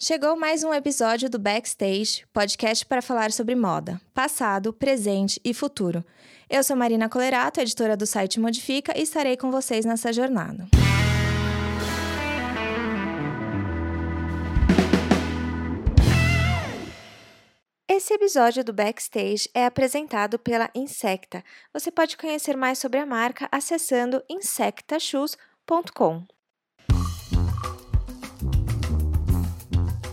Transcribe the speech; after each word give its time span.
Chegou 0.00 0.36
mais 0.36 0.62
um 0.62 0.72
episódio 0.72 1.28
do 1.28 1.40
Backstage, 1.40 2.24
podcast 2.32 2.86
para 2.86 3.02
falar 3.02 3.32
sobre 3.32 3.56
moda, 3.56 4.00
passado, 4.14 4.72
presente 4.72 5.40
e 5.44 5.52
futuro. 5.52 6.04
Eu 6.48 6.62
sou 6.62 6.76
Marina 6.76 7.08
Colerato, 7.08 7.60
editora 7.60 7.96
do 7.96 8.06
site 8.06 8.38
Modifica, 8.38 8.96
e 8.96 9.02
estarei 9.02 9.36
com 9.36 9.50
vocês 9.50 9.84
nessa 9.84 10.12
jornada. 10.12 10.68
Esse 17.88 18.14
episódio 18.14 18.62
do 18.62 18.72
Backstage 18.72 19.50
é 19.52 19.66
apresentado 19.66 20.38
pela 20.38 20.70
Insecta. 20.76 21.42
Você 21.72 21.90
pode 21.90 22.16
conhecer 22.16 22.56
mais 22.56 22.78
sobre 22.78 23.00
a 23.00 23.06
marca 23.06 23.48
acessando 23.50 24.22
insectashoes.com. 24.30 26.37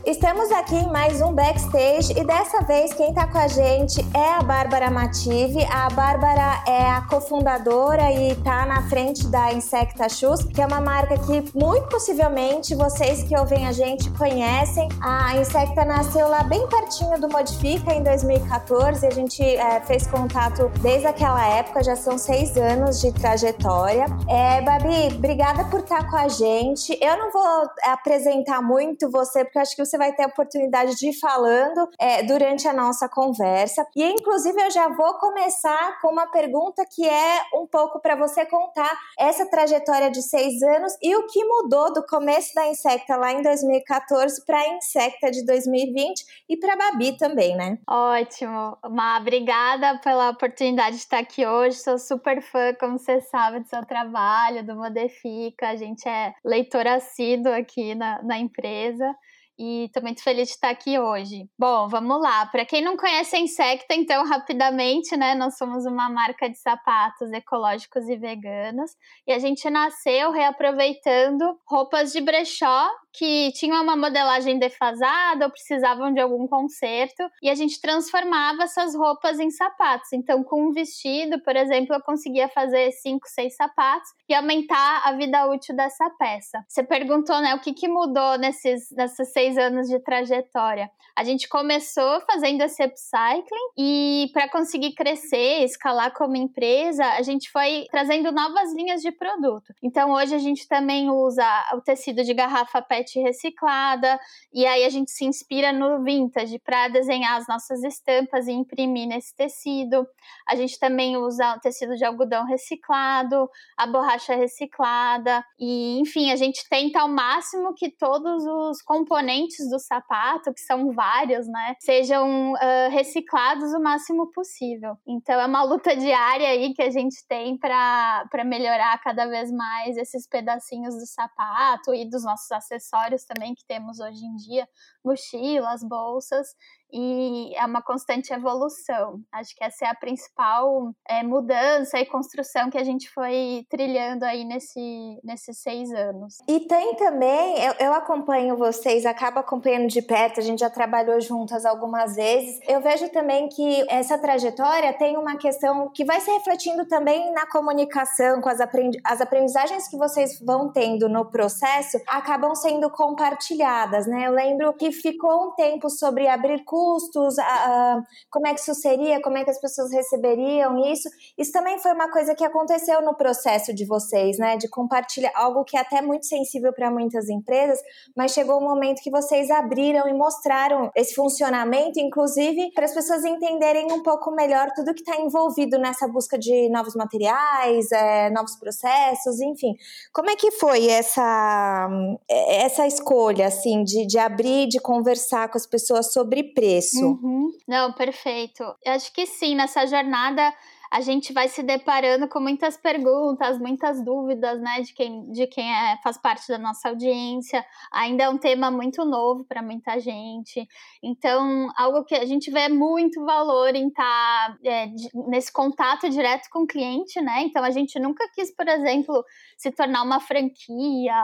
Estamos 0.06 0.52
aqui 0.52 0.76
em 0.76 0.88
mais 0.92 1.20
um 1.20 1.34
backstage 1.34 2.14
e 2.16 2.24
dessa 2.24 2.62
vez 2.62 2.94
quem 2.94 3.10
está 3.10 3.26
com 3.26 3.40
a 3.40 3.48
gente 3.48 4.06
é 4.16 4.34
a 4.34 4.44
Bárbara 4.44 4.92
Mative. 4.92 5.66
A 5.66 5.90
Bárbara 5.90 6.62
é 6.68 6.92
a 6.92 7.02
cofundadora 7.10 8.12
e 8.12 8.34
está 8.34 8.68
na 8.68 8.88
frente 8.88 9.26
da 9.26 9.52
Insecta 9.52 10.08
Shoes, 10.08 10.44
que 10.44 10.62
é 10.62 10.68
uma 10.68 10.80
marca 10.80 11.18
que 11.18 11.44
muito 11.58 11.90
possivelmente 11.90 12.76
vocês 12.76 13.24
que 13.24 13.36
ouvem 13.36 13.66
a 13.66 13.72
gente 13.72 14.08
conhecem. 14.12 14.88
A 15.02 15.38
Insecta 15.38 15.84
nasceu 15.84 16.30
lá 16.30 16.44
bem 16.44 16.68
pertinho 16.68 17.20
do 17.20 17.28
Modifica 17.28 17.92
em 17.92 18.04
2014. 18.04 19.08
A 19.08 19.12
gente 19.12 19.42
é, 19.42 19.82
fez 19.82 20.06
contato 20.06 20.70
desde 20.84 21.08
aquela 21.08 21.44
época, 21.48 21.84
já 21.84 21.96
são 21.96 22.16
seis 22.20 22.56
anos 22.56 23.02
de 23.02 23.12
trajetória. 23.12 24.06
É, 24.30 24.62
Babi, 24.62 25.16
obrigada 25.16 25.66
por 25.66 25.80
estar 25.80 26.04
tá 26.04 26.12
com 26.12 26.18
a 26.18 26.28
gente. 26.28 26.96
Eu 27.02 27.18
não 27.18 27.32
vou 27.32 27.68
apresentar 27.86 28.62
muito 28.62 29.10
você, 29.10 29.44
porque 29.44 29.58
acho 29.58 29.76
que 29.76 29.84
você 29.84 29.95
vai 29.98 30.06
vai 30.06 30.14
ter 30.14 30.24
a 30.24 30.28
oportunidade 30.28 30.96
de 30.96 31.10
ir 31.10 31.14
falando 31.14 31.90
é, 32.00 32.22
durante 32.24 32.68
a 32.68 32.74
nossa 32.74 33.10
conversa. 33.10 33.86
E, 33.96 34.04
inclusive, 34.04 34.62
eu 34.62 34.70
já 34.70 34.88
vou 34.90 35.16
começar 35.16 36.00
com 36.00 36.10
uma 36.10 36.28
pergunta 36.28 36.86
que 36.86 37.08
é 37.08 37.42
um 37.56 37.66
pouco 37.66 38.00
para 38.00 38.16
você 38.16 38.46
contar 38.46 38.92
essa 39.18 39.50
trajetória 39.50 40.12
de 40.12 40.22
seis 40.22 40.62
anos 40.62 40.96
e 41.02 41.16
o 41.16 41.26
que 41.26 41.44
mudou 41.44 41.92
do 41.92 42.06
começo 42.06 42.54
da 42.54 42.68
Insecta 42.68 43.16
lá 43.16 43.32
em 43.32 43.42
2014 43.42 44.46
para 44.46 44.60
a 44.60 44.76
Insecta 44.76 45.32
de 45.32 45.44
2020 45.46 46.46
e 46.48 46.58
para 46.58 46.74
a 46.74 46.78
Babi 46.78 47.18
também, 47.18 47.56
né? 47.56 47.80
Ótimo. 47.88 48.78
Má, 48.90 49.18
obrigada 49.20 50.00
pela 50.04 50.30
oportunidade 50.30 50.98
de 50.98 51.02
estar 51.02 51.20
aqui 51.20 51.46
hoje. 51.46 51.78
Sou 51.78 51.98
super 51.98 52.42
fã, 52.42 52.74
como 52.80 53.00
você 53.00 53.22
sabe, 53.22 53.62
do 53.62 53.68
seu 53.68 53.84
trabalho, 53.86 54.64
do 54.64 54.76
Modifica. 54.76 55.70
A 55.70 55.76
gente 55.76 56.08
é 56.08 56.34
leitor 56.44 56.86
assíduo 56.86 57.54
aqui 57.54 57.96
na, 57.96 58.22
na 58.22 58.38
empresa 58.38 59.16
e 59.58 59.86
estou 59.86 60.04
muito 60.04 60.22
feliz 60.22 60.48
de 60.48 60.56
estar 60.56 60.70
aqui 60.70 61.00
hoje. 61.00 61.50
Bom, 61.58 61.88
vamos 61.88 62.22
lá. 62.22 62.46
Para 62.48 62.66
quem 62.66 62.82
não 62.82 62.98
conhece 62.98 63.36
a 63.36 63.40
Insecta, 63.40 63.94
então, 63.94 64.26
rapidamente, 64.26 65.16
né? 65.16 65.36
Nós 65.36 65.58
somos 65.58 65.86
uma 65.86 66.10
marca 66.10 66.50
de 66.50 66.58
sapatos 66.58 67.32
ecológicos 67.32 68.08
e 68.10 68.18
veganos 68.18 68.92
e 69.26 69.32
a 69.32 69.40
gente 69.40 69.70
nasceu 69.70 70.32
reaproveitando 70.32 71.58
roupas 71.68 72.12
de 72.12 72.22
brechó 72.22 72.90
que 73.18 73.52
tinham 73.54 73.82
uma 73.82 73.96
modelagem 73.96 74.60
defasada 74.60 75.46
ou 75.46 75.52
precisavam 75.52 76.14
de 76.14 76.20
algum 76.20 76.48
conserto 76.48 77.24
e 77.42 77.50
a 77.50 77.56
gente 77.56 77.80
transformava 77.80 78.64
essas 78.64 78.96
roupas 78.96 79.40
em 79.40 79.50
sapatos. 79.50 80.12
Então, 80.14 80.44
com 80.44 80.68
um 80.68 80.72
vestido, 80.72 81.40
por 81.42 81.56
exemplo, 81.56 81.96
eu 81.96 82.02
conseguia 82.02 82.48
fazer 82.50 82.92
cinco, 82.92 83.28
seis 83.28 83.56
sapatos 83.56 84.10
e 84.28 84.34
aumentar 84.34 85.02
a 85.06 85.14
vida 85.14 85.48
útil 85.48 85.76
dessa 85.76 86.10
peça. 86.18 86.64
Você 86.68 86.84
perguntou, 86.84 87.40
né, 87.42 87.56
o 87.56 87.60
que, 87.60 87.74
que 87.74 87.88
mudou 87.88 88.38
nesses, 88.38 88.90
nesses 88.92 89.32
seis 89.32 89.58
anos 89.58 89.88
de 89.88 90.00
trajetória. 90.00 90.90
A 91.16 91.24
gente 91.24 91.48
começou 91.48 92.20
fazendo 92.22 92.62
esse 92.62 92.84
upcycling 92.84 93.70
e 93.78 94.30
para 94.34 94.50
conseguir 94.50 94.94
crescer, 94.94 95.64
escalar 95.64 96.14
como 96.14 96.36
empresa, 96.36 97.06
a 97.06 97.22
gente 97.22 97.50
foi 97.52 97.86
trazendo 97.90 98.32
novas 98.32 98.74
linhas 98.74 99.02
de 99.02 99.12
produto. 99.12 99.74
Então 99.82 100.12
hoje 100.12 100.36
a 100.36 100.40
gente 100.40 100.68
também 100.68 101.10
usa 101.10 101.46
o 101.74 101.82
tecido 101.82 102.24
de 102.24 102.34
garrafa 102.34 102.82
PET 102.82 103.05
reciclada 103.20 104.20
e 104.54 104.66
aí 104.66 104.84
a 104.86 104.90
gente 104.90 105.12
se 105.12 105.26
inspira 105.26 105.72
no 105.72 106.04
vintage 106.04 106.60
para 106.60 106.88
desenhar 106.88 107.38
as 107.38 107.48
nossas 107.48 107.84
estampas 107.84 108.48
e 108.48 108.52
imprimir 108.52 109.08
nesse 109.08 109.36
tecido. 109.36 110.08
A 110.48 110.56
gente 110.56 110.80
também 110.80 111.18
usa 111.18 111.60
tecido 111.62 111.96
de 111.96 112.06
algodão 112.06 112.46
reciclado, 112.46 113.50
a 113.78 113.88
borracha 113.88 114.36
reciclada 114.36 115.44
e 115.60 116.00
enfim, 116.00 116.32
a 116.32 116.36
gente 116.36 116.68
tenta 116.70 117.02
ao 117.02 117.08
máximo 117.08 117.74
que 117.74 117.90
todos 117.90 118.46
os 118.46 118.82
componentes 118.82 119.26
componentes 119.36 119.70
do 119.70 119.80
sapato, 119.80 120.54
que 120.54 120.62
são 120.62 120.92
vários, 120.94 121.48
né, 121.48 121.76
sejam 121.80 122.54
uh, 122.54 122.90
reciclados 122.92 123.74
o 123.74 123.82
máximo 123.82 124.32
possível. 124.32 124.96
Então 125.08 125.40
é 125.40 125.46
uma 125.46 125.64
luta 125.64 125.96
diária 125.96 126.48
aí 126.48 126.74
que 126.74 126.82
a 126.82 126.90
gente 126.90 127.26
tem 127.28 127.58
para 127.58 128.44
melhorar 128.46 129.00
cada 129.02 129.26
vez 129.28 129.52
mais 129.52 129.98
esses 129.98 130.28
pedacinhos 130.28 130.96
do 130.96 131.06
sapato 131.06 131.94
e 131.94 132.10
dos 132.10 132.24
nossos 132.24 132.52
acessórios 132.52 132.95
também 133.26 133.54
que 133.54 133.66
temos 133.66 134.00
hoje 134.00 134.26
em 134.26 134.36
dia, 134.36 134.68
mochilas, 135.04 135.84
bolsas, 135.84 136.56
e 136.92 137.54
é 137.56 137.66
uma 137.66 137.82
constante 137.82 138.34
evolução. 138.34 139.20
Acho 139.32 139.56
que 139.56 139.64
essa 139.64 139.86
é 139.86 139.90
a 139.90 139.96
principal 139.96 140.92
é, 141.08 141.24
mudança 141.24 142.00
e 142.00 142.06
construção 142.06 142.70
que 142.70 142.78
a 142.78 142.84
gente 142.84 143.10
foi 143.10 143.66
trilhando 143.70 144.24
aí 144.24 144.46
nesse, 144.46 145.20
nesses 145.24 145.62
seis 145.62 145.92
anos. 145.92 146.38
E 146.48 146.62
tem 146.62 146.96
também, 146.96 147.64
eu, 147.64 147.74
eu 147.80 147.94
acompanho 147.94 148.58
vocês, 148.58 149.06
acabo 149.06 149.40
acompanhando 149.40 149.88
de 149.88 150.02
perto, 150.02 150.40
a 150.40 150.44
gente 150.44 150.60
já 150.60 150.70
trabalhou 150.70 151.20
juntas 151.20 151.66
algumas 151.66 152.16
vezes. 152.16 152.60
Eu 152.68 152.82
vejo 152.82 153.10
também 153.10 153.50
que 153.50 153.86
essa 153.90 154.18
trajetória 154.18 154.94
tem 154.94 155.18
uma 155.18 155.38
questão 155.38 155.90
que 155.94 156.06
vai 156.06 156.22
se 156.22 156.32
refletindo 156.32 156.86
também 156.86 157.32
na 157.34 157.46
comunicação, 157.48 158.42
com 158.42 158.50
as, 158.50 158.60
aprendi 158.60 159.00
as 159.04 159.22
aprendizagens 159.22 159.88
que 159.88 159.98
vocês 159.98 160.40
vão 160.40 160.72
tendo 160.72 161.10
no 161.10 161.26
processo, 161.26 162.00
acabam 162.08 162.56
sendo 162.56 162.90
compartilhadas, 162.90 164.08
né? 164.08 164.28
Eu 164.28 164.32
lembro 164.32 164.74
que 164.74 164.92
ficou 164.92 165.48
um 165.48 165.52
tempo 165.52 165.90
sobre 165.90 166.28
abrir 166.28 166.64
custos, 166.76 167.40
a, 167.40 167.44
a, 167.44 168.04
como 168.30 168.48
é 168.48 168.54
que 168.54 168.60
isso 168.60 168.76
seria, 168.76 169.22
como 169.22 169.38
é 169.38 169.46
que 169.46 169.50
as 169.50 169.62
pessoas 169.62 169.94
receberiam 169.94 170.78
isso. 170.92 171.08
Isso 171.38 171.54
também 171.54 171.80
foi 171.80 171.94
uma 171.94 172.12
coisa 172.12 172.36
que 172.36 172.44
aconteceu 172.44 173.02
no 173.02 173.16
processo 173.16 173.74
de 173.74 173.86
vocês, 173.86 174.38
né? 174.38 174.58
De 174.58 174.68
compartilhar 174.68 175.32
algo 175.36 175.64
que 175.64 175.78
é 175.78 175.80
até 175.80 176.02
muito 176.02 176.26
sensível 176.26 176.74
para 176.74 176.92
muitas 176.92 177.30
empresas, 177.30 177.80
mas 178.16 178.34
chegou 178.34 178.58
um 178.58 178.64
momento 178.66 179.02
que 179.02 179.10
vocês 179.10 179.50
abriram 179.50 180.06
e 180.10 180.14
mostraram 180.14 180.92
esse 180.96 181.16
funcionamento, 181.16 181.98
inclusive 181.98 182.72
para 182.74 182.84
as 182.84 182.94
pessoas 182.94 183.24
entenderem 183.24 183.90
um 183.94 184.04
pouco 184.04 184.30
melhor 184.32 184.68
tudo 184.76 184.94
que 184.94 185.02
está 185.02 185.22
envolvido 185.22 185.78
nessa 185.78 186.06
busca 186.10 186.38
de 186.38 186.68
novos 186.70 186.94
materiais, 186.96 187.90
é, 187.94 188.30
novos 188.32 188.58
processos, 188.58 189.40
enfim. 189.40 189.76
Como 190.12 190.30
é 190.30 190.36
que 190.36 190.52
foi 190.52 190.88
essa, 190.88 191.88
essa 192.30 192.86
escolha, 192.86 193.48
assim, 193.48 193.82
de, 193.86 194.06
de 194.06 194.18
abrir, 194.18 194.68
de 194.68 194.80
conversar 194.80 195.48
com 195.48 195.58
as 195.58 195.66
pessoas 195.66 196.12
sobre 196.12 196.44
preço? 196.44 196.65
Preço. 196.66 197.06
Uhum. 197.06 197.52
Não, 197.68 197.92
perfeito. 197.94 198.64
Eu 198.84 198.94
acho 198.94 199.14
que 199.14 199.26
sim, 199.26 199.56
nessa 199.56 199.86
jornada 199.86 200.54
a 200.92 201.02
gente 201.02 201.34
vai 201.34 201.48
se 201.48 201.64
deparando 201.64 202.28
com 202.28 202.40
muitas 202.40 202.78
perguntas, 202.78 203.60
muitas 203.60 204.04
dúvidas, 204.04 204.60
né, 204.60 204.82
de 204.82 204.94
quem, 204.94 205.32
de 205.32 205.48
quem 205.48 205.72
é, 205.72 205.98
faz 206.04 206.18
parte 206.18 206.48
da 206.48 206.58
nossa 206.58 206.90
audiência. 206.90 207.66
Ainda 207.92 208.24
é 208.24 208.30
um 208.30 208.38
tema 208.38 208.70
muito 208.70 209.04
novo 209.04 209.44
para 209.46 209.62
muita 209.62 210.00
gente. 210.00 210.68
Então, 211.04 211.70
algo 211.78 212.04
que 212.04 212.16
a 212.16 212.26
gente 212.26 212.52
vê 212.52 212.70
muito 212.70 213.24
valor 213.26 213.76
em 213.76 213.88
estar 213.88 214.04
tá, 214.04 214.58
é, 214.64 214.88
nesse 215.28 215.52
contato 215.52 216.10
direto 216.10 216.48
com 216.52 216.64
o 216.64 216.68
cliente, 216.68 217.22
né? 217.22 217.42
Então, 217.42 217.64
a 217.64 217.72
gente 217.72 218.00
nunca 218.00 218.28
quis, 218.34 218.56
por 218.56 218.68
exemplo, 218.68 219.24
se 219.58 219.72
tornar 219.72 220.04
uma 220.04 220.20
franquia 220.20 221.16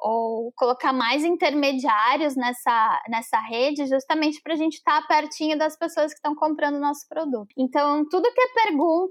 ou 0.00 0.52
colocar 0.52 0.92
mais 0.92 1.24
intermediários 1.24 2.36
nessa, 2.36 3.02
nessa 3.08 3.38
rede, 3.38 3.86
justamente 3.86 4.40
para 4.42 4.54
a 4.54 4.56
gente 4.56 4.74
estar 4.74 5.00
tá 5.02 5.06
pertinho 5.06 5.56
das 5.56 5.76
pessoas 5.76 6.12
que 6.12 6.18
estão 6.18 6.34
comprando 6.34 6.76
o 6.76 6.80
nosso 6.80 7.08
produto. 7.08 7.48
Então, 7.56 8.06
tudo 8.08 8.32
que 8.32 8.40
é 8.40 8.64
pergunta 8.64 9.03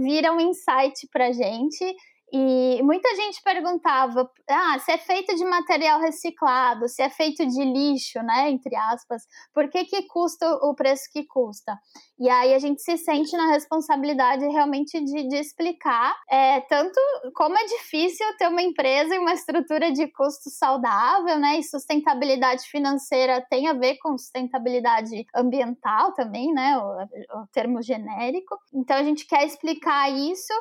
vira 0.00 0.32
um 0.32 0.40
insight 0.40 1.06
para 1.12 1.32
gente 1.32 1.84
e 2.32 2.82
muita 2.82 3.14
gente 3.16 3.42
perguntava: 3.42 4.30
ah, 4.48 4.78
se 4.78 4.92
é 4.92 4.98
feito 4.98 5.34
de 5.34 5.44
material 5.44 6.00
reciclado, 6.00 6.88
se 6.88 7.02
é 7.02 7.10
feito 7.10 7.44
de 7.46 7.64
lixo, 7.64 8.22
né? 8.22 8.50
Entre 8.50 8.74
aspas, 8.76 9.22
por 9.52 9.68
que, 9.68 9.84
que 9.84 10.02
custa 10.06 10.46
o 10.62 10.74
preço 10.74 11.04
que 11.12 11.24
custa? 11.26 11.76
E 12.18 12.28
aí 12.28 12.54
a 12.54 12.58
gente 12.58 12.82
se 12.82 12.96
sente 12.98 13.36
na 13.36 13.48
responsabilidade 13.48 14.46
realmente 14.46 15.02
de, 15.02 15.28
de 15.28 15.36
explicar 15.36 16.14
é, 16.30 16.60
tanto 16.60 17.00
como 17.34 17.56
é 17.56 17.64
difícil 17.64 18.26
ter 18.36 18.48
uma 18.48 18.62
empresa 18.62 19.14
e 19.14 19.18
uma 19.18 19.32
estrutura 19.32 19.90
de 19.90 20.06
custo 20.08 20.50
saudável, 20.50 21.38
né? 21.38 21.58
E 21.58 21.62
sustentabilidade 21.62 22.62
financeira 22.64 23.44
tem 23.50 23.66
a 23.68 23.72
ver 23.72 23.96
com 23.98 24.16
sustentabilidade 24.16 25.26
ambiental 25.34 26.12
também, 26.12 26.52
né? 26.52 26.78
O, 26.78 27.40
o 27.40 27.46
termo 27.52 27.82
genérico. 27.82 28.56
Então 28.72 28.96
a 28.96 29.02
gente 29.02 29.26
quer 29.26 29.44
explicar 29.44 30.10
isso 30.10 30.52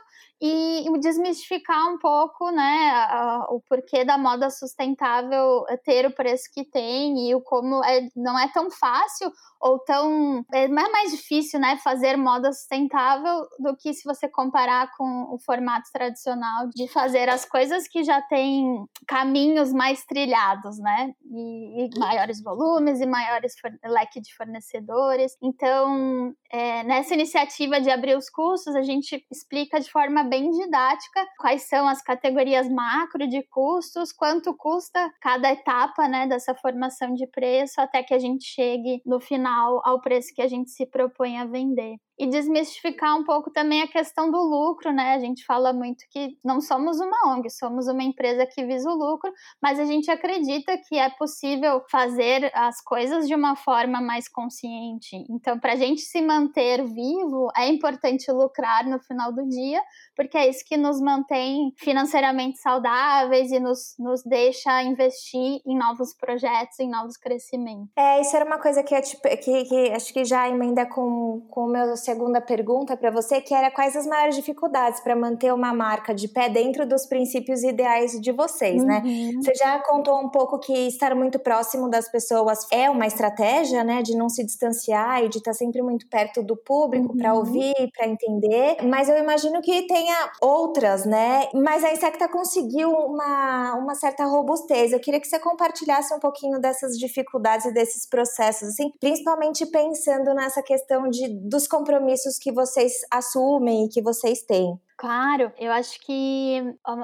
e 0.42 0.86
desmistificar 1.00 1.90
um 1.90 1.98
pouco, 1.98 2.50
né, 2.50 3.08
o 3.50 3.60
porquê 3.68 4.06
da 4.06 4.18
moda 4.18 4.50
sustentável 4.50 5.66
ter 5.84 6.06
o 6.06 6.12
preço 6.12 6.50
que 6.54 6.64
tem 6.64 7.30
e 7.30 7.36
o 7.36 7.42
como 7.42 7.84
é, 7.84 8.08
não 8.16 8.40
é 8.40 8.48
tão 8.48 8.72
fácil 8.72 9.32
ou 9.60 9.80
tão 9.80 10.46
é 10.54 10.68
mais 10.68 11.12
difícil, 11.12 11.60
né, 11.60 11.78
fazer 11.84 12.16
moda 12.16 12.52
sustentável 12.52 13.46
do 13.60 13.76
que 13.76 13.94
se 13.94 14.04
você 14.04 14.28
comparar 14.28 14.90
com 14.98 15.34
o 15.34 15.40
formato 15.40 15.90
tradicional 15.92 16.70
de 16.74 16.88
fazer 16.88 17.30
as 17.30 17.46
coisas 17.46 17.88
que 17.88 18.04
já 18.04 18.22
têm 18.22 18.86
caminhos 19.08 19.74
mais 19.74 20.06
trilhados, 20.06 20.80
né, 20.80 21.14
e, 21.26 21.86
e 21.86 22.00
maiores 22.00 22.42
volumes 22.42 23.02
e 23.02 23.06
maiores 23.06 23.54
leque 23.84 24.22
de 24.22 24.34
fornecedores. 24.36 25.36
Então, 25.42 26.34
é, 26.52 26.84
nessa 26.84 27.14
iniciativa 27.14 27.82
de 27.82 27.90
abrir 27.90 28.18
os 28.18 28.30
custos, 28.30 28.76
a 28.76 28.82
gente 28.82 29.26
explica 29.32 29.80
de 29.80 29.92
forma 29.92 30.24
bem 30.24 30.50
didática 30.52 31.26
quais 31.38 31.68
são 31.68 31.88
as 31.88 32.02
categorias 32.02 32.70
macro 32.70 33.28
de 33.28 33.44
custos, 33.50 34.14
quanto 34.14 34.56
custa 34.56 35.12
cada 35.22 35.52
etapa 35.52 36.08
né, 36.08 36.28
dessa 36.28 36.56
formação 36.56 37.14
de 37.14 37.28
preço 37.28 37.82
até 37.82 38.04
que 38.04 38.14
a 38.14 38.20
gente 38.20 38.46
chegue 38.46 39.02
no 39.06 39.20
final 39.20 39.49
ao 39.50 40.02
preço 40.02 40.34
que 40.34 40.42
a 40.42 40.48
gente 40.48 40.72
se 40.72 40.86
propõe 40.86 41.38
a 41.38 41.46
vender 41.46 41.98
e 42.20 42.28
desmistificar 42.28 43.18
um 43.18 43.24
pouco 43.24 43.50
também 43.50 43.82
a 43.82 43.88
questão 43.88 44.30
do 44.30 44.38
lucro, 44.38 44.92
né? 44.92 45.14
A 45.14 45.20
gente 45.20 45.46
fala 45.46 45.72
muito 45.72 46.04
que 46.12 46.38
não 46.44 46.60
somos 46.60 47.00
uma 47.00 47.34
ONG, 47.34 47.50
somos 47.50 47.88
uma 47.88 48.04
empresa 48.04 48.46
que 48.46 48.66
visa 48.66 48.90
o 48.90 48.94
lucro, 48.94 49.32
mas 49.62 49.80
a 49.80 49.86
gente 49.86 50.12
acredita 50.12 50.78
que 50.86 50.98
é 50.98 51.10
possível 51.10 51.82
fazer 51.90 52.52
as 52.54 52.82
coisas 52.84 53.26
de 53.26 53.34
uma 53.34 53.56
forma 53.56 54.02
mais 54.02 54.28
consciente. 54.28 55.16
Então, 55.30 55.58
para 55.58 55.74
a 55.74 55.76
gente 55.78 56.02
se 56.02 56.22
manter 56.22 56.84
vivo, 56.84 57.48
é 57.56 57.70
importante 57.70 58.30
lucrar 58.30 58.86
no 58.86 59.00
final 59.00 59.32
do 59.32 59.48
dia, 59.48 59.82
porque 60.14 60.38
é 60.38 60.50
isso 60.50 60.66
que 60.68 60.76
nos 60.76 61.00
mantém 61.00 61.72
financeiramente 61.78 62.60
saudáveis 62.60 63.50
e 63.50 63.62
nos, 63.62 63.96
nos 63.98 64.22
deixa 64.24 64.84
investir 64.84 65.62
em 65.66 65.78
novos 65.78 66.14
projetos, 66.14 66.78
em 66.82 66.90
novos 66.90 67.16
crescimentos. 67.16 67.88
É, 67.98 68.20
isso 68.20 68.36
era 68.36 68.44
uma 68.44 68.60
coisa 68.60 68.84
que, 68.84 68.94
que, 69.40 69.66
que 69.66 69.92
acho 69.92 70.14
que 70.14 70.24
já 70.24 70.48
emenda 70.48 70.86
com, 70.86 71.42
com 71.50 71.66
o 71.66 71.68
meu 71.68 71.96
segunda 71.98 72.40
pergunta 72.42 72.96
para 72.96 73.10
você, 73.10 73.42
que 73.42 73.54
era 73.54 73.72
quais 73.72 73.96
as 73.96 74.06
maiores 74.06 74.36
dificuldades 74.36 75.00
para 75.00 75.16
manter 75.16 75.54
uma 75.54 75.74
marca 75.74 76.14
de 76.14 76.28
pé 76.28 76.50
dentro 76.50 76.86
dos 76.88 77.06
princípios 77.06 77.64
ideais 77.64 78.20
de 78.20 78.32
vocês, 78.32 78.84
né? 78.84 79.02
uhum. 79.04 79.32
né? 79.34 79.42
Você 79.42 79.54
já 79.56 79.80
contou 79.80 80.20
um 80.20 80.30
pouco 80.30 80.60
que 80.60 80.74
estar 80.88 81.16
muito 81.16 81.40
próximo 81.40 81.90
das 81.90 82.10
pessoas 82.12 82.60
é 82.72 82.90
uma 82.90 83.08
estratégia, 83.08 83.84
né, 83.84 84.02
de 84.02 84.16
não 84.16 84.30
se 84.30 84.44
distanciar 84.44 85.24
e 85.24 85.30
de 85.30 85.38
estar 85.38 85.54
sempre 85.54 85.82
muito 85.82 86.08
perto 86.08 86.44
do 86.44 86.56
público 86.56 87.14
uhum. 87.14 87.18
para 87.18 87.34
ouvir, 87.34 87.74
para 87.96 88.08
entender, 88.08 88.78
mas 88.84 89.10
eu 89.10 89.18
imagino 89.18 89.62
que 89.62 89.84
tenha 89.88 90.32
outras, 90.42 91.06
né? 91.06 91.48
Mas 91.54 91.84
a 91.84 91.92
Insecta 91.92 92.28
conseguiu 92.28 92.90
uma, 92.90 93.76
uma 93.76 93.96
certa 93.96 94.26
robustez. 94.26 94.92
Eu 94.92 95.00
queria 95.00 95.20
que 95.20 95.28
você 95.28 95.40
compartilhasse 95.40 96.14
um 96.14 96.20
pouquinho 96.20 96.60
dessas 96.60 96.98
dificuldades 96.98 97.66
e 97.66 97.74
desses 97.74 98.08
processos, 98.08 98.70
assim, 98.70 98.92
principalmente 99.00 99.29
pensando 99.66 100.34
nessa 100.34 100.62
questão 100.62 101.10
de, 101.10 101.28
dos 101.28 101.68
compromissos 101.68 102.38
que 102.38 102.52
vocês 102.52 102.94
assumem 103.12 103.86
e 103.86 103.90
que 103.90 104.02
vocês 104.02 104.42
têm? 104.42 104.80
Claro, 105.00 105.54
eu 105.58 105.72
acho 105.72 105.98
que 106.02 106.62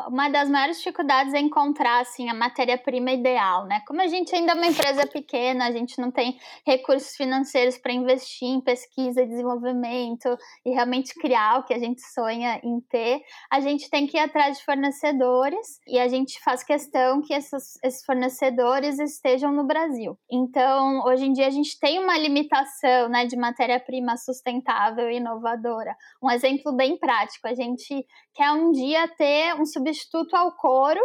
uma 0.09 0.27
das 0.27 0.49
maiores 0.49 0.79
dificuldades 0.79 1.33
é 1.33 1.39
encontrar 1.39 2.01
assim 2.01 2.27
a 2.29 2.33
matéria-prima 2.33 3.13
ideal, 3.13 3.65
né? 3.67 3.81
Como 3.87 4.01
a 4.01 4.07
gente 4.07 4.35
ainda 4.35 4.51
é 4.51 4.55
uma 4.55 4.67
empresa 4.67 5.07
pequena, 5.07 5.65
a 5.65 5.71
gente 5.71 5.97
não 6.01 6.11
tem 6.11 6.37
recursos 6.67 7.15
financeiros 7.15 7.77
para 7.77 7.93
investir 7.93 8.49
em 8.49 8.59
pesquisa 8.59 9.21
e 9.21 9.25
desenvolvimento 9.25 10.37
e 10.65 10.71
realmente 10.71 11.15
criar 11.15 11.59
o 11.59 11.63
que 11.63 11.73
a 11.73 11.79
gente 11.79 12.01
sonha 12.01 12.59
em 12.61 12.81
ter, 12.81 13.21
a 13.49 13.61
gente 13.61 13.89
tem 13.89 14.05
que 14.05 14.17
ir 14.17 14.19
atrás 14.19 14.57
de 14.57 14.65
fornecedores 14.65 15.79
e 15.87 15.97
a 15.97 16.09
gente 16.09 16.37
faz 16.43 16.63
questão 16.63 17.21
que 17.21 17.33
esses, 17.33 17.81
esses 17.81 18.03
fornecedores 18.03 18.99
estejam 18.99 19.53
no 19.53 19.63
Brasil. 19.63 20.19
Então, 20.29 21.01
hoje 21.05 21.27
em 21.27 21.31
dia 21.31 21.47
a 21.47 21.49
gente 21.49 21.79
tem 21.79 21.97
uma 22.03 22.17
limitação, 22.17 23.07
né, 23.07 23.25
de 23.25 23.37
matéria-prima 23.37 24.17
sustentável 24.17 25.09
e 25.09 25.15
inovadora. 25.15 25.95
Um 26.21 26.29
exemplo 26.29 26.73
bem 26.73 26.97
prático, 26.97 27.47
a 27.47 27.53
gente 27.53 27.84
gente 27.85 28.05
quer 28.33 28.51
um 28.51 28.71
dia 28.71 29.07
ter 29.07 29.55
um 29.55 29.65
substituto 29.65 30.35
ao 30.35 30.51
couro, 30.53 30.99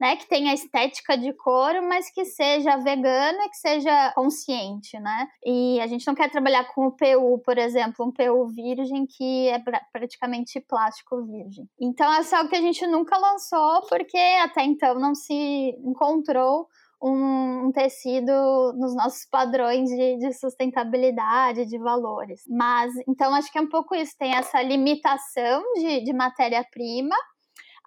né, 0.00 0.16
que 0.16 0.28
tenha 0.28 0.52
estética 0.52 1.16
de 1.16 1.32
couro, 1.32 1.80
mas 1.88 2.12
que 2.12 2.24
seja 2.24 2.76
vegana, 2.78 3.48
que 3.48 3.56
seja 3.56 4.12
consciente, 4.12 4.98
né? 4.98 5.28
E 5.46 5.80
a 5.80 5.86
gente 5.86 6.04
não 6.06 6.16
quer 6.16 6.28
trabalhar 6.30 6.64
com 6.74 6.88
o 6.88 6.90
PU, 6.90 7.38
por 7.44 7.56
exemplo, 7.56 8.04
um 8.04 8.10
PU 8.10 8.48
virgem 8.48 9.06
que 9.06 9.48
é 9.48 9.62
praticamente 9.92 10.60
plástico 10.60 11.24
virgem. 11.24 11.68
Então 11.80 12.12
é 12.12 12.36
algo 12.36 12.50
que 12.50 12.56
a 12.56 12.60
gente 12.60 12.84
nunca 12.88 13.16
lançou 13.16 13.82
porque 13.88 14.18
até 14.42 14.64
então 14.64 14.98
não 14.98 15.14
se 15.14 15.70
encontrou 15.84 16.66
um, 17.02 17.66
um, 17.66 17.72
tecido 17.72 18.32
nos 18.76 18.94
nossos 18.94 19.26
padrões 19.30 19.88
de, 19.88 20.18
de, 20.18 20.32
sustentabilidade, 20.32 21.66
de 21.66 21.78
valores. 21.78 22.42
Mas, 22.48 22.92
então, 23.08 23.34
acho 23.34 23.50
que 23.52 23.58
é 23.58 23.60
um 23.60 23.68
pouco 23.68 23.94
isso: 23.94 24.16
tem 24.18 24.34
essa 24.34 24.62
limitação 24.62 25.62
de, 25.74 26.04
de 26.04 26.12
matéria-prima. 26.12 27.16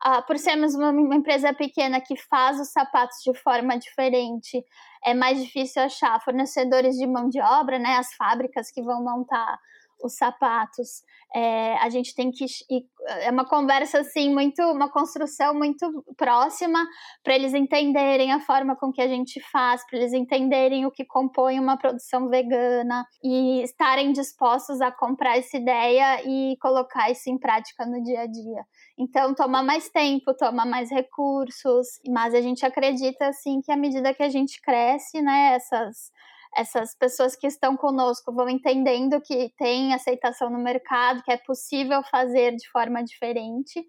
Uh, 0.06 0.24
por 0.27 0.38
sermos 0.38 0.75
uma, 0.75 0.92
uma 0.92 1.15
empresa 1.15 1.51
pequena 1.54 2.00
que 2.00 2.15
faz 2.15 2.59
os 2.59 2.71
sapatos 2.71 3.18
de 3.24 3.33
forma 3.33 3.80
diferente, 3.80 4.63
é 5.04 5.12
mais 5.12 5.44
difícil 5.44 5.81
achar 5.81 6.21
fornecedores 6.24 6.95
de 6.95 7.07
mão 7.07 7.27
de 7.30 7.42
obra, 7.42 7.80
né? 7.80 7.98
As 7.98 8.13
fábricas 8.13 8.69
que 8.69 8.83
vão 8.83 9.03
montar 9.03 9.57
os 10.04 10.16
sapatos. 10.16 11.04
É, 11.36 11.78
a 11.78 11.90
gente 11.90 12.16
tem 12.16 12.32
que 12.32 12.46
é 13.08 13.30
uma 13.32 13.46
conversa 13.46 14.00
assim 14.00 14.34
muito, 14.34 14.62
uma 14.62 14.90
construção 14.90 15.54
muito 15.54 16.04
próxima 16.16 16.86
para 17.24 17.36
eles 17.36 17.54
entenderem 17.54 18.32
a 18.32 18.40
forma 18.40 18.76
com 18.76 18.92
que 18.92 19.02
a 19.02 19.08
gente 19.08 19.40
faz, 19.52 19.86
para 19.86 20.00
eles 20.00 20.14
entenderem 20.14 20.86
o 20.86 20.92
que 20.92 21.06
compõe 21.06 21.60
uma 21.60 21.78
produção 21.78 22.30
vegana 22.30 23.06
e 23.24 23.62
estarem 23.64 24.12
dispostos 24.12 24.82
a 24.82 24.92
comprar 24.92 25.38
essa 25.38 25.58
ideia 25.58 26.22
e 26.24 26.58
colocar 26.62 27.10
isso 27.12 27.30
em 27.30 27.38
prática 27.38 27.86
no 27.86 28.02
dia 28.04 28.22
a 28.22 28.28
dia. 28.28 28.66
Então 28.98 29.34
toma 29.34 29.62
mais 29.62 29.90
tempo, 29.90 30.34
toma 30.34 30.66
mais 30.66 30.90
recursos, 30.90 31.88
mas 32.08 32.34
a 32.34 32.42
gente 32.42 32.66
acredita 32.66 33.28
assim 33.28 33.62
que 33.62 33.72
à 33.72 33.76
medida 33.76 34.14
que 34.14 34.24
a 34.24 34.30
gente 34.30 34.62
cresce, 34.62 35.22
né, 35.22 35.54
essas 35.56 36.12
essas 36.56 36.96
pessoas 36.96 37.36
que 37.36 37.48
estão 37.48 37.76
conosco 37.76 38.34
vão 38.34 38.50
entendendo 38.50 39.22
que 39.22 39.52
tem 39.58 39.94
aceitação 39.94 40.50
no 40.50 40.60
mercado, 40.60 41.24
que 41.24 41.32
é 41.32 41.38
possível 41.38 42.02
fazer 42.04 42.56
de 42.56 42.70
forma 42.70 43.04
diferente. 43.04 43.86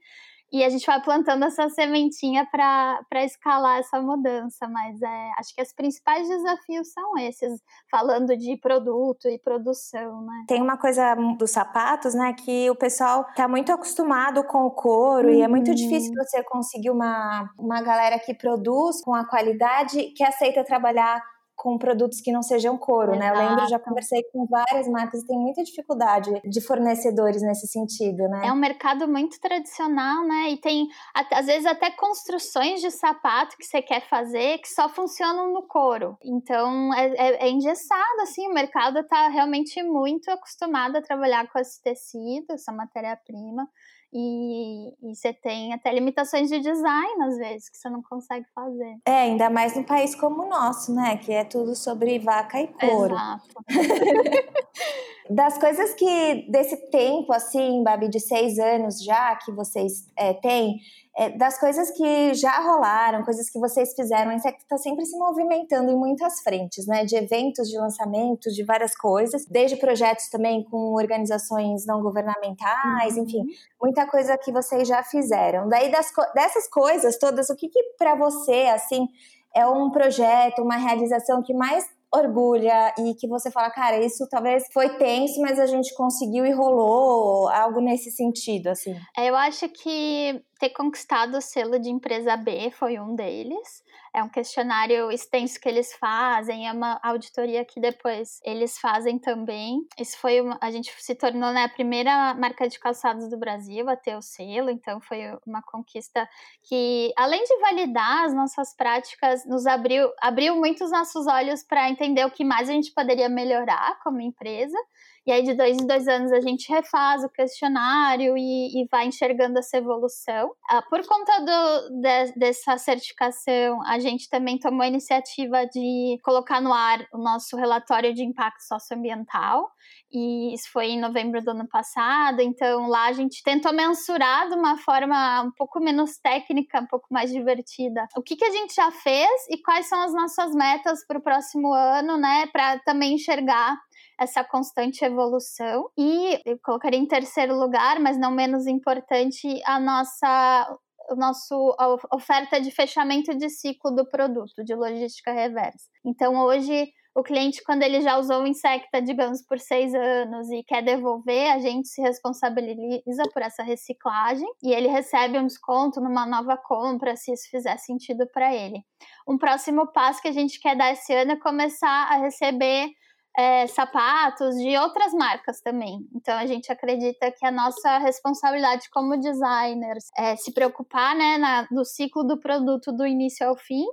E 0.50 0.64
a 0.64 0.70
gente 0.70 0.86
vai 0.86 1.00
plantando 1.02 1.44
essa 1.44 1.68
sementinha 1.68 2.46
para 2.50 3.24
escalar 3.24 3.80
essa 3.80 4.00
mudança, 4.00 4.66
mas 4.66 5.00
é, 5.02 5.30
acho 5.38 5.54
que 5.54 5.60
os 5.60 5.74
principais 5.74 6.26
desafios 6.26 6.90
são 6.90 7.18
esses, 7.18 7.60
falando 7.90 8.34
de 8.34 8.56
produto 8.56 9.28
e 9.28 9.38
produção, 9.38 10.22
né? 10.22 10.44
Tem 10.48 10.62
uma 10.62 10.78
coisa 10.78 11.14
dos 11.38 11.50
sapatos, 11.50 12.14
né, 12.14 12.32
que 12.32 12.70
o 12.70 12.74
pessoal 12.74 13.26
tá 13.36 13.46
muito 13.46 13.70
acostumado 13.70 14.42
com 14.44 14.64
o 14.64 14.70
couro 14.70 15.28
uhum. 15.28 15.34
e 15.34 15.42
é 15.42 15.48
muito 15.48 15.68
uhum. 15.68 15.74
difícil 15.74 16.14
você 16.14 16.42
conseguir 16.44 16.90
uma, 16.90 17.50
uma 17.58 17.82
galera 17.82 18.18
que 18.18 18.32
produz 18.32 19.02
com 19.02 19.14
a 19.14 19.28
qualidade, 19.28 20.14
que 20.16 20.24
aceita 20.24 20.64
trabalhar 20.64 21.22
com 21.58 21.76
produtos 21.76 22.20
que 22.20 22.30
não 22.30 22.40
sejam 22.40 22.78
couro, 22.78 23.14
Exato. 23.14 23.18
né? 23.18 23.30
Eu 23.30 23.48
lembro, 23.48 23.68
já 23.68 23.80
conversei 23.80 24.22
com 24.32 24.46
várias 24.46 24.88
marcas 24.88 25.22
e 25.22 25.26
tem 25.26 25.36
muita 25.36 25.64
dificuldade 25.64 26.30
de 26.44 26.60
fornecedores 26.60 27.42
nesse 27.42 27.66
sentido, 27.66 28.28
né? 28.28 28.46
É 28.46 28.52
um 28.52 28.56
mercado 28.56 29.08
muito 29.08 29.40
tradicional, 29.40 30.24
né? 30.24 30.50
E 30.50 30.56
tem, 30.56 30.86
às 31.12 31.46
vezes, 31.46 31.66
até 31.66 31.90
construções 31.90 32.80
de 32.80 32.92
sapato 32.92 33.56
que 33.56 33.64
você 33.64 33.82
quer 33.82 34.08
fazer 34.08 34.58
que 34.58 34.68
só 34.68 34.88
funcionam 34.88 35.52
no 35.52 35.66
couro. 35.66 36.16
Então, 36.24 36.94
é, 36.94 37.08
é, 37.08 37.46
é 37.46 37.50
engessado, 37.50 38.20
assim, 38.22 38.46
o 38.46 38.54
mercado 38.54 39.00
está 39.00 39.28
realmente 39.28 39.82
muito 39.82 40.30
acostumado 40.30 40.96
a 40.96 41.02
trabalhar 41.02 41.50
com 41.50 41.58
esse 41.58 41.82
tecido, 41.82 42.52
essa 42.52 42.70
matéria-prima. 42.70 43.68
E, 44.12 44.88
e 45.02 45.14
você 45.14 45.32
tem 45.32 45.74
até 45.74 45.92
limitações 45.92 46.48
de 46.48 46.60
design, 46.60 47.22
às 47.22 47.36
vezes, 47.36 47.68
que 47.68 47.76
você 47.76 47.90
não 47.90 48.02
consegue 48.02 48.46
fazer. 48.54 48.96
É, 49.04 49.22
ainda 49.22 49.50
mais 49.50 49.76
num 49.76 49.84
país 49.84 50.14
como 50.14 50.44
o 50.44 50.48
nosso, 50.48 50.94
né? 50.94 51.18
Que 51.18 51.32
é 51.32 51.44
tudo 51.44 51.76
sobre 51.76 52.18
vaca 52.18 52.60
e 52.60 52.68
couro. 52.68 53.14
Exato. 53.14 53.64
das 55.30 55.58
coisas 55.58 55.92
que, 55.94 56.50
desse 56.50 56.76
tempo, 56.90 57.32
assim, 57.32 57.82
Babi, 57.82 58.08
de 58.08 58.18
seis 58.18 58.58
anos 58.58 59.02
já, 59.02 59.36
que 59.36 59.52
vocês 59.52 60.06
é, 60.16 60.32
têm, 60.32 60.78
é, 61.16 61.30
das 61.30 61.58
coisas 61.58 61.90
que 61.90 62.32
já 62.34 62.58
rolaram, 62.60 63.24
coisas 63.24 63.50
que 63.50 63.58
vocês 63.58 63.92
fizeram, 63.94 64.30
a 64.30 64.34
Insect 64.34 64.62
está 64.62 64.78
sempre 64.78 65.04
se 65.04 65.18
movimentando 65.18 65.90
em 65.90 65.96
muitas 65.96 66.40
frentes, 66.40 66.86
né? 66.86 67.04
De 67.04 67.16
eventos, 67.16 67.68
de 67.68 67.76
lançamentos, 67.76 68.54
de 68.54 68.64
várias 68.64 68.96
coisas, 68.96 69.44
desde 69.46 69.76
projetos 69.76 70.28
também 70.28 70.64
com 70.64 70.94
organizações 70.94 71.84
não 71.86 72.00
governamentais, 72.00 73.16
uhum. 73.16 73.24
enfim, 73.24 73.44
muita 73.82 74.06
coisa 74.06 74.38
que 74.38 74.50
vocês 74.50 74.88
já 74.88 75.02
fizeram. 75.02 75.68
Daí, 75.68 75.90
das, 75.90 76.10
dessas 76.34 76.68
coisas 76.68 77.18
todas, 77.18 77.50
o 77.50 77.56
que, 77.56 77.68
que 77.68 77.82
para 77.98 78.14
você, 78.14 78.66
assim, 78.72 79.08
é 79.54 79.66
um 79.66 79.90
projeto, 79.90 80.62
uma 80.62 80.76
realização 80.76 81.42
que 81.42 81.52
mais 81.52 81.84
orgulha 82.14 82.94
e 82.98 83.14
que 83.14 83.28
você 83.28 83.50
fala, 83.50 83.70
cara, 83.70 84.04
isso 84.04 84.26
talvez 84.30 84.64
foi 84.72 84.88
tenso, 84.96 85.40
mas 85.40 85.58
a 85.58 85.66
gente 85.66 85.94
conseguiu 85.94 86.46
e 86.46 86.52
rolou 86.52 87.48
algo 87.48 87.80
nesse 87.80 88.10
sentido, 88.10 88.68
assim? 88.68 88.94
É, 89.16 89.28
eu 89.28 89.36
acho 89.36 89.68
que 89.68 90.42
ter 90.58 90.70
conquistado 90.70 91.36
o 91.36 91.40
selo 91.40 91.78
de 91.78 91.88
empresa 91.88 92.36
B 92.36 92.70
foi 92.70 92.98
um 92.98 93.14
deles. 93.14 93.82
É 94.14 94.22
um 94.22 94.28
questionário 94.28 95.12
extenso 95.12 95.60
que 95.60 95.68
eles 95.68 95.94
fazem, 95.94 96.66
é 96.66 96.72
uma 96.72 96.98
auditoria 97.02 97.64
que 97.64 97.78
depois 97.78 98.40
eles 98.42 98.78
fazem 98.78 99.18
também. 99.18 99.86
Isso 99.98 100.18
foi 100.18 100.40
uma, 100.40 100.58
a 100.60 100.70
gente 100.70 100.92
se 100.98 101.14
tornou 101.14 101.52
né, 101.52 101.64
a 101.64 101.68
primeira 101.68 102.34
marca 102.34 102.66
de 102.68 102.78
calçados 102.78 103.28
do 103.28 103.38
Brasil 103.38 103.88
a 103.88 103.96
ter 103.96 104.16
o 104.16 104.22
selo, 104.22 104.70
então 104.70 105.00
foi 105.00 105.20
uma 105.46 105.62
conquista 105.62 106.28
que, 106.62 107.12
além 107.16 107.44
de 107.44 107.56
validar 107.58 108.24
as 108.24 108.34
nossas 108.34 108.74
práticas, 108.74 109.46
nos 109.46 109.66
abriu, 109.66 110.10
abriu 110.20 110.56
muito 110.56 110.84
os 110.84 110.90
nossos 110.90 111.26
olhos 111.26 111.62
para 111.62 111.90
entender 111.90 112.24
o 112.24 112.30
que 112.30 112.44
mais 112.44 112.68
a 112.68 112.72
gente 112.72 112.92
poderia 112.92 113.28
melhorar 113.28 114.00
como 114.02 114.20
empresa. 114.20 114.78
E 115.28 115.30
aí, 115.30 115.42
de 115.42 115.52
dois 115.52 115.76
em 115.76 115.86
dois 115.86 116.08
anos, 116.08 116.32
a 116.32 116.40
gente 116.40 116.72
refaz 116.72 117.22
o 117.22 117.28
questionário 117.28 118.34
e, 118.38 118.80
e 118.80 118.88
vai 118.90 119.08
enxergando 119.08 119.58
essa 119.58 119.76
evolução. 119.76 120.54
Ah, 120.70 120.80
por 120.80 121.06
conta 121.06 121.38
do, 121.40 122.00
de, 122.00 122.32
dessa 122.34 122.78
certificação, 122.78 123.78
a 123.84 123.98
gente 123.98 124.26
também 124.30 124.58
tomou 124.58 124.80
a 124.80 124.88
iniciativa 124.88 125.66
de 125.66 126.18
colocar 126.24 126.62
no 126.62 126.72
ar 126.72 127.06
o 127.12 127.18
nosso 127.18 127.58
relatório 127.58 128.14
de 128.14 128.24
impacto 128.24 128.62
socioambiental. 128.62 129.70
E 130.10 130.54
isso 130.54 130.70
foi 130.72 130.86
em 130.86 131.00
novembro 131.00 131.44
do 131.44 131.50
ano 131.50 131.68
passado. 131.68 132.40
Então, 132.40 132.88
lá 132.88 133.08
a 133.08 133.12
gente 133.12 133.42
tentou 133.42 133.74
mensurar 133.74 134.48
de 134.48 134.54
uma 134.54 134.78
forma 134.78 135.42
um 135.42 135.50
pouco 135.50 135.78
menos 135.78 136.16
técnica, 136.16 136.80
um 136.80 136.86
pouco 136.86 137.06
mais 137.10 137.30
divertida, 137.30 138.06
o 138.16 138.22
que, 138.22 138.34
que 138.34 138.46
a 138.46 138.50
gente 138.50 138.74
já 138.74 138.90
fez 138.90 139.30
e 139.50 139.58
quais 139.58 139.86
são 139.90 140.00
as 140.00 140.14
nossas 140.14 140.54
metas 140.54 141.06
para 141.06 141.18
o 141.18 141.22
próximo 141.22 141.74
ano, 141.74 142.16
né? 142.16 142.46
Para 142.50 142.78
também 142.78 143.16
enxergar 143.16 143.76
essa 144.18 144.42
constante 144.44 145.04
evolução. 145.04 145.90
E 145.96 146.40
eu 146.44 146.58
colocaria 146.62 146.98
em 146.98 147.06
terceiro 147.06 147.54
lugar, 147.58 148.00
mas 148.00 148.18
não 148.18 148.30
menos 148.30 148.66
importante, 148.66 149.60
a 149.64 149.78
nossa 149.78 150.78
o 151.10 151.16
nosso 151.16 151.74
a 151.78 151.96
oferta 152.14 152.60
de 152.60 152.70
fechamento 152.70 153.34
de 153.34 153.48
ciclo 153.48 153.90
do 153.90 154.06
produto, 154.06 154.62
de 154.62 154.74
logística 154.74 155.32
reversa. 155.32 155.88
Então, 156.04 156.36
hoje, 156.36 156.92
o 157.18 157.22
cliente, 157.22 157.62
quando 157.64 157.82
ele 157.82 158.00
já 158.00 158.16
usou 158.16 158.42
o 158.42 158.46
Insecta, 158.46 159.02
digamos, 159.02 159.42
por 159.42 159.58
seis 159.58 159.92
anos 159.94 160.48
e 160.50 160.62
quer 160.62 160.82
devolver, 160.82 161.50
a 161.50 161.58
gente 161.58 161.88
se 161.88 162.00
responsabiliza 162.00 163.24
por 163.32 163.42
essa 163.42 163.62
reciclagem 163.62 164.48
e 164.62 164.72
ele 164.72 164.86
recebe 164.86 165.38
um 165.38 165.46
desconto 165.46 166.00
numa 166.00 166.24
nova 166.26 166.56
compra, 166.56 167.16
se 167.16 167.32
isso 167.32 167.48
fizer 167.50 167.76
sentido 167.78 168.24
para 168.32 168.54
ele. 168.54 168.84
Um 169.26 169.36
próximo 169.36 169.90
passo 169.92 170.22
que 170.22 170.28
a 170.28 170.32
gente 170.32 170.60
quer 170.60 170.76
dar 170.76 170.92
esse 170.92 171.12
ano 171.12 171.32
é 171.32 171.36
começar 171.36 172.06
a 172.08 172.18
receber 172.18 172.88
é, 173.38 173.68
sapatos 173.68 174.56
de 174.56 174.76
outras 174.76 175.12
marcas 175.12 175.60
também. 175.60 176.00
Então 176.12 176.36
a 176.36 176.44
gente 176.44 176.72
acredita 176.72 177.30
que 177.30 177.46
a 177.46 177.52
nossa 177.52 177.98
responsabilidade 177.98 178.90
como 178.90 179.16
designers 179.16 180.06
é 180.18 180.34
se 180.34 180.52
preocupar 180.52 181.14
né, 181.14 181.38
na, 181.38 181.68
no 181.70 181.84
ciclo 181.84 182.24
do 182.24 182.40
produto 182.40 182.90
do 182.92 183.06
início 183.06 183.46
ao 183.46 183.56
fim. 183.56 183.84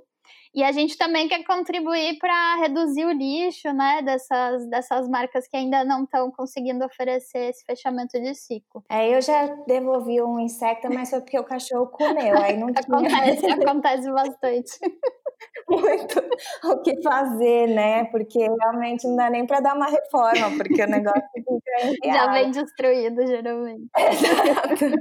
E 0.54 0.62
a 0.62 0.72
gente 0.72 0.96
também 0.96 1.28
quer 1.28 1.44
contribuir 1.44 2.18
para 2.18 2.56
reduzir 2.56 3.04
o 3.04 3.12
lixo, 3.12 3.72
né, 3.72 4.02
dessas, 4.02 4.68
dessas 4.68 5.08
marcas 5.08 5.46
que 5.48 5.56
ainda 5.56 5.84
não 5.84 6.04
estão 6.04 6.30
conseguindo 6.30 6.84
oferecer 6.84 7.50
esse 7.50 7.64
fechamento 7.64 8.20
de 8.20 8.34
ciclo. 8.34 8.82
É, 8.90 9.14
eu 9.14 9.20
já 9.20 9.46
devolvi 9.66 10.22
um 10.22 10.38
inseto, 10.38 10.88
mas 10.92 11.10
foi 11.10 11.20
porque 11.20 11.38
o 11.38 11.44
cachorro 11.44 11.88
comeu, 11.88 12.36
aí 12.38 12.56
não 12.56 12.68
tinha. 12.72 12.80
acontece, 12.80 13.46
acontece 13.46 14.10
bastante. 14.10 14.78
muito 15.68 16.22
o 16.64 16.82
que 16.82 17.02
fazer, 17.02 17.68
né? 17.68 18.04
Porque 18.04 18.38
realmente 18.38 19.06
não 19.06 19.16
dá 19.16 19.30
nem 19.30 19.46
para 19.46 19.60
dar 19.60 19.74
uma 19.74 19.86
reforma, 19.86 20.56
porque 20.56 20.82
o 20.82 20.86
negócio 20.86 21.22
fica 21.34 22.12
Já 22.12 22.32
vem 22.32 22.50
destruído, 22.50 23.26
geralmente. 23.26 23.88
Exato. 23.98 24.96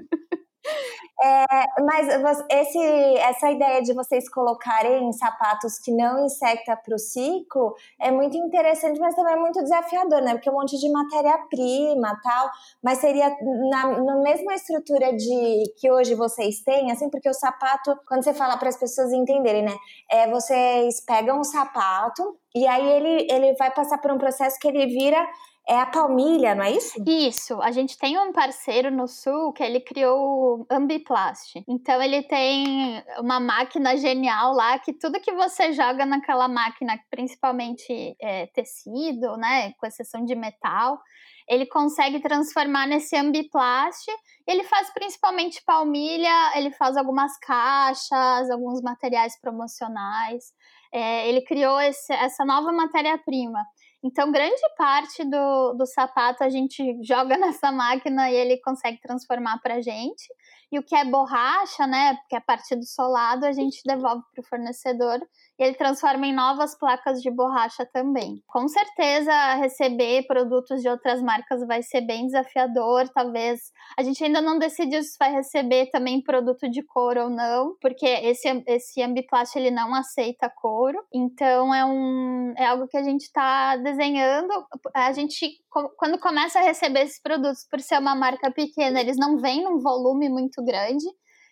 É, 1.22 1.46
mas 1.82 2.44
esse, 2.50 2.78
essa 3.20 3.50
ideia 3.50 3.82
de 3.82 3.94
vocês 3.94 4.28
colocarem 4.28 5.12
sapatos 5.14 5.80
que 5.80 5.90
não 5.92 6.26
insecta 6.26 6.76
para 6.76 6.94
o 6.94 7.00
ciclo 7.00 7.74
é 8.00 8.12
muito 8.12 8.36
interessante, 8.36 9.00
mas 9.00 9.16
também 9.16 9.34
é 9.34 9.38
muito 9.38 9.62
desafiador, 9.64 10.22
né? 10.22 10.34
Porque 10.34 10.50
é 10.50 10.52
um 10.52 10.56
monte 10.56 10.78
de 10.78 10.92
matéria-prima 10.92 12.20
tal, 12.22 12.50
mas 12.84 13.00
seria 13.00 13.30
na, 13.70 13.98
na 14.02 14.16
mesma 14.18 14.56
estrutura 14.56 15.14
de 15.16 15.74
que 15.78 15.90
hoje 15.90 16.16
vocês 16.16 16.62
têm, 16.62 16.92
assim, 16.92 17.10
porque 17.10 17.30
o 17.30 17.34
sapato, 17.34 17.98
quando 18.08 18.24
você 18.24 18.34
fala 18.34 18.58
para 18.58 18.68
as 18.68 18.78
pessoas 18.78 19.14
entenderem, 19.14 19.64
né? 19.64 19.76
É, 20.12 20.30
vocês 20.30 21.00
pegam 21.06 21.40
um 21.40 21.44
sapato 21.46 22.38
e 22.54 22.68
aí 22.68 22.90
ele, 22.92 23.28
ele 23.32 23.54
vai 23.56 23.72
passar 23.72 24.00
por 24.00 24.12
um 24.12 24.18
processo 24.18 24.60
que 24.60 24.68
ele 24.68 24.86
vira 24.88 25.26
é 25.68 25.80
a 25.80 25.86
Palmilha, 25.86 26.54
não 26.54 26.64
é 26.64 26.72
isso? 26.72 27.04
Isso. 27.08 27.60
A 27.62 27.72
gente 27.72 27.98
tem 27.98 28.18
um 28.20 28.32
parceiro 28.32 28.92
no 28.92 29.08
Sul 29.08 29.52
que 29.52 29.64
ele 29.64 29.80
criou 29.80 30.20
o 30.20 30.66
Ambiplast. 30.70 31.64
Então 31.68 32.02
ele 32.02 32.22
tem 32.24 33.04
uma 33.20 33.40
máquina 33.40 33.98
genial 33.98 34.54
lá 34.54 34.78
que 34.78 34.94
tudo 34.94 35.20
que 35.20 35.34
você 35.34 35.74
joga 35.74 36.06
naquela 36.06 36.48
máquina, 36.48 37.00
principalmente 37.10 38.16
é, 38.22 38.46
tecido, 38.48 39.36
né, 39.38 39.74
com 39.80 39.88
exceção 39.88 40.24
de 40.24 40.36
metal, 40.36 41.00
ele 41.48 41.66
consegue 41.66 42.20
transformar 42.20 42.88
nesse 42.88 43.16
ambiplast. 43.16 44.06
Ele 44.48 44.64
faz 44.64 44.92
principalmente 44.94 45.64
palmilha, 45.66 46.52
ele 46.56 46.72
faz 46.72 46.96
algumas 46.96 47.38
caixas, 47.40 48.50
alguns 48.52 48.82
materiais 48.82 49.40
promocionais. 49.40 50.54
É, 50.94 51.28
ele 51.28 51.42
criou 51.42 51.80
esse, 51.80 52.14
essa 52.14 52.46
nova 52.46 52.72
matéria-prima. 52.72 53.60
Então, 54.06 54.32
grande 54.32 54.62
parte 54.78 55.26
do, 55.26 55.74
do 55.74 55.86
sapato 55.88 56.44
a 56.44 56.50
gente 56.50 56.78
joga 57.04 57.40
nessa 57.40 57.72
máquina 57.72 58.30
e 58.30 58.36
ele 58.36 58.62
consegue 58.62 59.02
transformar 59.02 59.58
para 59.64 59.76
a 59.76 59.82
gente. 59.82 60.28
E 60.72 60.78
o 60.78 60.84
que 60.84 60.96
é 60.96 61.04
borracha, 61.04 61.88
né, 61.88 62.16
que 62.30 62.36
é 62.36 62.38
a 62.38 62.42
parte 62.42 62.76
do 62.76 62.86
solado, 62.86 63.48
a 63.48 63.52
gente 63.52 63.82
devolve 63.84 64.22
para 64.32 64.42
o 64.44 64.48
fornecedor 64.48 65.20
ele 65.58 65.76
transforma 65.76 66.28
em 66.28 66.34
novas 66.34 66.78
placas 66.78 67.22
de 67.22 67.32
borracha 67.32 67.86
também. 67.86 68.42
Com 68.48 68.68
certeza, 68.68 69.56
receber 69.56 70.26
produtos 70.28 70.82
de 70.82 70.90
outras 70.90 71.22
marcas 71.22 71.66
vai 71.66 71.82
ser 71.82 72.02
bem 72.02 72.26
desafiador. 72.26 73.08
Talvez 73.10 73.72
a 73.98 74.04
gente 74.04 74.24
ainda 74.24 74.42
não 74.42 74.60
decidiu 74.60 75.02
se 75.02 75.16
vai 75.18 75.32
receber 75.32 75.90
também 75.92 76.22
produto 76.22 76.70
de 76.70 76.84
couro 76.84 77.24
ou 77.24 77.30
não, 77.30 77.76
porque 77.82 78.06
esse, 78.06 78.64
esse 78.68 79.02
Ambiplast 79.02 79.58
ele 79.58 79.72
não 79.72 79.96
aceita 79.96 80.50
couro. 80.50 80.98
Então 81.14 81.74
é, 81.74 81.86
um, 81.86 82.54
é 82.58 82.66
algo 82.66 82.88
que 82.88 82.98
a 82.98 83.04
gente 83.04 83.22
está 83.22 83.78
desenhando. 83.78 84.52
A 84.94 85.12
gente, 85.12 85.50
quando 85.98 86.20
começa 86.20 86.60
a 86.60 86.64
receber 86.64 87.02
esses 87.02 87.22
produtos, 87.22 87.66
por 87.70 87.80
ser 87.80 88.00
uma 88.00 88.16
marca 88.16 88.52
pequena, 88.52 89.00
eles 89.00 89.18
não 89.18 89.38
vêm 89.38 89.64
num 89.64 89.80
volume 89.80 90.30
muito 90.30 90.64
grande. 90.64 91.06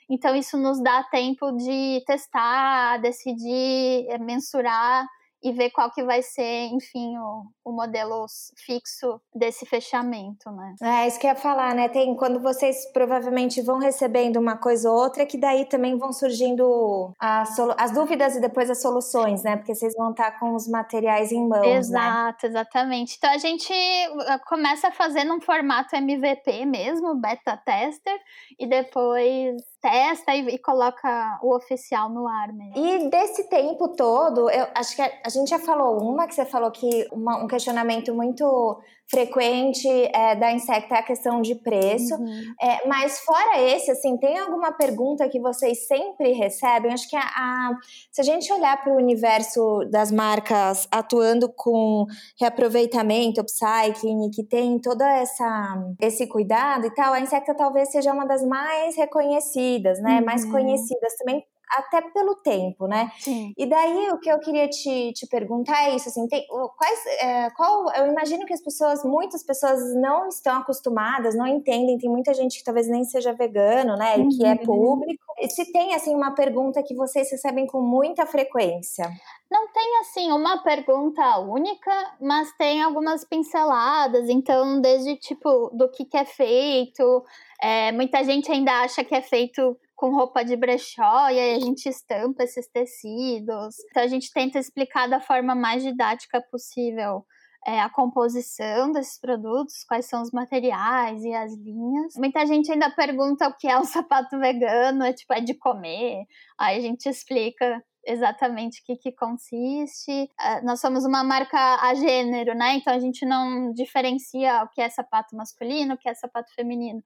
Então, 0.09 0.35
isso 0.35 0.57
nos 0.57 0.81
dá 0.81 1.03
tempo 1.03 1.51
de 1.51 2.03
testar, 2.05 2.97
decidir, 2.97 4.07
eh, 4.09 4.17
mensurar 4.17 5.05
e 5.43 5.51
ver 5.51 5.71
qual 5.71 5.91
que 5.91 6.01
vai 6.03 6.21
ser, 6.21 6.67
enfim, 6.71 7.17
o, 7.17 7.43
o 7.65 7.71
modelo 7.73 8.25
fixo 8.55 9.19
desse 9.35 9.65
fechamento, 9.65 10.49
né? 10.51 10.75
É, 10.81 11.07
isso 11.07 11.19
que 11.19 11.27
eu 11.27 11.31
ia 11.31 11.35
falar, 11.35 11.75
né? 11.75 11.89
Tem 11.89 12.15
quando 12.15 12.39
vocês 12.39 12.89
provavelmente 12.93 13.61
vão 13.61 13.77
recebendo 13.77 14.37
uma 14.37 14.57
coisa 14.57 14.89
ou 14.89 14.97
outra, 14.97 15.25
que 15.25 15.37
daí 15.37 15.65
também 15.65 15.97
vão 15.97 16.13
surgindo 16.13 17.11
as, 17.19 17.59
as 17.77 17.91
dúvidas 17.91 18.37
e 18.37 18.41
depois 18.41 18.69
as 18.69 18.81
soluções, 18.81 19.43
né? 19.43 19.57
Porque 19.57 19.75
vocês 19.75 19.93
vão 19.97 20.11
estar 20.11 20.39
com 20.39 20.55
os 20.55 20.65
materiais 20.65 21.31
em 21.33 21.45
mãos, 21.45 21.61
né? 21.61 21.77
Exato, 21.77 22.45
né? 22.45 22.49
exatamente. 22.49 23.15
Então 23.17 23.29
a 23.29 23.37
gente 23.37 23.73
uh, 23.73 24.39
começa 24.47 24.91
fazendo 24.91 25.33
um 25.33 25.41
formato 25.41 25.93
MVP 25.93 26.65
mesmo, 26.65 27.15
beta 27.15 27.57
tester, 27.57 28.17
e 28.57 28.65
depois 28.65 29.72
testa 29.83 30.33
e, 30.33 30.47
e, 30.47 30.57
coloca 30.57 31.39
o 31.43 31.53
oficial 31.53 32.09
no 32.09 32.25
ar 32.25 32.53
mesmo. 32.53 32.77
E 32.77 33.09
desse 33.09 33.49
tempo 33.49 33.89
todo, 33.89 34.49
eu 34.49 34.65
acho 34.73 34.95
que 34.95 35.01
a, 35.01 35.11
a 35.25 35.29
gente 35.29 35.49
já 35.49 35.59
falou 35.59 36.01
uma 36.01 36.25
que 36.25 36.33
você 36.33 36.45
falou 36.45 36.71
que 36.71 37.05
uma, 37.11 37.43
um 37.43 37.47
questionamento 37.47 38.15
muito 38.15 38.81
frequente 39.09 39.87
é, 39.87 40.35
da 40.35 40.51
Insecta 40.51 40.95
é 40.95 40.99
a 40.99 41.03
questão 41.03 41.41
de 41.41 41.55
preço. 41.55 42.15
Uhum. 42.15 42.43
É, 42.61 42.87
mas 42.87 43.19
fora 43.19 43.61
esse, 43.61 43.91
assim, 43.91 44.17
tem 44.17 44.39
alguma 44.39 44.71
pergunta 44.71 45.27
que 45.29 45.39
vocês 45.39 45.87
sempre 45.87 46.31
recebem? 46.31 46.91
Acho 46.91 47.09
que 47.09 47.15
a, 47.15 47.21
a 47.21 47.71
se 48.11 48.21
a 48.21 48.23
gente 48.23 48.51
olhar 48.51 48.81
para 48.83 48.93
o 48.93 48.97
universo 48.97 49.85
das 49.91 50.11
marcas 50.11 50.87
atuando 50.91 51.51
com 51.55 52.05
reaproveitamento, 52.39 53.41
upcycling, 53.41 54.29
que 54.31 54.43
tem 54.43 54.79
todo 54.79 55.01
essa, 55.01 55.93
esse 56.01 56.27
cuidado 56.27 56.87
e 56.87 56.93
tal, 56.93 57.13
a 57.13 57.19
Insecta 57.19 57.53
talvez 57.55 57.91
seja 57.91 58.13
uma 58.13 58.25
das 58.25 58.43
mais 58.45 58.95
reconhecidas, 58.95 60.01
né? 60.01 60.19
Uhum. 60.19 60.25
Mais 60.25 60.45
conhecidas 60.45 61.15
também 61.17 61.43
até 61.69 62.01
pelo 62.01 62.35
tempo, 62.35 62.87
né? 62.87 63.11
Sim. 63.19 63.53
E 63.57 63.65
daí 63.65 64.09
o 64.11 64.19
que 64.19 64.29
eu 64.29 64.39
queria 64.39 64.67
te, 64.67 65.11
te 65.13 65.27
perguntar 65.27 65.89
é 65.89 65.95
isso, 65.95 66.09
assim, 66.09 66.27
tem, 66.27 66.45
quais, 66.47 67.05
é, 67.19 67.49
qual, 67.51 67.91
eu 67.95 68.07
imagino 68.07 68.45
que 68.45 68.53
as 68.53 68.61
pessoas, 68.61 69.03
muitas 69.03 69.43
pessoas 69.43 69.95
não 69.95 70.27
estão 70.27 70.57
acostumadas, 70.57 71.35
não 71.35 71.47
entendem, 71.47 71.97
tem 71.97 72.09
muita 72.09 72.33
gente 72.33 72.59
que 72.59 72.63
talvez 72.63 72.87
nem 72.87 73.03
seja 73.03 73.33
vegano, 73.33 73.95
né, 73.95 74.17
e 74.17 74.27
que 74.29 74.45
é 74.45 74.51
uhum. 74.51 74.57
público. 74.57 75.23
E 75.39 75.49
se 75.49 75.71
tem, 75.71 75.95
assim, 75.95 76.13
uma 76.13 76.35
pergunta 76.35 76.83
que 76.83 76.95
vocês 76.95 77.31
recebem 77.31 77.65
com 77.65 77.81
muita 77.81 78.25
frequência? 78.25 79.09
Não 79.49 79.67
tem, 79.71 79.99
assim, 79.99 80.31
uma 80.31 80.63
pergunta 80.63 81.39
única, 81.39 81.91
mas 82.21 82.51
tem 82.57 82.81
algumas 82.81 83.23
pinceladas, 83.23 84.29
então, 84.29 84.79
desde, 84.79 85.15
tipo, 85.17 85.69
do 85.73 85.89
que, 85.89 86.05
que 86.05 86.17
é 86.17 86.25
feito, 86.25 87.23
é, 87.61 87.91
muita 87.91 88.23
gente 88.23 88.51
ainda 88.51 88.81
acha 88.81 89.03
que 89.03 89.15
é 89.15 89.21
feito 89.21 89.77
com 90.03 90.13
roupa 90.13 90.43
de 90.43 90.57
brechó 90.57 91.29
e 91.29 91.39
aí 91.39 91.55
a 91.55 91.59
gente 91.61 91.87
estampa 91.87 92.43
esses 92.43 92.67
tecidos. 92.67 93.77
Então 93.89 94.03
a 94.03 94.07
gente 94.07 94.33
tenta 94.33 94.59
explicar 94.59 95.07
da 95.07 95.21
forma 95.21 95.55
mais 95.55 95.81
didática 95.81 96.41
possível 96.51 97.25
é, 97.65 97.79
a 97.79 97.89
composição 97.89 98.91
desses 98.91 99.17
produtos, 99.17 99.85
quais 99.87 100.05
são 100.05 100.21
os 100.21 100.29
materiais 100.31 101.23
e 101.23 101.33
as 101.33 101.53
linhas. 101.55 102.15
Muita 102.17 102.45
gente 102.45 102.69
ainda 102.69 102.89
pergunta 102.89 103.47
o 103.47 103.55
que 103.55 103.65
é 103.65 103.79
um 103.79 103.85
sapato 103.85 104.37
vegano, 104.37 105.05
é 105.05 105.13
tipo, 105.13 105.33
é 105.33 105.39
de 105.39 105.53
comer. 105.53 106.25
Aí 106.59 106.79
a 106.79 106.81
gente 106.81 107.07
explica 107.07 107.81
exatamente 108.05 108.81
o 108.81 108.85
que, 108.85 108.97
que 108.97 109.11
consiste. 109.13 110.11
Uh, 110.11 110.65
nós 110.65 110.81
somos 110.81 111.05
uma 111.05 111.23
marca 111.23 111.57
a 111.81 111.93
gênero, 111.95 112.53
né? 112.53 112.75
Então 112.75 112.93
a 112.93 112.99
gente 112.99 113.25
não 113.25 113.71
diferencia 113.71 114.63
o 114.63 114.67
que 114.67 114.81
é 114.81 114.89
sapato 114.89 115.33
masculino, 115.33 115.93
o 115.93 115.97
que 115.97 116.09
é 116.09 116.13
sapato 116.13 116.53
feminino. 116.53 117.01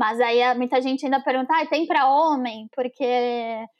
Mas 0.00 0.18
aí 0.18 0.40
muita 0.54 0.80
gente 0.80 1.04
ainda 1.04 1.20
pergunta, 1.20 1.52
ah, 1.54 1.66
tem 1.66 1.86
para 1.86 2.08
homem? 2.08 2.66
Porque 2.74 3.04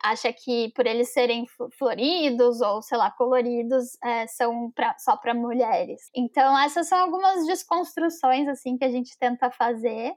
acha 0.04 0.30
que 0.30 0.70
por 0.74 0.86
eles 0.86 1.14
serem 1.14 1.46
floridos 1.78 2.60
ou, 2.60 2.82
sei 2.82 2.98
lá, 2.98 3.10
coloridos, 3.10 3.96
é, 4.04 4.26
são 4.26 4.70
pra, 4.72 4.94
só 4.98 5.16
para 5.16 5.32
mulheres. 5.32 6.10
Então 6.14 6.58
essas 6.58 6.88
são 6.88 6.98
algumas 6.98 7.46
desconstruções, 7.46 8.46
assim, 8.48 8.76
que 8.76 8.84
a 8.84 8.90
gente 8.90 9.16
tenta 9.18 9.50
fazer. 9.50 10.12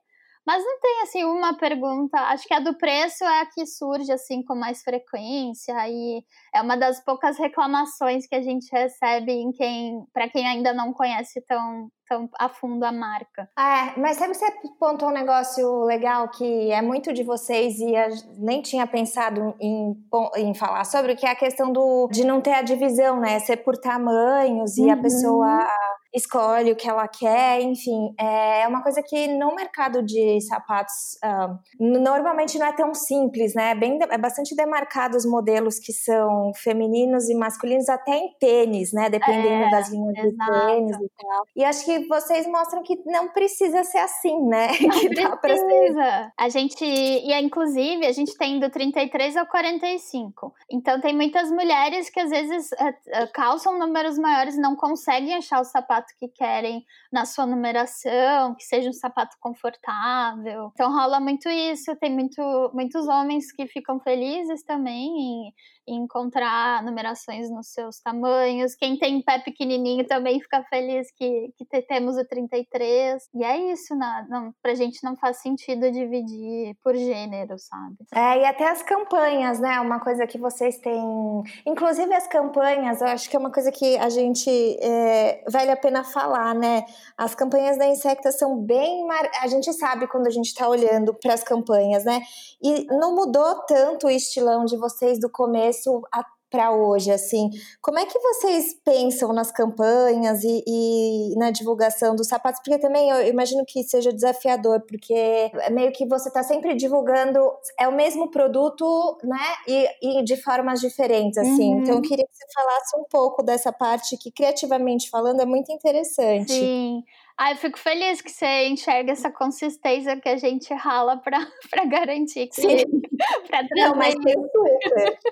Mas 0.46 0.64
não 0.64 0.80
tem 0.80 1.02
assim 1.04 1.24
uma 1.24 1.58
pergunta. 1.58 2.18
Acho 2.18 2.48
que 2.48 2.54
a 2.54 2.60
do 2.60 2.78
preço 2.78 3.24
é 3.24 3.42
a 3.42 3.46
que 3.46 3.66
surge 3.66 4.12
assim 4.12 4.44
com 4.44 4.56
mais 4.56 4.82
frequência 4.82 5.74
e 5.88 6.24
é 6.54 6.62
uma 6.62 6.76
das 6.76 7.04
poucas 7.04 7.38
reclamações 7.38 8.28
que 8.28 8.36
a 8.36 8.42
gente 8.42 8.68
recebe 8.72 9.32
em 9.32 9.52
quem, 9.52 10.06
para 10.14 10.30
quem 10.30 10.46
ainda 10.46 10.74
não 10.74 10.94
conhece 10.94 11.42
tão 11.48 11.90
tão 12.06 12.30
a 12.38 12.50
fundo 12.50 12.84
a 12.84 12.92
marca. 12.92 13.50
É, 13.58 13.98
mas 13.98 14.18
sabe 14.18 14.34
você 14.34 14.46
pontou 14.78 15.08
um 15.08 15.14
negócio 15.14 15.86
legal 15.86 16.28
que 16.30 16.70
é 16.70 16.82
muito 16.82 17.14
de 17.14 17.24
vocês 17.24 17.80
e 17.80 17.94
nem 18.38 18.62
tinha 18.62 18.86
pensado 18.86 19.56
em, 19.60 19.96
em 20.36 20.54
falar 20.54 20.84
sobre, 20.84 21.16
que 21.16 21.26
é 21.26 21.32
a 21.32 21.36
questão 21.36 21.72
do 21.72 22.10
de 22.12 22.26
não 22.26 22.42
ter 22.42 22.54
a 22.54 22.62
divisão, 22.62 23.20
né? 23.20 23.40
Ser 23.40 23.58
por 23.58 23.78
tamanhos 23.78 24.78
e 24.78 24.90
a 24.90 24.98
pessoa 24.98 25.48
uhum 25.48 25.83
escolhe 26.14 26.72
o 26.72 26.76
que 26.76 26.88
ela 26.88 27.08
quer, 27.08 27.62
enfim, 27.62 28.14
é 28.20 28.68
uma 28.68 28.84
coisa 28.84 29.02
que 29.02 29.28
no 29.28 29.56
mercado 29.56 30.04
de 30.04 30.40
sapatos 30.42 31.18
uh, 31.24 31.58
normalmente 31.80 32.60
não 32.60 32.68
é 32.68 32.74
tão 32.74 32.94
simples, 32.94 33.56
né? 33.56 33.72
É, 33.72 33.76
bem, 33.76 33.98
é 34.10 34.18
bastante 34.18 34.56
demarcado 34.56 35.18
os 35.18 35.26
modelos 35.26 35.80
que 35.80 35.92
são 35.92 36.52
femininos 36.56 37.30
e 37.30 37.36
masculinos, 37.36 37.90
até 37.90 38.16
em 38.16 38.34
tênis, 38.40 38.94
né? 38.94 39.10
Dependendo 39.10 39.66
é, 39.66 39.70
das 39.70 39.90
linhas 39.90 40.18
exato. 40.18 40.52
de 40.52 40.68
tênis 40.68 40.98
e 40.98 41.12
tal. 41.20 41.44
E 41.56 41.64
acho 41.64 41.86
que 41.86 42.08
vocês 42.08 42.46
mostram 42.48 42.84
que 42.84 43.02
não 43.06 43.30
precisa 43.30 43.84
ser 43.84 44.00
assim, 44.00 44.40
né? 44.46 44.68
Não 45.14 45.32
que 45.32 45.42
precisa. 45.42 46.04
Ser... 46.04 46.32
A 46.38 46.50
gente, 46.50 46.84
e 46.84 47.34
inclusive, 47.42 48.06
a 48.06 48.12
gente 48.12 48.38
tem 48.38 48.60
do 48.60 48.70
33 48.70 49.38
ao 49.38 49.48
45. 49.48 50.54
Então 50.72 51.00
tem 51.00 51.16
muitas 51.16 51.50
mulheres 51.50 52.10
que 52.10 52.20
às 52.20 52.30
vezes 52.30 52.72
uh, 52.72 53.32
calçam 53.34 53.80
números 53.80 54.18
maiores, 54.18 54.58
não 54.58 54.76
conseguem 54.76 55.36
achar 55.36 55.62
o 55.62 55.64
sapato 55.64 56.03
sapato 56.04 56.14
que 56.18 56.28
querem 56.28 56.84
na 57.12 57.26
sua 57.26 57.46
numeração, 57.46 58.56
que 58.56 58.64
seja 58.64 58.90
um 58.90 58.94
sapato 58.94 59.38
confortável. 59.40 60.70
Então 60.74 60.92
rola 60.92 61.20
muito 61.20 61.50
isso. 61.50 61.96
Tem 61.98 62.12
muito, 62.12 62.42
muitos 62.74 63.08
homens 63.08 63.52
que 63.52 63.66
ficam 63.68 64.00
felizes 64.00 64.64
também 64.64 65.54
encontrar 65.88 66.84
numerações 66.84 67.50
nos 67.50 67.68
seus 67.68 68.00
tamanhos. 68.00 68.76
Quem 68.76 68.98
tem 68.98 69.22
pé 69.22 69.40
pequenininho 69.40 70.06
também 70.06 70.40
fica 70.40 70.64
feliz 70.70 71.12
que, 71.12 71.54
que 71.58 71.82
temos 71.82 72.18
o 72.18 72.26
33. 72.26 73.30
E 73.34 73.44
é 73.44 73.72
isso, 73.72 73.96
não, 73.96 74.28
não, 74.28 74.56
pra 74.62 74.74
gente 74.74 75.04
não 75.04 75.16
faz 75.16 75.38
sentido 75.38 75.92
dividir 75.92 76.76
por 76.84 76.96
gênero, 76.96 77.56
sabe? 77.58 77.98
É, 78.14 78.42
e 78.42 78.46
até 78.46 78.70
as 78.70 78.82
campanhas, 78.82 79.60
né? 79.60 79.80
Uma 79.80 80.00
coisa 80.00 80.26
que 80.26 80.38
vocês 80.38 80.78
têm. 80.78 81.44
Inclusive 81.66 82.14
as 82.14 82.28
campanhas, 82.28 83.02
eu 83.02 83.08
acho 83.08 83.30
que 83.30 83.36
é 83.36 83.40
uma 83.40 83.52
coisa 83.52 83.72
que 83.72 83.98
a 83.98 84.10
gente 84.10 84.50
é, 84.82 85.44
vale 85.50 85.72
a 85.72 85.78
pena 85.78 86.04
falar, 86.04 86.54
né? 86.56 86.86
As 87.18 87.36
campanhas 87.36 87.78
da 87.78 87.88
Insecta 87.88 88.32
são 88.32 88.58
bem. 88.58 89.06
Mar... 89.06 89.30
A 89.42 89.48
gente 89.48 89.72
sabe 89.74 90.08
quando 90.08 90.28
a 90.28 90.32
gente 90.32 90.48
está 90.48 90.68
olhando 90.68 91.14
para 91.14 91.34
as 91.34 91.44
campanhas, 91.44 92.06
né? 92.06 92.22
E 92.62 92.86
não 92.86 93.16
mudou 93.16 93.56
tanto 93.68 94.08
o 94.08 94.10
estilão 94.10 94.66
de 94.66 94.78
vocês 94.78 95.20
do 95.20 95.30
começo 95.30 95.73
começo 95.74 96.02
para 96.50 96.72
hoje, 96.72 97.10
assim, 97.12 97.50
como 97.82 97.98
é 97.98 98.06
que 98.06 98.20
vocês 98.20 98.76
pensam 98.86 99.34
nas 99.34 99.52
campanhas 99.52 100.44
e, 100.44 100.64
e, 100.68 101.36
na 101.36 101.50
divulgação 101.50 102.16
dos 102.16 102.28
sapatos? 102.28 102.62
Porque 102.64 102.80
também 102.80 103.10
eu 103.10 103.28
imagino 103.28 103.66
que 103.66 103.84
seja 103.84 104.14
desafiador, 104.14 104.82
porque 104.82 105.16
é 105.16 105.72
meio 105.72 105.92
que 105.92 106.06
você 106.06 106.30
está 106.30 106.44
sempre 106.44 106.76
divulgando, 106.76 107.40
é 107.80 107.88
o 107.88 107.92
mesmo 107.92 108.30
produto, 108.30 109.18
né, 109.24 109.40
e, 109.68 110.20
e 110.20 110.24
de 110.24 110.38
formas 110.38 110.80
diferentes, 110.80 111.40
assim. 111.40 111.74
Uhum. 111.74 111.82
Então 111.82 111.96
eu 111.96 112.02
queria 112.04 112.24
que 112.24 112.36
você 112.36 112.46
falasse 112.54 113.00
um 113.00 113.06
pouco 113.10 113.42
dessa 113.42 113.74
parte 113.74 114.16
que, 114.16 114.32
criativamente 114.32 115.10
falando, 115.10 115.42
é 115.42 115.46
muito 115.48 115.72
interessante. 115.72 116.54
Sim. 116.54 117.04
Ah, 117.38 117.52
eu 117.52 117.58
fico 117.58 117.80
feliz 117.80 118.22
que 118.22 118.30
você 118.30 118.68
enxerga 118.68 119.12
essa 119.12 119.32
consistência 119.32 120.20
que 120.20 120.30
a 120.30 120.38
gente 120.38 120.74
rala 120.74 121.18
para 121.18 121.40
garantir 121.90 122.48
que 122.48 122.62
para 123.48 123.68
Não, 123.72 123.96
mas 123.96 124.16
tem 124.16 124.34
super. 124.34 125.18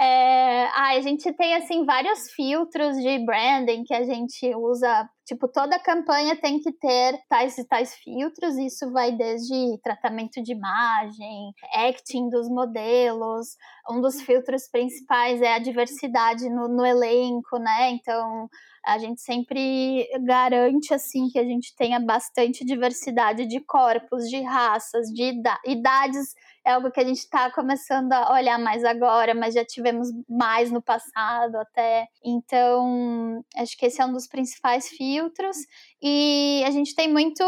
É, 0.00 0.64
ah, 0.68 0.92
a 0.96 1.00
gente 1.02 1.30
tem 1.34 1.54
assim 1.54 1.84
vários 1.84 2.30
filtros 2.30 2.96
de 2.96 3.18
branding 3.18 3.84
que 3.84 3.92
a 3.92 4.02
gente 4.02 4.54
usa 4.54 5.06
Tipo, 5.30 5.46
toda 5.46 5.78
campanha 5.78 6.34
tem 6.34 6.58
que 6.58 6.72
ter 6.72 7.16
tais 7.28 7.56
e 7.56 7.64
tais 7.64 7.94
filtros, 7.94 8.58
isso 8.58 8.90
vai 8.90 9.12
desde 9.12 9.78
tratamento 9.80 10.42
de 10.42 10.50
imagem, 10.50 11.52
acting 11.72 12.28
dos 12.28 12.48
modelos. 12.48 13.56
Um 13.88 14.00
dos 14.00 14.20
filtros 14.22 14.68
principais 14.68 15.40
é 15.40 15.54
a 15.54 15.60
diversidade 15.60 16.50
no, 16.50 16.66
no 16.66 16.84
elenco, 16.84 17.58
né? 17.58 17.90
Então, 17.90 18.50
a 18.84 18.98
gente 18.98 19.20
sempre 19.20 20.08
garante 20.22 20.94
assim 20.94 21.28
que 21.28 21.38
a 21.38 21.44
gente 21.44 21.74
tenha 21.76 22.00
bastante 22.00 22.64
diversidade 22.64 23.46
de 23.46 23.60
corpos, 23.60 24.28
de 24.28 24.40
raças, 24.42 25.08
de 25.08 25.34
idades 25.66 26.34
é 26.64 26.72
algo 26.72 26.90
que 26.90 27.00
a 27.00 27.04
gente 27.04 27.18
está 27.18 27.50
começando 27.50 28.12
a 28.12 28.32
olhar 28.32 28.58
mais 28.58 28.84
agora, 28.84 29.34
mas 29.34 29.54
já 29.54 29.64
tivemos 29.64 30.08
mais 30.28 30.70
no 30.70 30.82
passado 30.82 31.56
até. 31.56 32.06
Então, 32.24 33.42
acho 33.56 33.76
que 33.78 33.86
esse 33.86 34.00
é 34.00 34.04
um 34.04 34.12
dos 34.12 34.26
principais 34.26 34.88
filtros. 34.88 35.56
E 36.02 36.62
a 36.66 36.70
gente 36.70 36.94
tem 36.94 37.10
muito, 37.10 37.42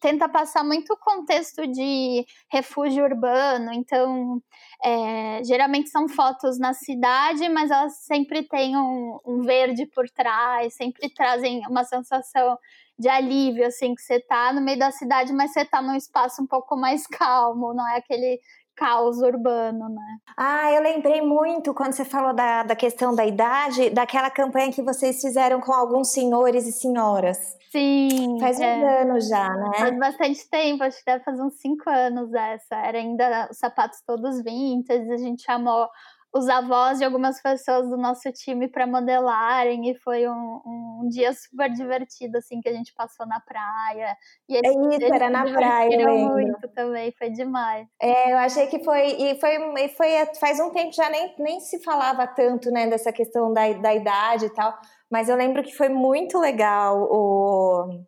tenta 0.00 0.28
passar 0.28 0.62
muito 0.62 0.96
contexto 0.98 1.66
de 1.66 2.24
refúgio 2.50 3.04
urbano. 3.04 3.72
Então, 3.72 4.42
é, 4.84 5.42
geralmente 5.44 5.88
são 5.88 6.08
fotos 6.08 6.58
na 6.58 6.74
cidade, 6.74 7.48
mas 7.48 7.70
elas 7.70 7.96
sempre 8.04 8.42
têm 8.42 8.76
um, 8.76 9.18
um 9.26 9.42
verde 9.42 9.86
por 9.86 10.08
trás, 10.10 10.74
sempre 10.74 11.08
trazem 11.14 11.62
uma 11.68 11.84
sensação 11.84 12.58
de 13.00 13.08
alívio, 13.08 13.66
assim, 13.66 13.94
que 13.94 14.02
você 14.02 14.20
tá 14.20 14.52
no 14.52 14.60
meio 14.60 14.78
da 14.78 14.90
cidade, 14.90 15.32
mas 15.32 15.54
você 15.54 15.64
tá 15.64 15.80
num 15.80 15.94
espaço 15.94 16.42
um 16.42 16.46
pouco 16.46 16.76
mais 16.76 17.06
calmo, 17.08 17.72
não 17.72 17.88
é 17.88 17.96
aquele 17.96 18.38
caos 18.76 19.18
urbano, 19.18 19.88
né? 19.88 20.18
Ah, 20.36 20.70
eu 20.72 20.82
lembrei 20.82 21.20
muito 21.20 21.74
quando 21.74 21.92
você 21.92 22.04
falou 22.04 22.34
da, 22.34 22.62
da 22.62 22.76
questão 22.76 23.14
da 23.14 23.24
idade, 23.26 23.90
daquela 23.90 24.30
campanha 24.30 24.72
que 24.72 24.82
vocês 24.82 25.20
fizeram 25.20 25.60
com 25.60 25.72
alguns 25.72 26.12
senhores 26.12 26.66
e 26.66 26.72
senhoras. 26.72 27.38
Sim. 27.70 28.38
Faz 28.38 28.60
é. 28.60 28.76
uns 28.76 28.82
anos 28.82 29.28
já, 29.28 29.48
né? 29.48 29.70
Faz 29.78 29.98
bastante 29.98 30.50
tempo, 30.50 30.82
acho 30.82 30.98
que 30.98 31.04
deve 31.04 31.24
fazer 31.24 31.42
uns 31.42 31.58
cinco 31.58 31.88
anos 31.88 32.32
essa. 32.34 32.76
Era 32.76 32.98
ainda 32.98 33.48
os 33.50 33.58
sapatos 33.58 34.00
todos 34.06 34.42
vintage, 34.42 35.10
a 35.10 35.16
gente 35.16 35.42
chamou 35.42 35.88
os 36.32 36.48
avós 36.48 36.98
de 36.98 37.04
algumas 37.04 37.42
pessoas 37.42 37.88
do 37.88 37.96
nosso 37.96 38.30
time 38.32 38.68
para 38.68 38.86
modelarem 38.86 39.90
e 39.90 39.94
foi 39.96 40.28
um, 40.28 40.60
um, 40.64 41.08
dia 41.08 41.32
super 41.32 41.70
divertido 41.70 42.38
assim 42.38 42.60
que 42.60 42.68
a 42.68 42.72
gente 42.72 42.94
passou 42.94 43.26
na 43.26 43.40
praia 43.40 44.16
e 44.48 44.54
eles, 44.54 44.76
é 44.76 44.96
isso, 44.96 45.14
era 45.14 45.28
na 45.28 45.42
praia 45.44 46.08
muito 46.08 46.68
também 46.68 47.12
foi 47.18 47.30
demais. 47.30 47.86
É 48.00 48.32
eu 48.32 48.38
achei 48.38 48.68
que 48.68 48.82
foi 48.84 49.08
e 49.08 49.40
foi 49.40 49.56
e 49.56 49.88
foi 49.88 50.08
faz 50.38 50.60
um 50.60 50.70
tempo 50.70 50.92
já 50.92 51.10
nem, 51.10 51.34
nem 51.38 51.60
se 51.60 51.82
falava 51.82 52.26
tanto 52.28 52.70
né 52.70 52.86
dessa 52.86 53.12
questão 53.12 53.52
da, 53.52 53.72
da 53.72 53.94
idade 53.94 54.46
e 54.46 54.50
tal 54.50 54.78
mas 55.10 55.28
eu 55.28 55.36
lembro 55.36 55.62
que 55.64 55.76
foi 55.76 55.88
muito 55.88 56.38
legal 56.38 57.08
o 57.10 58.04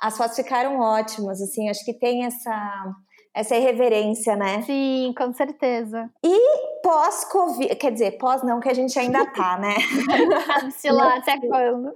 as 0.00 0.16
fotos 0.16 0.36
ficaram 0.36 0.78
ótimas 0.78 1.42
assim 1.42 1.68
acho 1.68 1.84
que 1.84 1.94
tem 1.94 2.24
essa 2.24 2.94
essa 3.34 3.56
irreverência 3.56 4.36
né? 4.36 4.62
Sim 4.62 5.12
com 5.16 5.32
certeza. 5.32 6.08
E 6.24 6.73
pós-Covid, 6.84 7.74
quer 7.76 7.92
dizer, 7.92 8.18
pós 8.18 8.42
não, 8.42 8.60
que 8.60 8.68
a 8.68 8.74
gente 8.74 8.96
ainda 8.98 9.24
tá, 9.32 9.58
né? 9.58 9.74
Sabe-se 10.46 10.90
lá 10.90 11.16
até 11.16 11.40
quando. 11.40 11.90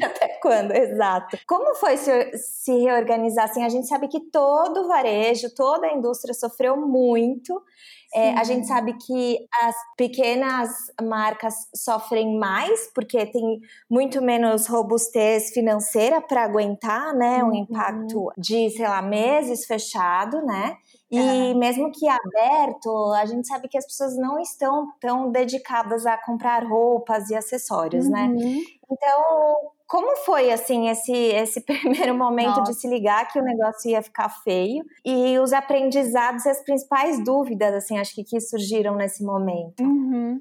Até 0.00 0.28
quando, 0.40 0.70
exato. 0.70 1.36
Como 1.46 1.74
foi 1.74 1.96
se, 1.96 2.38
se 2.38 2.72
reorganizar? 2.78 3.46
Assim, 3.46 3.64
a 3.64 3.68
gente 3.68 3.88
sabe 3.88 4.06
que 4.06 4.20
todo 4.30 4.82
o 4.82 4.88
varejo, 4.88 5.52
toda 5.54 5.88
a 5.88 5.92
indústria 5.92 6.32
sofreu 6.32 6.76
muito. 6.76 7.60
É, 8.14 8.34
a 8.34 8.44
gente 8.44 8.66
sabe 8.66 8.92
que 8.94 9.38
as 9.62 9.74
pequenas 9.96 10.70
marcas 11.02 11.54
sofrem 11.74 12.38
mais 12.38 12.90
porque 12.94 13.24
tem 13.24 13.60
muito 13.88 14.20
menos 14.20 14.66
robustez 14.66 15.50
financeira 15.50 16.20
para 16.20 16.44
aguentar, 16.44 17.14
né, 17.14 17.42
uhum. 17.42 17.50
um 17.50 17.54
impacto 17.54 18.30
de, 18.36 18.68
sei 18.70 18.86
lá, 18.86 19.00
meses 19.00 19.64
fechado, 19.64 20.44
né? 20.44 20.76
E 21.10 21.52
mesmo 21.54 21.92
que 21.92 22.08
aberto, 22.08 23.12
a 23.12 23.26
gente 23.26 23.46
sabe 23.46 23.68
que 23.68 23.76
as 23.76 23.84
pessoas 23.84 24.16
não 24.16 24.40
estão 24.40 24.90
tão 24.98 25.30
dedicadas 25.30 26.06
a 26.06 26.16
comprar 26.16 26.64
roupas 26.64 27.28
e 27.28 27.34
acessórios, 27.34 28.08
né? 28.08 28.22
uhum. 28.22 28.38
né? 28.38 28.60
Então, 28.90 29.56
como 29.86 30.16
foi 30.16 30.50
assim 30.50 30.88
esse 30.88 31.12
esse 31.12 31.60
primeiro 31.66 32.14
momento 32.14 32.60
Nossa. 32.60 32.72
de 32.72 32.80
se 32.80 32.88
ligar 32.88 33.30
que 33.30 33.38
o 33.38 33.42
negócio 33.42 33.90
ia 33.90 34.00
ficar 34.00 34.30
feio 34.42 34.82
e 35.04 35.38
os 35.38 35.52
aprendizados 35.52 36.46
e 36.46 36.48
as 36.48 36.62
principais 36.62 37.22
dúvidas 37.22 37.74
assim 37.74 37.98
acho 38.02 38.14
que, 38.14 38.24
que 38.24 38.40
surgiram 38.40 38.94
nesse 38.96 39.24
momento? 39.24 39.82
Uhum. 39.82 40.40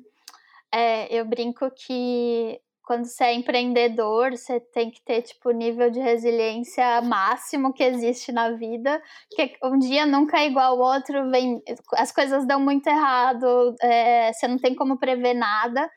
É, 0.74 1.13
eu 1.13 1.26
brinco 1.26 1.69
que 1.71 2.60
quando 2.84 3.06
você 3.06 3.24
é 3.24 3.34
empreendedor, 3.34 4.32
você 4.32 4.60
tem 4.60 4.91
que 4.91 5.02
ter 5.02 5.21
tipo 5.21 5.52
nível 5.52 5.89
de 5.89 6.00
resiliência 6.00 7.02
máximo 7.02 7.71
que 7.71 7.84
existe 7.84 8.32
na 8.32 8.52
vida, 8.52 9.02
que 9.30 9.54
um 9.63 9.78
dia 9.78 10.06
nunca 10.06 10.41
é 10.41 10.47
igual 10.47 10.74
ao 10.74 10.95
outro, 10.95 11.30
vem, 11.30 11.62
as 11.93 12.12
coisas 12.12 12.45
dão 12.45 12.60
muito 12.60 12.88
errado, 12.88 13.76
é, 13.82 14.34
você 14.34 14.47
não 14.47 14.58
tem 14.58 14.76
como 14.76 15.00
prever 15.00 15.34
nada. 15.34 15.89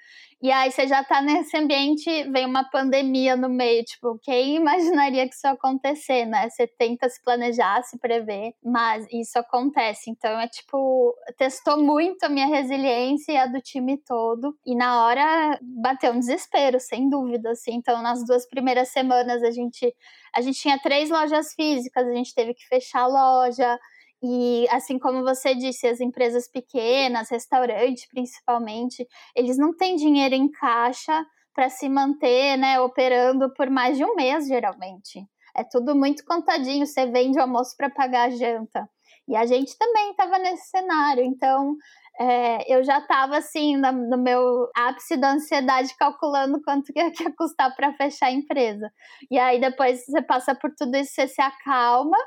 E 0.45 0.53
aí 0.53 0.71
você 0.71 0.87
já 0.87 1.03
tá 1.03 1.23
nesse 1.23 1.57
ambiente, 1.57 2.05
vem 2.31 2.45
uma 2.45 2.69
pandemia 2.69 3.35
no 3.35 3.49
meio, 3.49 3.83
tipo, 3.83 4.19
quem 4.23 4.57
imaginaria 4.57 5.27
que 5.27 5.35
isso 5.35 5.47
ia 5.47 5.53
acontecer, 5.53 6.27
né? 6.27 6.51
Você 6.51 6.67
tenta 6.67 7.09
se 7.09 7.19
planejar, 7.25 7.83
se 7.83 7.99
prever, 7.99 8.53
mas 8.63 9.07
isso 9.11 9.39
acontece. 9.39 10.11
Então 10.11 10.39
é 10.39 10.47
tipo, 10.47 11.15
testou 11.39 11.83
muito 11.83 12.25
a 12.25 12.29
minha 12.29 12.47
resiliência 12.47 13.33
e 13.33 13.37
a 13.39 13.47
do 13.47 13.59
time 13.59 13.97
todo. 14.07 14.55
E 14.67 14.77
na 14.77 15.07
hora 15.07 15.59
bateu 15.63 16.13
um 16.13 16.19
desespero, 16.19 16.79
sem 16.79 17.09
dúvida, 17.09 17.53
assim. 17.53 17.77
Então 17.77 18.03
nas 18.03 18.23
duas 18.27 18.47
primeiras 18.47 18.89
semanas 18.91 19.43
a 19.43 19.51
gente 19.51 19.95
a 20.35 20.43
gente 20.43 20.61
tinha 20.61 20.79
três 20.79 21.09
lojas 21.09 21.55
físicas, 21.55 22.07
a 22.07 22.13
gente 22.13 22.35
teve 22.35 22.53
que 22.53 22.67
fechar 22.69 23.05
a 23.05 23.07
loja, 23.07 23.79
e 24.23 24.67
assim 24.71 24.99
como 24.99 25.23
você 25.23 25.55
disse, 25.55 25.87
as 25.87 26.01
empresas 26.01 26.49
pequenas, 26.49 27.31
restaurantes 27.31 28.09
principalmente, 28.09 29.07
eles 29.35 29.59
não 29.59 29.77
têm 29.77 29.97
dinheiro 29.97 30.35
em 30.35 30.51
caixa 30.51 31.25
para 31.55 31.69
se 31.69 31.89
manter, 31.89 32.57
né, 32.57 32.81
operando 32.81 33.53
por 33.55 33.71
mais 33.71 33.97
de 33.97 34.05
um 34.05 34.15
mês, 34.15 34.47
geralmente. 34.47 35.25
É 35.57 35.63
tudo 35.63 35.95
muito 35.95 36.25
contadinho, 36.25 36.87
você 36.87 37.07
vende 37.07 37.39
o 37.39 37.43
almoço 37.43 37.77
para 37.77 37.89
pagar 37.89 38.29
a 38.29 38.31
janta. 38.31 38.89
E 39.29 39.37
a 39.37 39.47
gente 39.47 39.77
também 39.79 40.11
estava 40.11 40.39
nesse 40.39 40.69
cenário, 40.69 41.25
então 41.25 41.77
é, 42.21 42.73
eu 42.73 42.85
já 42.85 42.99
estava 42.99 43.39
assim 43.39 43.77
no, 43.77 43.91
no, 43.91 44.19
meu 44.19 44.69
ápice 44.77 45.17
da 45.17 45.33
ansiedade 45.33 45.97
calculando 45.97 46.61
quanto 46.63 46.93
que 46.93 47.01
ia 47.01 47.13
custar 47.37 47.75
para 47.75 47.95
fechar 47.95 48.27
a 48.27 48.33
empresa. 48.33 48.91
E 49.31 49.39
aí 49.39 49.61
depois 49.61 50.05
você 50.05 50.21
passa 50.23 50.55
por 50.55 50.71
tudo 50.77 50.97
isso, 50.97 51.13
você 51.15 51.27
se 51.27 51.41
acalma 51.41 52.19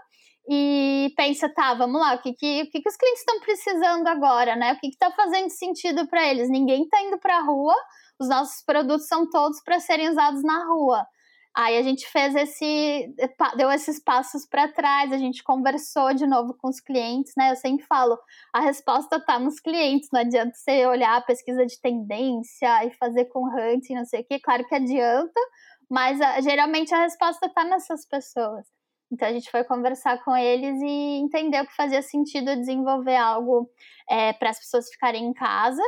e 0.50 1.14
pensa, 1.18 1.50
tá, 1.50 1.74
vamos 1.74 2.00
lá, 2.00 2.16
o 2.16 2.22
que, 2.22 2.34
que, 2.34 2.62
o 2.64 2.72
que, 2.72 2.82
que 2.82 2.90
os 2.90 2.96
clientes 2.96 3.20
estão 3.20 3.40
precisando 3.42 4.08
agora, 4.08 4.56
né? 4.56 4.74
O 4.74 4.80
que 4.80 4.88
está 4.88 5.12
fazendo 5.12 5.50
sentido 5.50 6.08
para 6.08 6.26
eles? 6.26 6.50
Ninguém 6.50 6.84
está 6.84 7.02
indo 7.02 7.18
para 7.18 7.38
a 7.38 7.42
rua, 7.42 7.76
os 8.20 8.30
nossos 8.30 8.64
produtos 8.64 9.08
são 9.08 9.30
todos 9.30 9.62
para 9.62 9.80
serem 9.80 10.10
usados 10.10 10.42
na 10.44 10.66
rua. 10.66 11.06
Aí 11.56 11.76
a 11.76 11.82
gente 11.82 12.08
fez 12.08 12.36
esse, 12.36 13.14
deu 13.58 13.72
esses 13.72 14.00
passos 14.00 14.46
para 14.46 14.68
trás, 14.68 15.12
a 15.12 15.18
gente 15.18 15.44
conversou 15.44 16.14
de 16.14 16.28
novo 16.28 16.54
com 16.54 16.70
os 16.70 16.80
clientes, 16.80 17.34
né? 17.36 17.52
Eu 17.52 17.56
sempre 17.56 17.84
falo, 17.86 18.18
a 18.54 18.62
resposta 18.62 19.18
está 19.18 19.40
nos 19.40 19.60
clientes, 19.60 20.08
não 20.14 20.22
adianta 20.22 20.54
você 20.54 20.86
olhar 20.86 21.18
a 21.18 21.22
pesquisa 21.22 21.66
de 21.66 21.82
tendência 21.82 22.86
e 22.86 22.92
fazer 22.92 23.26
com 23.26 23.48
hunting, 23.48 23.96
não 23.96 24.06
sei 24.06 24.22
o 24.22 24.26
quê, 24.26 24.40
claro 24.40 24.68
que 24.68 24.76
adianta, 24.76 25.42
mas 25.90 26.22
a, 26.22 26.40
geralmente 26.42 26.94
a 26.94 27.02
resposta 27.02 27.48
está 27.48 27.64
nessas 27.66 28.06
pessoas. 28.06 28.77
Então 29.12 29.28
a 29.28 29.32
gente 29.32 29.50
foi 29.50 29.64
conversar 29.64 30.24
com 30.24 30.36
eles 30.36 30.80
e 30.82 31.20
entendeu 31.20 31.66
que 31.66 31.76
fazia 31.76 32.02
sentido 32.02 32.56
desenvolver 32.56 33.16
algo 33.16 33.70
é, 34.10 34.34
para 34.34 34.50
as 34.50 34.60
pessoas 34.60 34.90
ficarem 34.90 35.26
em 35.26 35.34
casa. 35.34 35.82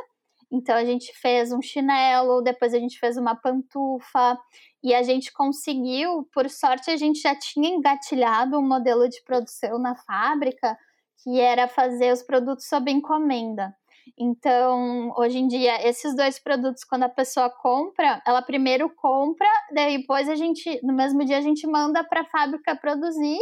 Então 0.52 0.76
a 0.76 0.84
gente 0.84 1.14
fez 1.20 1.52
um 1.52 1.62
chinelo, 1.62 2.42
depois 2.42 2.74
a 2.74 2.80
gente 2.80 2.98
fez 2.98 3.18
uma 3.18 3.36
pantufa 3.36 4.38
e 4.84 4.96
a 4.96 5.04
gente 5.04 5.32
conseguiu, 5.34 6.28
por 6.34 6.50
sorte, 6.50 6.90
a 6.90 6.98
gente 6.98 7.22
já 7.22 7.36
tinha 7.36 7.70
engatilhado 7.70 8.58
um 8.58 8.68
modelo 8.68 9.08
de 9.08 9.22
produção 9.24 9.78
na 9.78 9.96
fábrica 9.96 10.78
que 11.24 11.40
era 11.40 11.68
fazer 11.68 12.14
os 12.14 12.24
produtos 12.24 12.66
sob 12.68 12.90
encomenda. 12.90 13.76
Então, 14.18 15.14
hoje 15.18 15.38
em 15.40 15.48
dia, 15.48 15.88
esses 15.88 16.16
dois 16.16 16.40
produtos, 16.40 16.84
quando 16.84 17.04
a 17.04 17.10
pessoa 17.10 17.50
compra, 17.50 18.22
ela 18.26 18.42
primeiro 18.42 18.90
compra, 18.96 19.48
depois 19.74 20.30
a 20.30 20.36
gente, 20.36 20.80
no 20.84 20.94
mesmo 20.94 21.24
dia, 21.26 21.38
a 21.38 21.42
gente 21.42 21.66
manda 21.68 22.04
para 22.04 22.22
a 22.22 22.26
fábrica 22.26 22.76
produzir. 22.76 23.40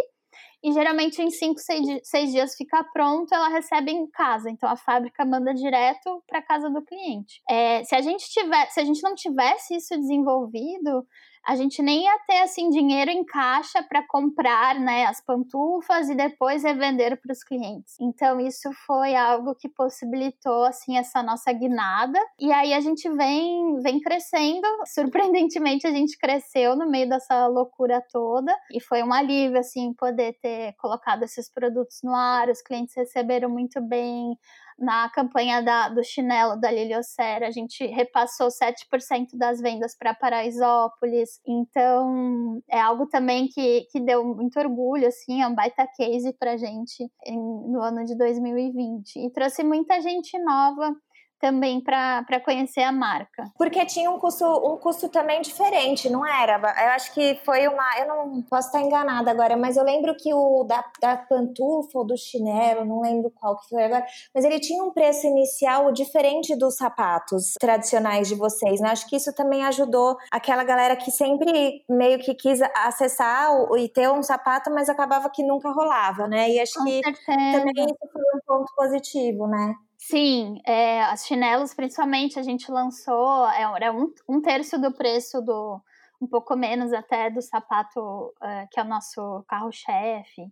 E 0.64 0.72
geralmente 0.72 1.22
em 1.22 1.30
5, 1.30 1.60
6 2.04 2.32
dias 2.32 2.56
fica 2.56 2.84
pronto, 2.92 3.34
ela 3.34 3.48
recebe 3.48 3.92
em 3.92 4.08
casa. 4.08 4.50
Então 4.50 4.68
a 4.68 4.76
fábrica 4.76 5.24
manda 5.24 5.54
direto 5.54 6.24
para 6.28 6.42
casa 6.42 6.70
do 6.70 6.84
cliente. 6.84 7.42
É, 7.48 7.84
se 7.84 7.96
a 7.96 8.02
gente 8.02 8.28
tiver, 8.30 8.66
se 8.72 8.80
a 8.80 8.84
gente 8.84 9.02
não 9.04 9.14
tivesse 9.14 9.76
isso 9.76 9.96
desenvolvido, 9.96 11.06
a 11.48 11.56
gente 11.56 11.82
nem 11.82 12.04
ia 12.04 12.20
ter 12.28 12.42
assim 12.42 12.70
dinheiro 12.70 13.10
em 13.10 13.24
caixa 13.24 13.82
para 13.82 14.06
comprar 14.06 14.78
né, 14.78 15.06
as 15.06 15.22
pantufas 15.22 16.10
e 16.10 16.16
depois 16.16 16.62
revender 16.62 17.20
para 17.22 17.32
os 17.32 17.42
clientes. 17.42 17.96
Então 18.02 18.38
isso 18.38 18.70
foi 18.86 19.16
algo 19.16 19.56
que 19.56 19.70
possibilitou 19.70 20.66
assim 20.66 20.98
essa 20.98 21.24
nossa 21.24 21.54
guinada. 21.54 22.20
E 22.38 22.52
aí 22.52 22.74
a 22.74 22.82
gente 22.82 23.10
vem 23.10 23.80
vem 23.80 24.02
crescendo. 24.02 24.68
Surpreendentemente 24.94 25.88
a 25.88 25.92
gente 25.92 26.18
cresceu 26.18 26.76
no 26.76 26.90
meio 26.90 27.08
dessa 27.08 27.48
loucura 27.48 28.04
toda 28.12 28.54
e 28.70 28.82
foi 28.82 29.02
um 29.02 29.14
alívio 29.14 29.58
assim 29.58 29.94
poder 29.94 30.38
ter 30.42 30.74
colocado 30.74 31.24
esses 31.24 31.50
produtos 31.50 32.00
no 32.04 32.14
ar. 32.14 32.50
Os 32.50 32.62
clientes 32.62 32.94
receberam 32.94 33.50
muito 33.50 33.80
bem 33.80 34.38
na 34.78 35.10
campanha 35.10 35.62
da, 35.62 35.90
do 35.90 36.04
chinelo 36.04 36.60
da 36.60 36.70
Liliocera, 36.72 37.48
a 37.48 37.52
gente 37.52 37.86
repassou 37.88 38.48
7% 38.48 39.30
das 39.34 39.60
vendas 39.60 39.96
para 39.98 40.14
Paraisópolis. 40.14 41.42
Então, 41.48 42.62
é 42.70 42.80
algo 42.80 43.08
também 43.08 43.48
que, 43.48 43.88
que 43.92 44.00
deu 44.00 44.24
muito 44.24 44.60
orgulho, 44.60 45.08
assim, 45.08 45.42
é 45.42 45.48
um 45.48 45.56
baita 45.56 45.88
case 45.96 46.34
para 46.40 46.58
gente 46.58 47.04
em, 47.26 47.38
no 47.38 47.82
ano 47.82 48.06
de 48.06 48.16
2020. 48.18 49.26
E 49.26 49.32
trouxe 49.32 49.64
muita 49.64 50.00
gente 50.02 50.38
nova 50.40 50.96
também 51.40 51.82
para 51.82 52.40
conhecer 52.44 52.82
a 52.82 52.92
marca. 52.92 53.52
Porque 53.58 53.86
tinha 53.86 54.10
um 54.10 54.20
custo, 54.20 54.46
um 54.46 54.78
custo 54.78 55.10
também 55.10 55.42
diferente, 55.42 56.10
não 56.10 56.26
era? 56.26 56.56
Eu 56.56 56.92
acho 56.92 57.14
que 57.14 57.40
foi 57.46 57.68
uma. 57.68 57.98
Eu 58.00 58.08
não 58.08 58.42
posso 58.44 58.68
estar 58.68 58.82
enganada 58.82 59.30
agora, 59.32 59.56
mas 59.56 59.78
eu 59.78 59.84
lembro 59.84 60.16
que 60.16 60.34
o 60.34 60.64
da, 60.64 60.84
da 61.02 61.18
pantufa 61.18 62.00
ou 62.00 62.06
do 62.06 62.18
chinelo, 62.18 62.86
não 62.86 63.02
lembro 63.02 63.32
qual 63.32 63.58
que 63.58 63.70
foi 63.70 63.84
agora, 63.84 64.06
mas 64.34 64.46
ele 64.46 64.60
tinha 64.60 64.84
um 64.84 64.92
preço 64.92 65.28
inicial 65.28 65.92
diferente 65.92 66.56
dos 66.56 66.76
sapatos 66.76 67.54
tradicionais 67.60 68.28
de 68.28 68.36
vocês, 68.36 68.80
né? 68.80 68.90
Acho 68.90 69.08
que 69.08 69.16
isso 69.16 69.34
também 69.34 69.64
ajudou 69.66 70.18
aquela 70.32 70.64
galera 70.64 70.96
que 70.96 71.12
sempre 71.12 71.84
meio 71.90 72.20
que 72.20 72.34
quis 72.34 72.60
acessar 72.76 73.50
e 73.78 73.90
ter 73.90 74.10
um 74.10 74.24
sapato, 74.24 74.72
mas 74.72 74.90
acabava 74.90 75.30
que 75.30 75.44
nunca 75.44 75.72
rolava, 75.72 76.28
né? 76.28 76.50
E 76.50 76.60
acho 76.60 76.74
Com 76.74 76.86
que 76.86 77.02
certeza. 77.04 77.60
também 77.60 77.86
isso 77.86 78.12
foi 78.12 78.22
um 78.36 78.40
ponto 78.46 78.74
positivo, 78.76 79.48
né? 79.48 79.76
Sim, 79.98 80.62
é, 80.66 81.02
as 81.04 81.26
chinelos, 81.26 81.74
principalmente, 81.74 82.40
a 82.40 82.44
gente 82.44 82.72
lançou, 82.72 83.48
é, 83.50 83.64
era 83.76 83.92
um, 83.92 84.14
um 84.30 84.42
terço 84.42 84.80
do 84.80 84.92
preço 84.94 85.42
do, 85.42 85.82
um 86.22 86.28
pouco 86.28 86.56
menos 86.56 86.94
até 86.94 87.30
do 87.30 87.42
sapato, 87.42 88.00
uh, 88.00 88.68
que 88.72 88.80
é 88.80 88.84
o 88.84 88.88
nosso 88.88 89.44
carro-chefe. 89.48 90.44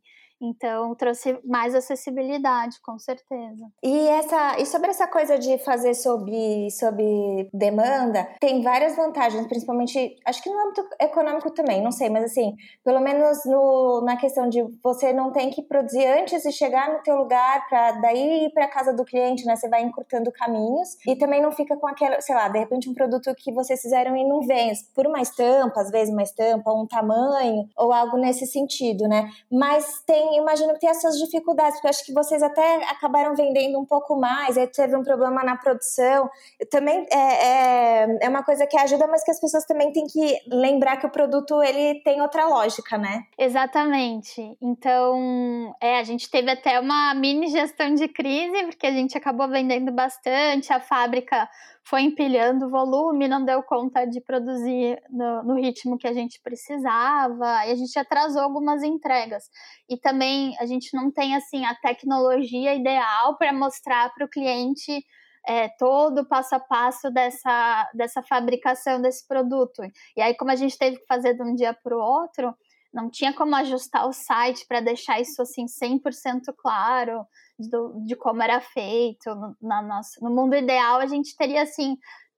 Então, 0.46 0.94
trouxe 0.96 1.40
mais 1.44 1.74
acessibilidade, 1.74 2.80
com 2.82 3.00
certeza. 3.00 3.66
E, 3.84 4.08
essa, 4.10 4.60
e 4.60 4.66
sobre 4.66 4.90
essa 4.90 5.08
coisa 5.08 5.38
de 5.38 5.58
fazer 5.60 5.94
sob, 5.94 6.70
sob 6.72 7.50
demanda, 7.54 8.28
tem 8.40 8.62
várias 8.62 8.96
vantagens, 8.96 9.48
principalmente, 9.48 10.16
acho 10.26 10.44
que 10.44 10.50
no 10.50 10.60
âmbito 10.60 10.88
econômico 11.02 11.52
também, 11.52 11.82
não 11.82 11.92
sei, 11.92 12.10
mas 12.10 12.26
assim, 12.26 12.56
pelo 12.84 13.00
menos 13.00 13.40
no, 13.46 14.02
na 14.06 14.18
questão 14.18 14.48
de 14.48 14.64
você 14.84 15.12
não 15.14 15.32
tem 15.32 15.50
que 15.50 15.62
produzir 15.64 16.06
antes 16.06 16.44
de 16.44 16.52
chegar 16.52 16.92
no 16.94 17.02
teu 17.02 17.16
lugar 17.16 17.68
para 17.68 17.94
daí 17.94 18.46
ir 18.46 18.54
para 18.54 18.68
casa 18.68 18.94
do 18.94 19.04
cliente, 19.04 19.46
né? 19.46 19.56
Você 19.56 19.68
vai 19.68 19.82
encurtando 19.82 20.32
caminhos 20.32 20.98
e 21.08 21.16
também 21.16 21.42
não 21.42 21.52
fica 21.52 21.76
com 21.78 21.88
aquela, 21.88 22.22
sei 22.22 22.36
lá, 22.36 22.48
de 22.48 22.60
repente 22.60 22.90
um 22.90 22.94
produto 22.94 23.34
que 23.36 23.52
vocês 23.52 23.82
fizeram 23.82 24.16
e 24.16 24.28
não 24.28 24.42
vem, 24.42 24.74
por 24.94 25.08
uma 25.08 25.22
estampa, 25.22 25.82
às 25.82 25.90
vezes 25.90 26.14
uma 26.14 26.24
estampa, 26.24 26.72
um 26.72 26.86
tamanho 26.86 27.68
ou 27.78 27.92
algo 27.92 28.18
nesse 28.18 28.46
sentido, 28.46 29.08
né? 29.08 29.30
Mas 29.52 30.02
tem 30.06 30.35
imagino 30.38 30.74
que 30.74 30.80
tem 30.80 30.90
essas 30.90 31.18
dificuldades, 31.18 31.76
porque 31.76 31.88
acho 31.88 32.06
que 32.06 32.14
vocês 32.14 32.42
até 32.42 32.84
acabaram 32.90 33.36
vendendo 33.36 33.80
um 33.80 33.86
pouco 33.86 34.16
mais, 34.16 34.58
aí 34.58 34.68
teve 34.68 34.96
um 34.96 35.04
problema 35.04 35.44
na 35.44 35.56
produção. 35.58 36.30
Também 36.70 37.06
é, 37.12 37.18
é, 37.18 38.18
é, 38.22 38.30
uma 38.30 38.44
coisa 38.44 38.66
que 38.68 38.78
ajuda, 38.78 39.08
mas 39.08 39.24
que 39.24 39.32
as 39.32 39.40
pessoas 39.40 39.66
também 39.66 39.92
têm 39.92 40.06
que 40.08 40.40
lembrar 40.48 40.98
que 40.98 41.06
o 41.06 41.12
produto 41.12 41.62
ele 41.62 42.02
tem 42.02 42.22
outra 42.22 42.48
lógica, 42.48 42.98
né? 42.98 43.24
Exatamente. 43.38 44.58
Então, 44.62 45.76
é, 45.82 46.00
a 46.00 46.04
gente 46.04 46.30
teve 46.30 46.50
até 46.50 46.80
uma 46.80 47.14
mini 47.14 47.48
gestão 47.48 47.94
de 47.94 48.08
crise, 48.08 48.66
porque 48.66 48.88
a 48.88 48.92
gente 48.92 49.18
acabou 49.18 49.48
vendendo 49.48 49.92
bastante, 49.92 50.72
a 50.72 50.80
fábrica 50.80 51.48
foi 51.88 52.02
empilhando 52.02 52.70
volume, 52.70 53.28
não 53.28 53.46
deu 53.46 53.62
conta 53.62 54.06
de 54.06 54.20
produzir 54.20 55.00
no, 55.08 55.44
no, 55.44 55.56
ritmo 55.56 56.00
que 56.00 56.08
a 56.08 56.14
gente 56.14 56.42
precisava, 56.42 57.66
e 57.68 57.72
a 57.72 57.76
gente 57.76 57.98
atrasou 58.00 58.42
algumas 58.42 58.82
entregas. 58.82 59.44
E 59.88 59.96
também 59.96 60.56
a 60.60 60.66
gente 60.66 60.96
não 60.96 61.12
tem 61.12 61.36
assim 61.36 61.64
a 61.64 61.76
tecnologia 61.76 62.74
ideal 62.74 63.38
para 63.38 63.54
mostrar 63.54 64.12
para 64.16 64.26
o 64.26 64.30
cliente 64.30 65.06
é, 65.48 65.70
todo 65.78 66.22
o 66.22 66.26
passo 66.26 66.56
a 66.56 66.60
passo 66.60 67.12
dessa, 67.12 67.92
dessa 67.94 68.24
fabricação 68.24 69.00
desse 69.00 69.28
produto. 69.28 69.84
E 70.18 70.22
aí, 70.22 70.36
como 70.36 70.50
a 70.50 70.56
gente 70.56 70.76
teve 70.76 70.98
que 70.98 71.06
fazer 71.06 71.36
de 71.36 71.44
um 71.44 71.54
dia 71.54 71.72
para 71.72 71.96
o 71.96 72.02
outro, 72.02 72.52
não 72.96 73.10
tinha 73.10 73.34
como 73.34 73.54
ajustar 73.58 74.08
o 74.08 74.14
site 74.14 74.66
para 74.66 74.80
deixar 74.80 75.20
isso 75.20 75.42
assim 75.42 75.66
100% 75.66 76.54
claro 76.58 77.26
do, 77.60 78.02
de 78.06 78.16
como 78.16 78.42
era 78.42 78.62
feito. 78.62 79.36
No, 79.36 79.56
na 79.62 79.82
nossa, 79.82 80.20
no 80.22 80.34
mundo 80.34 80.56
ideal, 80.56 81.00
a 81.00 81.06
gente 81.06 81.36
teria 81.36 81.64
assim 81.64 81.98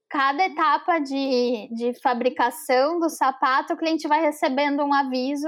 cada 0.10 0.46
etapa 0.46 1.00
de, 1.00 1.70
de 1.74 1.94
fabricação 2.02 3.00
do 3.00 3.10
sapato, 3.10 3.74
o 3.74 3.78
cliente 3.78 4.08
vai 4.08 4.22
recebendo 4.22 4.84
um 4.84 4.94
aviso 4.94 5.48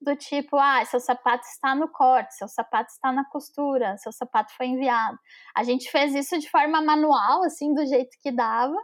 do 0.00 0.16
tipo, 0.16 0.56
ah, 0.56 0.84
seu 0.84 0.98
sapato 0.98 1.46
está 1.46 1.74
no 1.74 1.88
corte, 1.88 2.34
seu 2.34 2.48
sapato 2.48 2.90
está 2.90 3.12
na 3.12 3.24
costura, 3.24 3.96
seu 3.98 4.12
sapato 4.12 4.52
foi 4.56 4.66
enviado. 4.66 5.16
A 5.54 5.62
gente 5.62 5.88
fez 5.90 6.14
isso 6.14 6.38
de 6.38 6.50
forma 6.50 6.82
manual, 6.82 7.44
assim, 7.44 7.72
do 7.72 7.86
jeito 7.86 8.10
que 8.20 8.32
dava, 8.32 8.76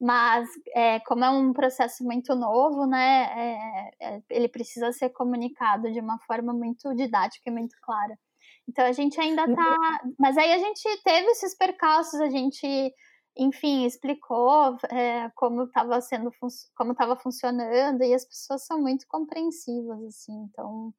mas 0.00 0.48
é, 0.74 0.98
como 1.00 1.24
é 1.24 1.30
um 1.30 1.52
processo 1.52 2.02
muito 2.02 2.34
novo, 2.34 2.86
né, 2.86 3.24
é, 3.36 3.90
é, 4.00 4.22
ele 4.30 4.48
precisa 4.48 4.92
ser 4.92 5.10
comunicado 5.10 5.92
de 5.92 6.00
uma 6.00 6.18
forma 6.20 6.54
muito 6.54 6.94
didática 6.94 7.50
e 7.50 7.52
muito 7.52 7.76
clara. 7.82 8.18
Então 8.66 8.86
a 8.86 8.92
gente 8.92 9.20
ainda 9.20 9.52
tá. 9.54 10.00
Mas 10.18 10.38
aí 10.38 10.52
a 10.52 10.58
gente 10.58 10.82
teve 11.02 11.26
esses 11.32 11.56
percalços, 11.56 12.20
a 12.20 12.30
gente, 12.30 12.94
enfim, 13.36 13.84
explicou 13.84 14.78
é, 14.90 15.30
como 15.34 15.64
estava 15.64 16.00
sendo 16.00 16.30
como 16.76 16.92
estava 16.92 17.16
funcionando, 17.16 18.02
e 18.02 18.14
as 18.14 18.24
pessoas 18.24 18.64
são 18.64 18.80
muito 18.80 19.06
compreensivas, 19.08 20.02
assim, 20.04 20.32
então. 20.48 20.94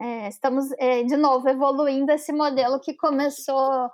É, 0.00 0.28
estamos, 0.28 0.72
é, 0.72 1.04
de 1.04 1.16
novo, 1.16 1.48
evoluindo 1.48 2.10
esse 2.10 2.32
modelo 2.32 2.80
que 2.80 2.96
começou 2.96 3.88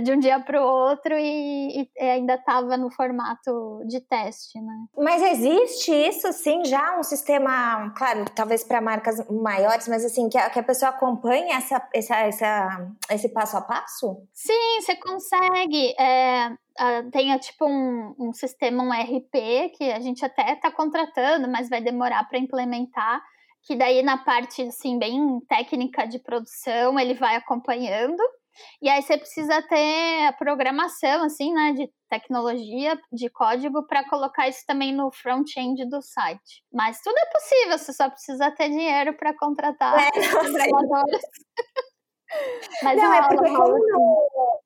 de 0.00 0.12
um 0.12 0.18
dia 0.18 0.40
para 0.40 0.60
o 0.60 0.64
outro 0.64 1.14
e, 1.16 1.88
e 1.96 2.00
ainda 2.00 2.34
estava 2.34 2.76
no 2.76 2.90
formato 2.90 3.82
de 3.86 4.00
teste, 4.00 4.60
né? 4.60 4.86
Mas 4.96 5.22
existe 5.22 5.92
isso, 5.92 6.32
sim, 6.32 6.64
já 6.64 6.98
um 6.98 7.02
sistema, 7.02 7.92
claro, 7.96 8.24
talvez 8.34 8.64
para 8.64 8.80
marcas 8.80 9.24
maiores, 9.30 9.86
mas 9.86 10.04
assim, 10.04 10.28
que 10.28 10.36
a, 10.36 10.50
que 10.50 10.58
a 10.58 10.64
pessoa 10.64 10.90
acompanhe 10.90 11.52
essa, 11.52 11.86
essa, 11.94 12.16
essa, 12.16 12.90
esse 13.10 13.28
passo 13.28 13.56
a 13.56 13.60
passo? 13.60 14.20
Sim, 14.32 14.80
você 14.80 14.96
consegue. 14.96 15.94
É, 16.00 16.50
tem 17.12 17.36
tipo 17.38 17.66
um, 17.66 18.14
um 18.18 18.32
sistema, 18.32 18.82
um 18.82 18.90
RP, 18.90 19.70
que 19.76 19.92
a 19.92 20.00
gente 20.00 20.24
até 20.24 20.54
está 20.54 20.70
contratando, 20.70 21.48
mas 21.48 21.68
vai 21.68 21.80
demorar 21.80 22.28
para 22.28 22.38
implementar 22.38 23.22
que 23.62 23.76
daí 23.76 24.02
na 24.02 24.16
parte 24.16 24.62
assim 24.62 24.98
bem 24.98 25.40
técnica 25.48 26.06
de 26.06 26.18
produção 26.18 26.98
ele 26.98 27.12
vai 27.12 27.36
acompanhando 27.36 28.22
e 28.80 28.88
aí 28.88 29.02
você 29.02 29.16
precisa 29.16 29.62
ter 29.62 30.26
a 30.26 30.32
programação, 30.32 31.24
assim, 31.24 31.52
né, 31.52 31.72
de 31.72 31.90
tecnologia, 32.08 32.98
de 33.12 33.28
código, 33.28 33.86
para 33.86 34.08
colocar 34.08 34.48
isso 34.48 34.64
também 34.66 34.94
no 34.94 35.10
front-end 35.12 35.88
do 35.88 36.00
site. 36.00 36.64
Mas 36.72 37.00
tudo 37.00 37.16
é 37.16 37.32
possível, 37.32 37.78
você 37.78 37.92
só 37.92 38.08
precisa 38.08 38.50
ter 38.52 38.68
dinheiro 38.68 39.16
para 39.16 39.36
contratar 39.36 39.98
é, 39.98 40.10
programadores. 40.30 41.22
Mas 42.82 42.96
não, 42.96 43.12
é 43.12 43.28
porque 43.28 43.50
como 43.50 43.78
não, 43.78 44.60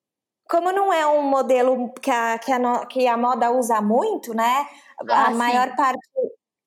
como 0.49 0.71
não 0.71 0.93
é 0.93 1.07
um 1.07 1.21
modelo 1.23 1.93
que 1.93 2.11
a, 2.11 2.37
que 2.37 2.51
a, 2.51 2.85
que 2.85 3.07
a 3.07 3.17
moda 3.17 3.51
usa 3.51 3.81
muito, 3.81 4.33
né? 4.33 4.67
Ah, 5.09 5.27
a 5.27 5.31
sim. 5.31 5.37
maior 5.37 5.75
parte 5.75 5.99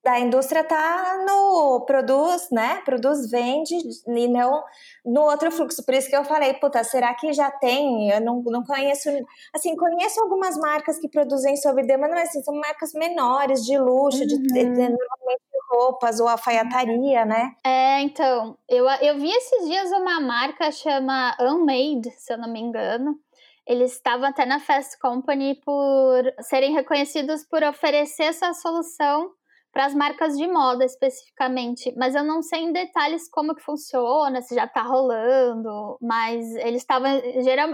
da 0.07 0.21
indústria 0.21 0.61
está 0.61 1.25
no 1.27 1.81
produz, 1.81 2.49
né? 2.53 2.81
Produz, 2.85 3.29
vende 3.29 3.75
e 4.07 4.29
não 4.29 4.63
no 5.05 5.23
outro 5.23 5.51
fluxo. 5.51 5.85
Por 5.85 5.95
isso 5.95 6.09
que 6.09 6.15
eu 6.15 6.25
falei, 6.25 6.55
puta, 6.55 6.85
será 6.85 7.13
que 7.13 7.33
já 7.33 7.51
tem? 7.51 8.09
Eu 8.11 8.21
não, 8.21 8.41
não 8.47 8.63
conheço. 8.63 9.09
Assim, 9.53 9.75
conheço 9.75 10.21
algumas 10.21 10.57
marcas 10.59 11.01
que 11.01 11.09
produzem 11.09 11.57
sob 11.57 11.85
demanda, 11.85 12.15
mas 12.15 12.29
assim, 12.29 12.41
são 12.45 12.55
marcas 12.55 12.93
menores, 12.93 13.65
de 13.65 13.77
luxo, 13.77 14.21
uhum. 14.21 14.27
de, 14.29 14.37
de, 14.39 14.63
normalmente 14.63 15.43
roupas 15.69 16.21
ou 16.21 16.29
alfaiataria, 16.29 17.25
né? 17.25 17.51
É, 17.65 18.01
então, 18.01 18.57
eu, 18.69 18.89
eu 19.03 19.19
vi 19.19 19.29
esses 19.29 19.67
dias 19.67 19.91
uma 19.91 20.21
marca 20.21 20.71
chama 20.71 21.37
Unmade, 21.41 22.13
se 22.17 22.33
eu 22.33 22.39
não 22.39 22.49
me 22.49 22.61
engano. 22.61 23.19
Eles 23.67 23.95
estavam 23.95 24.29
até 24.29 24.47
na 24.47 24.61
Fast 24.61 24.97
Company 25.01 25.61
por 25.65 26.23
serem 26.43 26.73
reconhecidos 26.73 27.45
por 27.45 27.65
oferecer 27.65 28.23
essa 28.23 28.55
solução 28.55 29.33
para 29.77 29.85
as 29.85 29.95
marcas 29.95 30.39
de 30.39 30.49
moda 30.49 30.87
especificamente, 30.87 31.95
mas 31.99 32.15
eu 32.15 32.25
não 32.25 32.41
sei 32.41 32.61
em 32.61 32.73
detalhes 32.73 33.29
como 33.29 33.55
que 33.55 33.63
funciona, 33.63 34.41
se 34.41 34.55
já 34.55 34.65
está 34.65 34.81
rolando, 34.81 35.99
mas 36.01 36.51
eles 36.55 36.81
estavam 36.81 37.21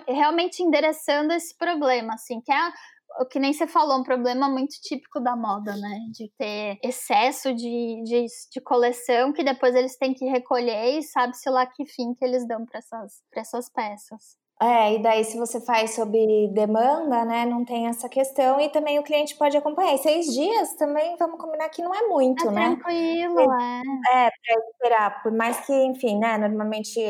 realmente 0.09 0.65
endereçando 0.65 1.33
esse 1.33 1.57
problema, 1.57 2.15
assim, 2.15 2.41
que 2.41 2.51
é 2.51 2.73
o 3.21 3.27
que 3.27 3.38
nem 3.38 3.53
você 3.53 3.69
falou, 3.69 4.01
um 4.01 4.03
problema 4.03 4.49
muito 4.49 4.73
típico 4.83 5.21
da 5.21 5.37
moda, 5.37 5.77
né? 5.77 6.01
De 6.11 6.29
ter 6.37 6.81
excesso 6.83 7.55
de, 7.55 8.03
de, 8.03 8.27
de 8.53 8.61
coleção 8.61 9.33
que 9.33 9.45
depois 9.45 9.73
eles 9.77 9.97
têm 9.97 10.12
que 10.12 10.25
recolher 10.25 10.99
e 10.99 11.05
sabe-se 11.05 11.49
lá 11.51 11.65
que 11.67 11.87
fim 11.87 12.15
que 12.15 12.25
eles 12.25 12.45
dão 12.49 12.67
para 12.67 12.79
essas, 12.79 13.23
essas 13.33 13.71
peças. 13.71 14.41
É, 14.62 14.94
e 14.94 15.03
daí 15.03 15.25
se 15.25 15.37
você 15.37 15.61
faz 15.61 15.94
sob 15.96 16.16
demanda, 16.53 17.25
né, 17.25 17.44
não 17.44 17.64
tem 17.64 17.88
essa 17.88 18.09
questão 18.09 18.61
e 18.61 18.68
também 18.68 18.96
o 18.98 19.03
cliente 19.03 19.35
pode 19.37 19.57
acompanhar. 19.57 19.94
E 19.94 19.98
seis 19.98 20.27
dias 20.27 20.75
também, 20.75 21.16
vamos 21.18 21.40
combinar 21.40 21.68
que 21.68 21.83
não 21.83 21.92
é 21.92 22.07
muito, 22.07 22.46
é 22.48 22.53
né? 22.53 22.77
Tranquilo, 22.77 23.53
é. 23.53 23.83
É, 24.14 24.31
pra 24.31 24.66
esperar, 24.70 25.22
por 25.22 25.33
mais 25.33 25.61
que, 25.66 25.72
enfim, 25.72 26.16
né, 26.18 26.38
normalmente, 26.38 27.01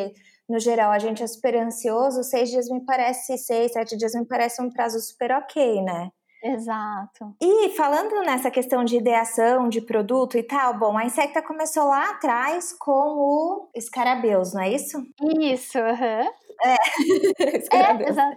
no 0.48 0.58
geral, 0.58 0.90
a 0.92 0.98
gente 0.98 1.22
é 1.22 1.26
super 1.26 1.54
ansioso, 1.56 2.22
seis 2.24 2.48
dias 2.48 2.68
me 2.70 2.84
parece, 2.86 3.36
seis, 3.36 3.72
sete 3.72 3.96
dias 3.98 4.14
me 4.14 4.24
parece 4.26 4.62
um 4.62 4.70
prazo 4.70 4.98
super 5.00 5.32
ok, 5.32 5.82
né? 5.82 6.10
Exato. 6.42 7.36
E 7.40 7.68
falando 7.70 8.20
nessa 8.22 8.50
questão 8.50 8.82
de 8.84 8.96
ideação 8.96 9.68
de 9.68 9.80
produto 9.80 10.36
e 10.36 10.42
tal, 10.42 10.76
bom, 10.78 10.98
a 10.98 11.04
Insecta 11.04 11.40
começou 11.40 11.84
lá 11.84 12.10
atrás 12.10 12.72
com 12.72 12.92
o 12.92 13.70
Escarabeus, 13.74 14.52
não 14.52 14.62
é 14.62 14.72
isso? 14.72 14.98
Isso, 15.40 15.78
aham. 15.78 16.22
Uhum. 16.22 16.30
É, 16.64 16.76
é 17.76 18.08
exato. 18.08 18.36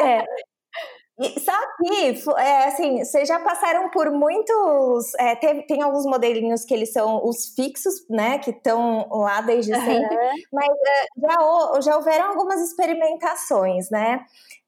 É. 0.00 0.24
só 1.38 1.52
que, 1.76 2.22
é, 2.38 2.64
assim, 2.64 3.04
vocês 3.04 3.28
já 3.28 3.40
passaram 3.40 3.90
por 3.90 4.10
muitos. 4.10 5.14
É, 5.18 5.36
tem, 5.36 5.66
tem 5.66 5.82
alguns 5.82 6.04
modelinhos 6.06 6.64
que 6.64 6.74
eles 6.74 6.92
são 6.92 7.24
os 7.26 7.54
fixos, 7.54 7.94
né? 8.08 8.38
Que 8.38 8.50
estão 8.50 9.08
lá 9.10 9.40
desde 9.40 9.74
sempre, 9.74 10.16
uhum. 10.16 10.32
mas 10.52 10.68
é, 10.68 11.06
já, 11.20 11.80
já 11.80 11.96
houveram 11.96 12.28
algumas 12.30 12.60
experimentações, 12.60 13.90
né? 13.90 14.24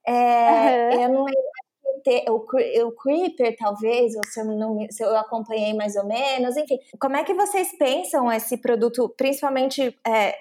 É, 0.06 0.90
uhum. 0.92 1.02
Eu 1.02 1.08
não 1.08 1.24
lembro 1.24 1.63
ter, 2.02 2.24
o, 2.28 2.44
o 2.86 2.92
Creeper, 2.92 3.56
talvez, 3.56 4.14
ou 4.16 4.22
se 4.26 4.40
eu, 4.40 4.44
não, 4.46 4.86
se 4.90 5.02
eu 5.02 5.16
acompanhei 5.16 5.74
mais 5.74 5.96
ou 5.96 6.06
menos, 6.06 6.56
enfim. 6.56 6.78
Como 6.98 7.16
é 7.16 7.24
que 7.24 7.34
vocês 7.34 7.76
pensam 7.78 8.30
esse 8.32 8.56
produto, 8.56 9.08
principalmente 9.16 9.98
é, 10.06 10.34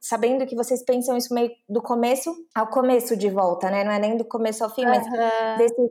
sabendo 0.00 0.46
que 0.46 0.56
vocês 0.56 0.82
pensam 0.84 1.16
isso 1.16 1.34
meio 1.34 1.50
do 1.68 1.82
começo 1.82 2.34
ao 2.54 2.68
começo 2.68 3.16
de 3.16 3.30
volta, 3.30 3.70
né? 3.70 3.84
Não 3.84 3.92
é 3.92 3.98
nem 3.98 4.16
do 4.16 4.24
começo 4.24 4.64
ao 4.64 4.70
fim, 4.70 4.84
uhum. 4.84 4.90
mas 4.90 5.58
desse 5.58 5.90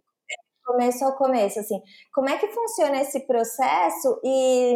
começo 0.65 1.06
ao 1.06 1.15
começo, 1.15 1.60
assim. 1.60 1.80
Como 2.13 2.30
é 2.30 2.38
que 2.38 2.47
funciona 2.47 3.01
esse 3.01 3.19
processo 3.21 4.19
e 4.23 4.73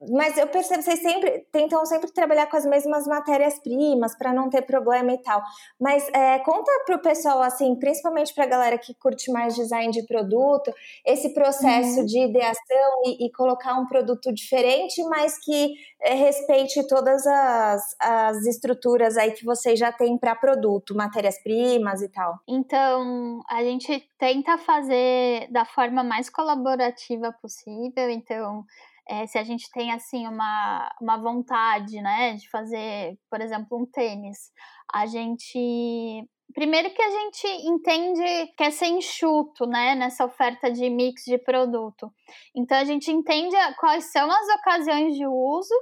mas 0.00 0.36
eu 0.36 0.46
percebo 0.46 0.82
vocês 0.82 1.00
sempre 1.00 1.46
tentam 1.50 1.84
sempre 1.86 2.12
trabalhar 2.12 2.46
com 2.46 2.56
as 2.56 2.66
mesmas 2.66 3.06
matérias-primas 3.06 4.16
para 4.16 4.32
não 4.32 4.50
ter 4.50 4.62
problema 4.62 5.12
e 5.12 5.18
tal. 5.18 5.42
Mas 5.80 6.06
é, 6.12 6.38
conta 6.40 6.70
para 6.84 6.96
o 6.96 7.00
pessoal, 7.00 7.40
assim, 7.42 7.74
principalmente 7.76 8.34
para 8.34 8.44
a 8.44 8.48
galera 8.48 8.78
que 8.78 8.94
curte 8.94 9.30
mais 9.32 9.54
design 9.54 9.90
de 9.90 10.06
produto, 10.06 10.72
esse 11.04 11.32
processo 11.32 12.00
uhum. 12.00 12.06
de 12.06 12.18
ideação 12.18 13.02
e, 13.06 13.26
e, 13.26 13.32
colocar 13.32 13.74
um 13.74 13.86
produto 13.86 14.32
diferente, 14.32 15.02
mas 15.04 15.38
que 15.38 15.74
é, 16.02 16.14
respeite 16.14 16.86
todas 16.86 17.26
as, 17.26 17.96
as 17.98 18.46
estruturas 18.46 19.16
aí 19.16 19.32
que 19.32 19.44
vocês 19.44 19.78
já 19.78 19.90
têm 19.90 20.18
para 20.18 20.34
produto, 20.34 20.94
matérias-primas 20.94 22.02
e 22.02 22.08
tal. 22.08 22.38
Então, 22.46 23.40
a 23.48 23.62
gente 23.62 24.06
tenta 24.18 24.58
fazer 24.58 25.50
da 25.50 25.64
forma 25.64 26.04
mais 26.04 26.28
colaborativa 26.28 27.32
possível. 27.32 28.10
Então, 28.10 28.64
é, 29.08 29.26
se 29.26 29.38
a 29.38 29.44
gente 29.44 29.70
tem 29.70 29.92
assim 29.92 30.26
uma, 30.26 30.90
uma 31.00 31.16
vontade, 31.16 32.00
né, 32.00 32.34
de 32.34 32.48
fazer, 32.50 33.18
por 33.30 33.40
exemplo, 33.40 33.78
um 33.78 33.86
tênis, 33.86 34.50
a 34.92 35.06
gente 35.06 36.28
Primeiro 36.54 36.88
que 36.90 37.02
a 37.02 37.10
gente 37.10 37.46
entende 37.68 38.46
que 38.56 38.62
é 38.62 38.70
ser 38.70 38.86
enxuto, 38.86 39.66
né, 39.66 39.94
nessa 39.94 40.24
oferta 40.24 40.70
de 40.70 40.88
mix 40.88 41.24
de 41.24 41.36
produto. 41.36 42.10
Então 42.54 42.78
a 42.78 42.84
gente 42.84 43.10
entende 43.10 43.54
quais 43.78 44.10
são 44.10 44.30
as 44.30 44.48
ocasiões 44.60 45.16
de 45.16 45.26
uso 45.26 45.74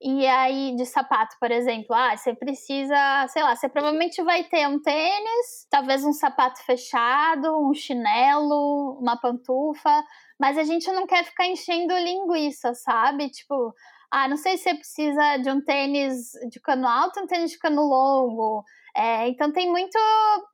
e 0.00 0.26
aí 0.26 0.74
de 0.74 0.86
sapato, 0.86 1.36
por 1.38 1.50
exemplo, 1.50 1.94
ah, 1.94 2.16
você 2.16 2.34
precisa, 2.34 3.26
sei 3.28 3.42
lá, 3.42 3.54
você 3.54 3.68
provavelmente 3.68 4.22
vai 4.22 4.42
ter 4.44 4.66
um 4.66 4.80
tênis, 4.80 5.66
talvez 5.70 6.04
um 6.04 6.12
sapato 6.12 6.64
fechado, 6.64 7.56
um 7.58 7.72
chinelo, 7.72 8.98
uma 9.00 9.16
pantufa, 9.16 10.02
mas 10.42 10.58
a 10.58 10.64
gente 10.64 10.90
não 10.90 11.06
quer 11.06 11.24
ficar 11.24 11.46
enchendo 11.46 11.94
linguiça, 11.94 12.74
sabe? 12.74 13.30
Tipo, 13.30 13.72
ah, 14.10 14.26
não 14.26 14.36
sei 14.36 14.56
se 14.56 14.64
você 14.64 14.74
precisa 14.74 15.36
de 15.36 15.48
um 15.48 15.62
tênis 15.62 16.32
de 16.50 16.58
cano 16.58 16.84
alto, 16.84 17.20
um 17.20 17.28
tênis 17.28 17.52
de 17.52 17.58
cano 17.60 17.82
longo. 17.82 18.64
É, 18.96 19.28
então 19.28 19.52
tem 19.52 19.70
muito, 19.70 19.96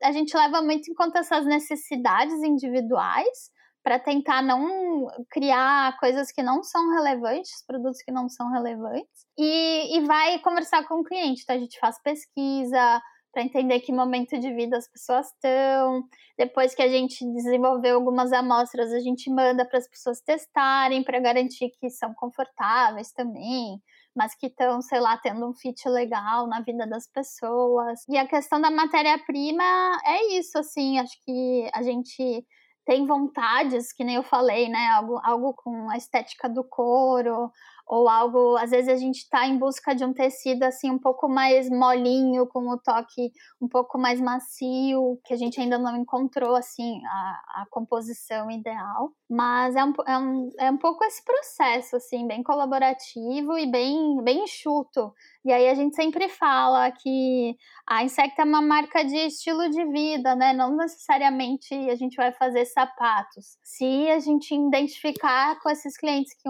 a 0.03 0.13
gente 0.13 0.37
leva 0.37 0.61
muito 0.61 0.91
em 0.91 0.95
conta 0.95 1.21
essas 1.21 1.47
necessidades 1.47 2.35
individuais 2.43 3.51
para 3.83 3.99
tentar 3.99 4.43
não 4.43 5.07
criar 5.31 5.99
coisas 5.99 6.31
que 6.31 6.43
não 6.43 6.63
são 6.63 6.91
relevantes, 6.93 7.65
produtos 7.67 8.03
que 8.03 8.13
não 8.13 8.29
são 8.29 8.53
relevantes, 8.53 9.25
e, 9.39 9.97
e 9.97 10.01
vai 10.05 10.39
conversar 10.41 10.87
com 10.87 10.97
o 10.97 11.05
cliente. 11.05 11.45
Então 11.45 11.57
a 11.57 11.59
gente 11.59 11.81
faz 11.81 11.99
pesquisa 12.03 13.01
para 13.33 13.43
entender 13.43 13.81
que 13.81 13.93
momento 13.93 14.39
de 14.39 14.53
vida 14.55 14.77
as 14.77 14.91
pessoas 14.91 15.27
estão. 15.27 16.03
Depois 16.37 16.75
que 16.75 16.83
a 16.83 16.89
gente 16.89 17.25
desenvolveu 17.33 17.97
algumas 17.97 18.33
amostras, 18.33 18.93
a 18.93 19.01
gente 19.01 19.31
manda 19.31 19.67
para 19.67 19.79
as 19.79 19.89
pessoas 19.89 20.21
testarem 20.21 21.03
para 21.03 21.21
garantir 21.21 21.71
que 21.81 21.91
são 21.91 22.15
confortáveis 22.15 23.13
também 23.13 23.81
mas 24.19 24.35
que 24.35 24.49
estão, 24.49 24.83
sei 24.83 24.99
lá, 24.99 25.17
tendo 25.17 25.49
um 25.49 25.55
fit 25.55 25.89
legal 25.89 26.49
na 26.49 26.61
vida 26.61 26.85
das 26.89 27.07
pessoas. 27.07 28.01
E 28.09 28.19
a 28.19 28.27
questão 28.27 28.61
da 28.61 28.69
matéria-prima 28.69 29.63
é 30.05 30.37
isso, 30.37 30.59
assim, 30.59 30.99
acho 30.99 31.17
que 31.25 31.71
a 31.73 31.85
gente 31.85 32.45
tem 32.85 33.07
vontades, 33.07 33.93
que 33.93 34.03
nem 34.03 34.17
eu 34.17 34.25
falei, 34.25 34.69
né? 34.69 34.89
Algo, 34.97 35.21
algo 35.23 35.55
com 35.55 35.89
a 35.91 35.97
estética 35.97 36.49
do 36.49 36.65
couro, 36.65 37.53
ou 37.89 38.07
algo, 38.07 38.57
às 38.59 38.71
vezes 38.71 38.91
a 38.91 38.97
gente 38.97 39.23
está 39.23 39.47
em 39.47 39.59
busca 39.59 39.95
de 39.95 40.05
um 40.05 40.13
tecido 40.13 40.63
assim 40.65 40.91
um 40.91 40.99
pouco 40.99 41.27
mais 41.27 41.71
molinho, 41.71 42.47
com 42.47 42.69
o 42.69 42.79
toque 42.79 43.33
um 43.61 43.67
pouco 43.67 43.99
mais 43.99 44.21
macio, 44.21 45.19
que 45.25 45.33
a 45.33 45.37
gente 45.37 45.59
ainda 45.59 45.79
não 45.79 45.97
encontrou 45.97 46.55
assim 46.55 47.01
a, 47.07 47.63
a 47.63 47.67
composição 47.71 48.51
ideal, 48.51 49.11
mas 49.29 49.75
é 49.75 49.83
um, 49.83 49.93
é, 50.07 50.19
um, 50.19 50.53
é 50.59 50.71
um 50.71 50.77
pouco 50.77 51.03
esse 51.05 51.25
processo 51.25 51.97
assim, 51.97 52.27
bem 52.27 52.43
colaborativo 52.43 53.57
e 53.57 53.67
bem, 53.67 54.23
bem 54.23 54.45
enxuto. 54.45 55.15
E 55.43 55.51
aí 55.51 55.67
a 55.69 55.75
gente 55.75 55.97
sempre 55.97 56.29
fala 56.29 56.91
que 56.91 57.57
a 57.87 58.05
Insecta 58.05 58.43
é 58.43 58.45
uma 58.45 58.61
marca 58.61 59.03
de 59.03 59.17
estilo 59.17 59.71
de 59.71 59.83
vida, 59.87 60.35
né? 60.37 60.53
Não 60.53 60.77
necessariamente 60.77 61.75
a 61.75 61.95
gente 61.95 62.17
vai 62.17 62.33
fazer 62.33 62.67
sapatos. 62.67 63.57
Se 63.65 64.11
a 64.11 64.19
gente 64.19 64.55
identificar 64.55 65.59
com 65.61 65.71
esses 65.71 65.97
clientes 65.97 66.35
que 66.35 66.49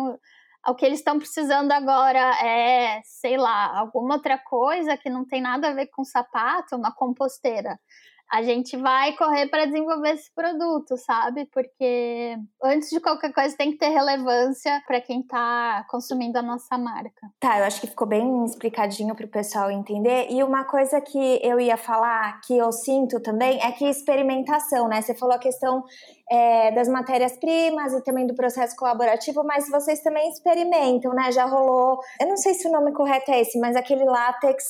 o 0.67 0.75
que 0.75 0.85
eles 0.85 0.99
estão 0.99 1.19
precisando 1.19 1.73
agora 1.73 2.19
é, 2.45 3.01
sei 3.05 3.37
lá, 3.37 3.79
alguma 3.79 4.15
outra 4.15 4.39
coisa 4.39 4.97
que 4.97 5.09
não 5.09 5.25
tem 5.25 5.41
nada 5.41 5.69
a 5.69 5.75
ver 5.75 5.87
com 5.87 6.05
sapato, 6.05 6.77
uma 6.77 6.95
composteira 6.95 7.79
a 8.31 8.43
gente 8.43 8.77
vai 8.77 9.17
correr 9.17 9.49
para 9.49 9.65
desenvolver 9.65 10.11
esse 10.11 10.31
produto, 10.35 10.97
sabe? 10.99 11.47
Porque 11.47 12.37
antes 12.63 12.91
de 12.91 13.01
qualquer 13.01 13.33
coisa 13.33 13.57
tem 13.57 13.73
que 13.73 13.79
ter 13.79 13.89
relevância 13.89 14.83
para 14.87 15.01
quem 15.01 15.21
está 15.21 15.85
consumindo 15.89 16.39
a 16.39 16.43
nossa 16.43 16.77
marca. 16.77 17.31
Tá, 17.41 17.59
eu 17.59 17.65
acho 17.65 17.81
que 17.81 17.87
ficou 17.87 18.07
bem 18.07 18.45
explicadinho 18.45 19.15
para 19.15 19.25
o 19.25 19.31
pessoal 19.31 19.71
entender. 19.71 20.29
E 20.31 20.43
uma 20.43 20.65
coisa 20.65 21.01
que 21.01 21.41
eu 21.43 21.59
ia 21.59 21.77
falar, 21.77 22.41
que 22.43 22.57
eu 22.57 22.71
sinto 22.71 23.21
também, 23.21 23.61
é 23.63 23.73
que 23.73 23.87
experimentação, 23.87 24.89
né? 24.89 25.01
Você 25.01 25.15
falou 25.15 25.35
a 25.35 25.39
questão 25.39 25.83
é, 26.31 26.71
das 26.73 26.89
matérias-primas 26.89 27.95
e 27.95 28.03
também 28.03 28.27
do 28.27 28.35
processo 28.35 28.77
colaborativo, 28.77 29.43
mas 29.45 29.69
vocês 29.71 30.03
também 30.03 30.29
experimentam, 30.31 31.15
né? 31.15 31.33
Já 31.33 31.47
rolou, 31.47 31.99
eu 32.21 32.29
não 32.29 32.37
sei 32.37 32.53
se 32.55 32.69
o 32.69 32.73
nome 32.73 32.93
correto 32.93 33.31
é 33.31 33.41
esse, 33.41 33.59
mas 33.59 33.75
aquele 33.75 34.05
látex 34.05 34.65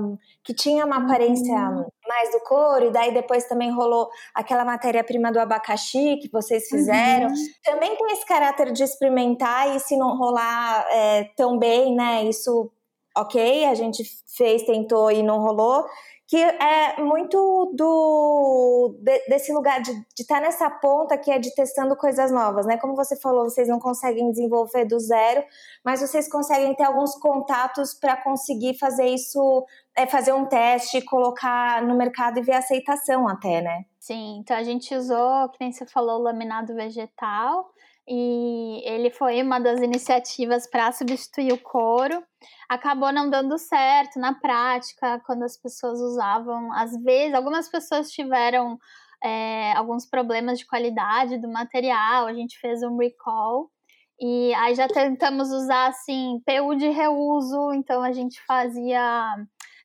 um, 0.00 0.18
que 0.44 0.52
tinha 0.52 0.84
uma 0.84 0.98
aparência 0.98 1.54
uhum. 1.54 1.86
Mais 2.08 2.32
do 2.32 2.40
couro, 2.40 2.86
e 2.86 2.90
daí 2.90 3.12
depois 3.12 3.44
também 3.44 3.70
rolou 3.70 4.08
aquela 4.34 4.64
matéria-prima 4.64 5.30
do 5.30 5.38
abacaxi 5.38 6.16
que 6.20 6.30
vocês 6.32 6.68
fizeram. 6.68 7.28
Uhum. 7.28 7.34
Também 7.62 7.94
tem 7.96 8.12
esse 8.12 8.26
caráter 8.26 8.72
de 8.72 8.82
experimentar 8.82 9.76
e 9.76 9.80
se 9.80 9.96
não 9.96 10.16
rolar 10.16 10.86
é, 10.90 11.24
tão 11.36 11.58
bem, 11.58 11.94
né? 11.94 12.24
Isso, 12.24 12.70
ok, 13.16 13.66
a 13.66 13.74
gente 13.74 14.02
fez, 14.36 14.62
tentou 14.62 15.10
e 15.10 15.22
não 15.22 15.40
rolou 15.40 15.84
que 16.28 16.36
é 16.36 17.02
muito 17.02 17.72
do 17.74 18.98
de, 19.00 19.18
desse 19.28 19.50
lugar 19.50 19.80
de 19.80 19.90
estar 20.18 20.34
tá 20.36 20.40
nessa 20.42 20.68
ponta 20.68 21.16
que 21.16 21.30
é 21.30 21.38
de 21.38 21.54
testando 21.54 21.96
coisas 21.96 22.30
novas, 22.30 22.66
né? 22.66 22.76
Como 22.76 22.94
você 22.94 23.18
falou, 23.18 23.44
vocês 23.44 23.66
não 23.66 23.80
conseguem 23.80 24.30
desenvolver 24.30 24.84
do 24.84 25.00
zero, 25.00 25.42
mas 25.82 26.02
vocês 26.02 26.30
conseguem 26.30 26.74
ter 26.74 26.84
alguns 26.84 27.14
contatos 27.14 27.94
para 27.94 28.14
conseguir 28.22 28.78
fazer 28.78 29.06
isso, 29.06 29.64
é, 29.96 30.06
fazer 30.06 30.34
um 30.34 30.44
teste, 30.44 31.00
colocar 31.00 31.82
no 31.82 31.96
mercado 31.96 32.38
e 32.38 32.42
ver 32.42 32.56
aceitação 32.56 33.26
até, 33.26 33.62
né? 33.62 33.86
Sim, 33.98 34.40
então 34.40 34.54
a 34.54 34.62
gente 34.62 34.94
usou, 34.94 35.48
que 35.48 35.56
nem 35.60 35.72
você 35.72 35.86
falou, 35.86 36.20
laminado 36.20 36.74
vegetal 36.74 37.70
e 38.08 38.82
ele 38.84 39.10
foi 39.10 39.42
uma 39.42 39.58
das 39.60 39.80
iniciativas 39.80 40.66
para 40.66 40.90
substituir 40.92 41.52
o 41.52 41.58
couro. 41.58 42.22
Acabou 42.68 43.12
não 43.12 43.28
dando 43.28 43.58
certo 43.58 44.18
na 44.18 44.34
prática, 44.34 45.20
quando 45.26 45.42
as 45.42 45.56
pessoas 45.56 46.00
usavam. 46.00 46.72
Às 46.72 46.92
vezes, 47.02 47.34
algumas 47.34 47.68
pessoas 47.68 48.10
tiveram 48.10 48.78
é, 49.22 49.72
alguns 49.72 50.06
problemas 50.06 50.58
de 50.58 50.66
qualidade 50.66 51.38
do 51.38 51.48
material, 51.48 52.26
a 52.26 52.32
gente 52.32 52.58
fez 52.58 52.82
um 52.82 52.96
recall. 52.96 53.70
E 54.20 54.54
aí 54.54 54.74
já 54.74 54.88
tentamos 54.88 55.50
usar 55.50 55.88
assim 55.88 56.40
PU 56.46 56.74
de 56.76 56.88
reuso, 56.88 57.72
então 57.74 58.02
a 58.02 58.12
gente 58.12 58.40
fazia 58.46 59.36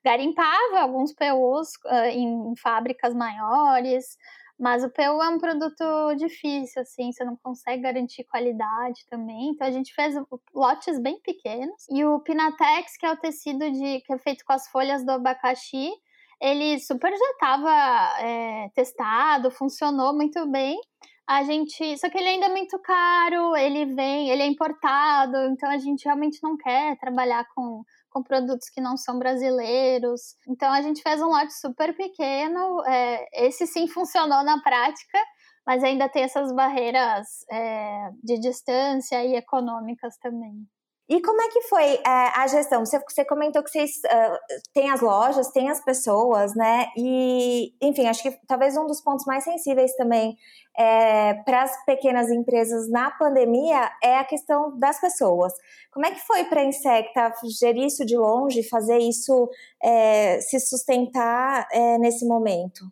garimpava 0.04 0.80
alguns 0.82 1.14
PUs 1.14 1.70
uh, 1.86 2.10
em 2.12 2.54
fábricas 2.58 3.14
maiores, 3.14 4.18
mas 4.60 4.84
o 4.84 4.90
PU 4.90 5.22
é 5.22 5.30
um 5.30 5.40
produto 5.40 6.16
difícil, 6.16 6.82
assim, 6.82 7.12
você 7.12 7.24
não 7.24 7.36
consegue 7.36 7.82
garantir 7.82 8.24
qualidade 8.26 9.06
também. 9.10 9.50
Então 9.50 9.68
a 9.68 9.72
gente 9.72 9.94
fez 9.94 10.16
lotes 10.54 11.00
bem 11.00 11.20
pequenos. 11.22 11.86
E 11.90 12.06
o 12.06 12.20
Pinatex, 12.20 12.98
que 12.98 13.06
é 13.06 13.12
o 13.12 13.18
tecido 13.18 13.70
de, 13.72 14.02
que 14.02 14.14
é 14.14 14.18
feito 14.18 14.46
com 14.46 14.54
as 14.54 14.68
folhas 14.68 15.06
do 15.06 15.12
abacaxi, 15.12 15.92
ele 16.40 16.80
super 16.80 17.12
já 17.12 17.30
estava 17.32 18.22
é, 18.22 18.70
testado, 18.76 19.50
funcionou 19.50 20.14
muito 20.14 20.46
bem. 20.50 20.78
A 21.26 21.44
gente, 21.44 21.98
só 21.98 22.10
que 22.10 22.18
ele 22.18 22.28
ainda 22.28 22.48
é 22.48 22.50
muito 22.50 22.78
caro, 22.80 23.56
ele 23.56 23.86
vem, 23.86 24.30
ele 24.30 24.42
é 24.42 24.46
importado, 24.46 25.38
então 25.46 25.70
a 25.70 25.78
gente 25.78 26.04
realmente 26.04 26.40
não 26.44 26.58
quer 26.58 26.98
trabalhar 27.00 27.46
com 27.56 27.82
com 28.14 28.22
produtos 28.22 28.70
que 28.70 28.80
não 28.80 28.96
são 28.96 29.18
brasileiros. 29.18 30.38
Então 30.48 30.72
a 30.72 30.82
gente 30.82 31.02
fez 31.02 31.22
um 31.22 31.28
lote 31.28 31.54
super 31.54 31.96
pequeno. 31.98 32.84
É, 32.86 33.48
esse 33.48 33.66
sim 33.66 33.88
funcionou 33.88 34.44
na 34.44 34.62
prática, 34.62 35.18
mas 35.66 35.84
ainda 35.84 36.08
tem 36.08 36.24
essas 36.24 36.54
barreiras 36.54 37.28
é, 37.52 38.10
de 38.24 38.40
distância 38.40 39.26
e 39.26 39.36
econômicas 39.36 40.16
também. 40.20 40.66
E 41.14 41.22
como 41.22 41.40
é 41.44 41.48
que 41.50 41.62
foi 41.62 41.94
é, 41.94 42.40
a 42.40 42.48
gestão? 42.48 42.84
Você, 42.84 42.98
você, 42.98 43.24
comentou 43.24 43.62
que 43.62 43.70
vocês 43.70 43.98
uh, 43.98 44.38
têm 44.74 44.90
as 44.90 45.00
lojas, 45.00 45.52
têm 45.52 45.70
as 45.70 45.80
pessoas, 45.80 46.56
né? 46.56 46.88
E, 46.98 47.72
enfim, 47.80 48.08
acho 48.08 48.24
que 48.24 48.32
talvez 48.48 48.76
um 48.76 48.88
dos 48.88 49.00
pontos 49.00 49.24
mais 49.24 49.44
sensíveis 49.44 49.96
também 49.96 50.36
é, 50.76 51.36
para 51.44 51.62
as 51.62 51.86
pequenas 51.86 52.32
empresas 52.32 52.90
na 52.90 53.12
pandemia 53.12 53.92
é 54.02 54.18
a 54.18 54.24
questão 54.24 54.76
das 54.80 55.00
pessoas. 55.00 55.54
Como 55.92 56.04
é 56.04 56.10
que 56.10 56.20
foi 56.22 56.46
para 56.46 56.62
a 56.62 56.66
Insecta 56.66 57.32
gerir 57.60 57.86
isso 57.86 58.04
de 58.04 58.18
longe, 58.18 58.68
fazer 58.68 58.98
isso 58.98 59.48
é, 59.84 60.42
se 60.42 60.60
sustentar 60.60 61.68
é, 61.72 62.00
nesse 62.00 62.26
momento? 62.26 62.92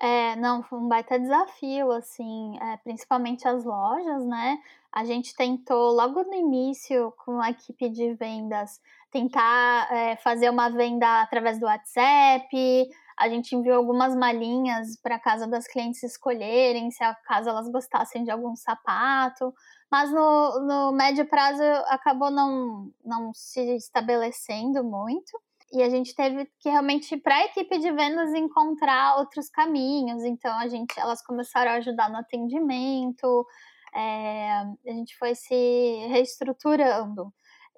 É, 0.00 0.36
não, 0.36 0.62
foi 0.62 0.78
um 0.78 0.86
baita 0.86 1.18
desafio, 1.18 1.90
assim, 1.90 2.56
é, 2.60 2.76
principalmente 2.76 3.48
as 3.48 3.64
lojas, 3.64 4.24
né? 4.26 4.58
A 4.98 5.04
gente 5.04 5.32
tentou 5.32 5.92
logo 5.92 6.24
no 6.24 6.34
início, 6.34 7.14
com 7.24 7.40
a 7.40 7.50
equipe 7.50 7.88
de 7.88 8.14
vendas, 8.14 8.80
tentar 9.12 9.86
é, 9.92 10.16
fazer 10.16 10.50
uma 10.50 10.68
venda 10.70 11.22
através 11.22 11.60
do 11.60 11.66
WhatsApp. 11.66 12.90
A 13.16 13.28
gente 13.28 13.54
enviou 13.54 13.76
algumas 13.76 14.16
malinhas 14.16 14.96
para 15.00 15.16
casa 15.20 15.46
das 15.46 15.68
clientes 15.68 16.02
escolherem, 16.02 16.90
se 16.90 16.98
caso 17.24 17.48
elas 17.48 17.70
gostassem 17.70 18.24
de 18.24 18.32
algum 18.32 18.56
sapato. 18.56 19.54
Mas 19.88 20.10
no, 20.10 20.66
no 20.66 20.90
médio 20.90 21.28
prazo 21.28 21.62
acabou 21.86 22.32
não, 22.32 22.90
não 23.04 23.32
se 23.32 23.76
estabelecendo 23.76 24.82
muito 24.82 25.40
e 25.72 25.80
a 25.80 25.88
gente 25.88 26.12
teve 26.12 26.50
que 26.58 26.68
realmente 26.70 27.16
para 27.16 27.36
a 27.36 27.44
equipe 27.44 27.78
de 27.78 27.92
vendas 27.92 28.34
encontrar 28.34 29.18
outros 29.18 29.48
caminhos. 29.48 30.24
Então 30.24 30.58
a 30.58 30.66
gente, 30.66 30.98
elas 30.98 31.22
começaram 31.22 31.70
a 31.70 31.74
ajudar 31.74 32.10
no 32.10 32.16
atendimento, 32.16 33.46
é, 33.94 34.50
a 34.60 34.92
gente 34.92 35.16
foi 35.18 35.34
se 35.34 35.54
reestruturando. 36.08 37.32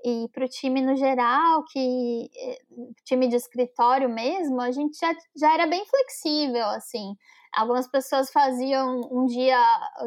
E 0.04 0.28
para 0.32 0.46
o 0.46 0.48
time 0.48 0.80
no 0.80 0.96
geral, 0.96 1.62
que 1.64 2.30
eh, 2.34 2.58
time 3.04 3.28
de 3.28 3.36
escritório 3.36 4.08
mesmo, 4.08 4.60
a 4.60 4.70
gente 4.70 4.98
já, 4.98 5.14
já 5.36 5.52
era 5.52 5.66
bem 5.66 5.84
flexível, 5.86 6.64
assim. 6.68 7.14
Algumas 7.52 7.86
pessoas 7.88 8.30
faziam 8.30 9.00
um 9.10 9.26
dia 9.26 9.58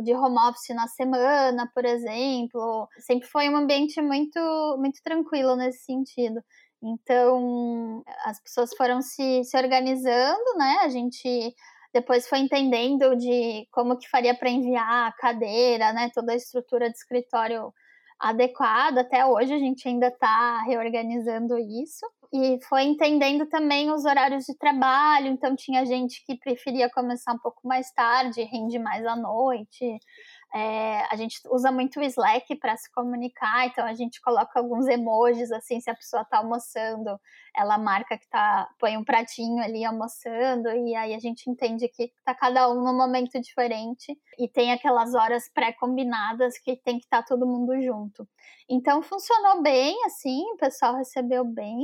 de 0.04 0.14
home 0.16 0.38
office 0.50 0.76
na 0.76 0.88
semana, 0.88 1.70
por 1.76 1.86
exemplo. 1.86 2.88
Sempre 3.00 3.28
foi 3.28 3.50
um 3.50 3.58
ambiente 3.58 4.02
muito, 4.02 4.40
muito 4.80 5.00
tranquilo 5.04 5.56
nesse 5.56 5.84
sentido. 5.84 6.42
Então, 6.82 8.04
as 8.26 8.42
pessoas 8.42 8.72
foram 8.76 9.02
se, 9.02 9.44
se 9.44 9.58
organizando, 9.58 10.58
né? 10.58 10.80
A 10.84 10.90
gente 10.90 11.54
depois 11.94 12.28
foi 12.28 12.40
entendendo 12.40 13.16
de 13.16 13.68
como 13.72 13.98
que 13.98 14.10
faria 14.10 14.34
para 14.34 14.50
enviar 14.50 15.08
a 15.08 15.12
cadeira, 15.12 15.94
né? 15.94 16.10
Toda 16.14 16.34
a 16.34 16.36
estrutura 16.36 16.90
de 16.90 16.98
escritório 16.98 17.72
adequado. 18.20 18.98
Até 18.98 19.26
hoje 19.26 19.54
a 19.54 19.60
gente 19.60 19.88
ainda 19.88 20.08
está 20.08 20.64
reorganizando 20.64 21.58
isso. 21.58 22.06
E 22.34 22.60
foi 22.68 22.82
entendendo 22.82 23.46
também 23.46 23.92
os 23.92 24.06
horários 24.06 24.46
de 24.46 24.58
trabalho. 24.58 25.28
Então, 25.28 25.56
tinha 25.56 25.86
gente 25.86 26.26
que 26.26 26.36
preferia 26.36 26.90
começar 26.90 27.32
um 27.32 27.38
pouco 27.38 27.68
mais 27.68 27.92
tarde, 27.92 28.42
rende 28.42 28.80
mais 28.80 29.06
à 29.06 29.16
noite. 29.16 30.00
É, 30.56 31.06
a 31.12 31.16
gente 31.16 31.40
usa 31.52 31.72
muito 31.72 32.00
o 32.00 32.04
Slack 32.04 32.56
para 32.58 32.78
se 32.78 32.92
comunicar, 32.92 33.66
então 33.68 33.86
a 33.86 33.94
gente 33.94 34.22
coloca 34.22 34.60
alguns 34.60 34.88
emojis 34.88 35.52
assim, 35.52 35.80
se 35.80 35.90
a 35.90 35.96
pessoa 35.96 36.22
está 36.22 36.38
almoçando, 36.38 37.20
ela 37.56 37.76
marca 37.78 38.16
que 38.18 38.30
tá, 38.30 38.70
põe 38.80 38.96
um 38.96 39.04
pratinho 39.04 39.64
ali 39.64 39.84
almoçando, 39.84 40.70
e 40.70 40.96
aí 40.96 41.16
a 41.16 41.20
gente 41.20 41.50
entende 41.50 41.88
que 41.88 42.12
tá 42.24 42.36
cada 42.36 42.70
um 42.70 42.84
num 42.84 42.96
momento 42.96 43.42
diferente 43.42 44.16
e 44.38 44.48
tem 44.48 44.72
aquelas 44.72 45.16
horas 45.16 45.50
pré-combinadas 45.52 46.60
que 46.60 46.76
tem 46.76 47.00
que 47.00 47.06
estar 47.06 47.24
tá 47.24 47.28
todo 47.28 47.48
mundo 47.48 47.80
junto. 47.82 48.28
Então 48.70 49.02
funcionou 49.02 49.64
bem, 49.64 49.96
assim, 50.06 50.44
o 50.54 50.58
pessoal 50.58 50.96
recebeu 50.96 51.44
bem. 51.44 51.84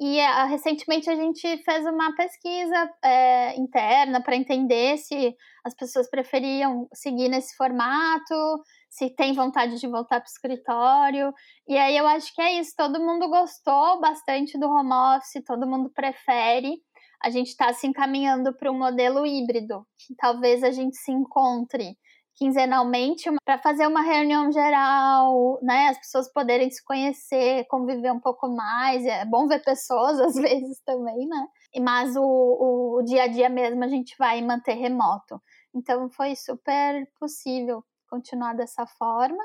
E 0.00 0.20
uh, 0.20 0.46
recentemente 0.46 1.10
a 1.10 1.16
gente 1.16 1.62
fez 1.64 1.84
uma 1.84 2.14
pesquisa 2.14 2.90
é, 3.04 3.56
interna 3.56 4.22
para 4.22 4.36
entender 4.36 4.96
se 4.96 5.34
as 5.64 5.74
pessoas 5.74 6.08
preferiam 6.08 6.86
seguir 6.94 7.28
nesse 7.28 7.56
formato, 7.56 8.62
se 8.88 9.10
tem 9.10 9.32
vontade 9.32 9.80
de 9.80 9.88
voltar 9.88 10.20
para 10.20 10.28
o 10.28 10.30
escritório. 10.30 11.34
E 11.66 11.76
aí 11.76 11.96
eu 11.96 12.06
acho 12.06 12.32
que 12.32 12.40
é 12.40 12.60
isso, 12.60 12.74
todo 12.76 13.00
mundo 13.00 13.28
gostou 13.28 14.00
bastante 14.00 14.56
do 14.56 14.68
home 14.68 14.92
office, 15.16 15.42
todo 15.44 15.66
mundo 15.66 15.90
prefere. 15.92 16.80
A 17.20 17.28
gente 17.30 17.48
está 17.48 17.72
se 17.72 17.84
encaminhando 17.88 18.56
para 18.56 18.70
um 18.70 18.78
modelo 18.78 19.26
híbrido, 19.26 19.84
que 19.98 20.14
talvez 20.14 20.62
a 20.62 20.70
gente 20.70 20.96
se 20.96 21.10
encontre 21.10 21.98
quinzenalmente 22.38 23.28
para 23.44 23.58
fazer 23.58 23.86
uma 23.86 24.00
reunião 24.00 24.50
geral, 24.52 25.58
né? 25.60 25.88
As 25.88 25.98
pessoas 25.98 26.32
poderem 26.32 26.70
se 26.70 26.82
conhecer, 26.84 27.66
conviver 27.66 28.12
um 28.12 28.20
pouco 28.20 28.48
mais. 28.48 29.04
É 29.04 29.24
bom 29.24 29.48
ver 29.48 29.62
pessoas 29.62 30.20
às 30.22 30.34
vezes 30.36 30.80
também, 30.84 31.26
né? 31.26 31.48
Mas 31.80 32.16
o, 32.16 32.98
o 32.98 33.02
dia 33.02 33.24
a 33.24 33.26
dia 33.26 33.48
mesmo 33.48 33.82
a 33.82 33.88
gente 33.88 34.14
vai 34.16 34.40
manter 34.40 34.74
remoto. 34.74 35.42
Então 35.74 36.08
foi 36.10 36.36
super 36.36 37.06
possível 37.18 37.84
continuar 38.08 38.54
dessa 38.54 38.86
forma. 38.86 39.42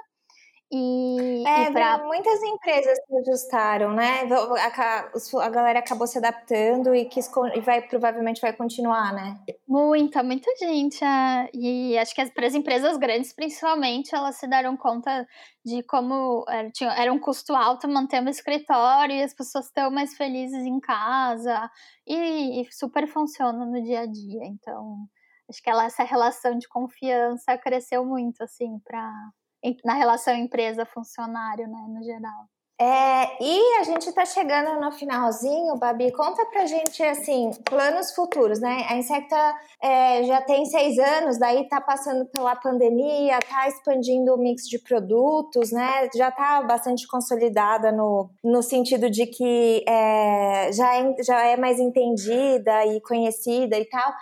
E, 0.75 1.43
é, 1.45 1.69
e 1.69 1.71
pra... 1.71 1.99
muitas 1.99 2.41
empresas 2.41 2.97
se 3.05 3.15
ajustaram, 3.17 3.93
né? 3.93 4.21
A, 4.23 5.45
a 5.45 5.49
galera 5.49 5.77
acabou 5.77 6.07
se 6.07 6.17
adaptando 6.17 6.95
e, 6.95 7.05
quis, 7.05 7.29
e 7.53 7.61
vai, 7.61 7.83
provavelmente 7.83 8.41
vai 8.41 8.53
continuar, 8.53 9.13
né? 9.13 9.39
Muita, 9.67 10.23
muita 10.23 10.49
gente. 10.55 11.05
É, 11.05 11.47
e 11.53 11.95
acho 11.99 12.15
que 12.15 12.25
para 12.31 12.47
as 12.47 12.55
empresas 12.55 12.97
grandes, 12.97 13.31
principalmente, 13.33 14.15
elas 14.15 14.37
se 14.37 14.47
deram 14.47 14.75
conta 14.75 15.27
de 15.63 15.83
como 15.83 16.43
era, 16.49 16.71
tinha, 16.71 16.91
era 16.93 17.13
um 17.13 17.19
custo 17.19 17.53
alto 17.53 17.87
manter 17.87 18.23
um 18.23 18.27
escritório 18.27 19.15
e 19.15 19.21
as 19.21 19.33
pessoas 19.33 19.65
estão 19.65 19.91
mais 19.91 20.17
felizes 20.17 20.65
em 20.65 20.79
casa 20.79 21.69
e, 22.07 22.61
e 22.61 22.73
super 22.73 23.07
funciona 23.07 23.63
no 23.63 23.79
dia 23.83 23.99
a 23.99 24.05
dia. 24.07 24.43
Então, 24.45 25.05
acho 25.47 25.61
que 25.61 25.69
ela, 25.69 25.85
essa 25.85 26.03
relação 26.03 26.57
de 26.57 26.67
confiança 26.67 27.55
cresceu 27.59 28.03
muito, 28.03 28.43
assim, 28.43 28.79
para 28.83 29.07
na 29.83 29.93
relação 29.93 30.35
empresa-funcionário, 30.35 31.67
né, 31.67 31.85
no 31.87 32.03
geral. 32.03 32.47
É, 32.81 33.41
e 33.41 33.77
a 33.79 33.83
gente 33.83 34.09
está 34.09 34.25
chegando 34.25 34.81
no 34.81 34.91
finalzinho, 34.91 35.77
Babi. 35.77 36.11
Conta 36.11 36.43
pra 36.47 36.65
gente, 36.65 37.03
assim, 37.03 37.51
planos 37.63 38.11
futuros, 38.13 38.59
né? 38.59 38.85
A 38.89 38.97
Insecta 38.97 39.37
é, 39.81 40.23
já 40.23 40.41
tem 40.41 40.65
seis 40.65 40.97
anos, 40.97 41.37
daí 41.37 41.67
tá 41.69 41.79
passando 41.79 42.25
pela 42.25 42.55
pandemia, 42.55 43.39
tá 43.47 43.67
expandindo 43.67 44.33
o 44.33 44.37
mix 44.37 44.67
de 44.67 44.79
produtos, 44.79 45.71
né? 45.71 46.09
Já 46.15 46.31
tá 46.31 46.63
bastante 46.63 47.07
consolidada 47.07 47.91
no, 47.91 48.29
no 48.43 48.63
sentido 48.63 49.09
de 49.09 49.27
que 49.27 49.85
é, 49.87 50.71
já, 50.73 50.95
é, 50.95 51.23
já 51.23 51.45
é 51.45 51.55
mais 51.55 51.79
entendida 51.79 52.85
e 52.87 52.99
conhecida 53.01 53.77
e 53.77 53.85
tal. 53.85 54.13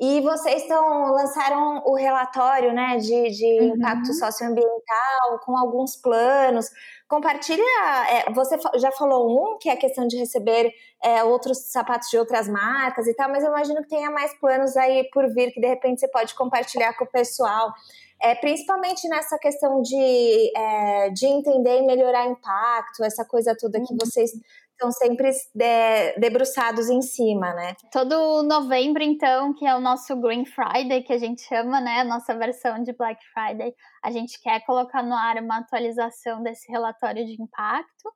E 0.00 0.22
vocês 0.22 0.62
estão 0.62 1.12
lançaram 1.12 1.82
o 1.84 1.94
relatório 1.94 2.72
né, 2.72 2.96
de, 2.96 3.30
de 3.30 3.60
uhum. 3.60 3.76
impacto 3.76 4.14
socioambiental 4.14 5.38
com 5.44 5.54
alguns 5.58 5.94
planos. 5.94 6.70
Compartilha. 7.06 7.62
É, 8.08 8.32
você 8.32 8.56
já 8.76 8.90
falou 8.92 9.28
um, 9.28 9.58
que 9.58 9.68
é 9.68 9.72
a 9.72 9.76
questão 9.76 10.06
de 10.06 10.16
receber 10.16 10.72
é, 11.04 11.22
outros 11.22 11.70
sapatos 11.70 12.08
de 12.08 12.16
outras 12.16 12.48
marcas 12.48 13.06
e 13.06 13.14
tal, 13.14 13.28
mas 13.28 13.44
eu 13.44 13.50
imagino 13.50 13.82
que 13.82 13.90
tenha 13.90 14.10
mais 14.10 14.32
planos 14.40 14.74
aí 14.74 15.06
por 15.12 15.28
vir 15.34 15.52
que 15.52 15.60
de 15.60 15.66
repente 15.66 16.00
você 16.00 16.08
pode 16.08 16.34
compartilhar 16.34 16.96
com 16.96 17.04
o 17.04 17.10
pessoal. 17.10 17.70
É, 18.22 18.34
principalmente 18.34 19.06
nessa 19.06 19.38
questão 19.38 19.82
de, 19.82 20.52
é, 20.56 21.10
de 21.10 21.26
entender 21.26 21.78
e 21.78 21.86
melhorar 21.86 22.26
impacto, 22.26 23.04
essa 23.04 23.24
coisa 23.24 23.54
toda 23.58 23.78
que 23.80 23.92
uhum. 23.92 23.98
vocês 24.00 24.30
estão 24.80 24.90
sempre 24.90 25.30
de, 25.54 26.18
debruçados 26.18 26.88
em 26.88 27.02
cima, 27.02 27.52
né? 27.52 27.74
Todo 27.92 28.42
novembro, 28.42 29.02
então, 29.02 29.52
que 29.52 29.66
é 29.66 29.76
o 29.76 29.80
nosso 29.80 30.16
Green 30.16 30.46
Friday, 30.46 31.02
que 31.02 31.12
a 31.12 31.18
gente 31.18 31.42
chama, 31.42 31.80
né? 31.80 32.00
A 32.00 32.04
nossa 32.04 32.34
versão 32.34 32.82
de 32.82 32.94
Black 32.94 33.22
Friday, 33.34 33.74
a 34.02 34.10
gente 34.10 34.40
quer 34.40 34.64
colocar 34.64 35.02
no 35.02 35.14
ar 35.14 35.36
uma 35.36 35.58
atualização 35.58 36.42
desse 36.42 36.70
relatório 36.72 37.26
de 37.26 37.40
impacto. 37.40 38.10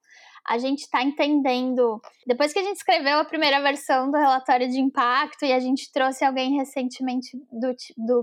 A 0.47 0.59
gente 0.59 0.81
está 0.81 1.03
entendendo. 1.03 2.01
Depois 2.27 2.53
que 2.53 2.59
a 2.59 2.63
gente 2.63 2.77
escreveu 2.77 3.19
a 3.19 3.25
primeira 3.25 3.61
versão 3.63 4.11
do 4.11 4.17
relatório 4.17 4.69
de 4.69 4.81
impacto 4.81 5.45
e 5.45 5.53
a 5.53 5.61
gente 5.61 5.91
trouxe 5.93 6.25
alguém 6.25 6.57
recentemente 6.57 7.37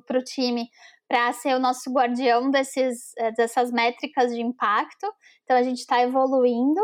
para 0.06 0.20
o 0.20 0.24
time 0.24 0.68
para 1.08 1.34
ser 1.34 1.54
o 1.56 1.60
nosso 1.60 1.92
guardião 1.92 2.50
desses, 2.50 3.12
eh, 3.18 3.32
dessas 3.34 3.70
métricas 3.70 4.34
de 4.34 4.40
impacto. 4.40 5.12
Então 5.44 5.58
a 5.58 5.64
gente 5.64 5.80
está 5.80 6.02
evoluindo. 6.02 6.80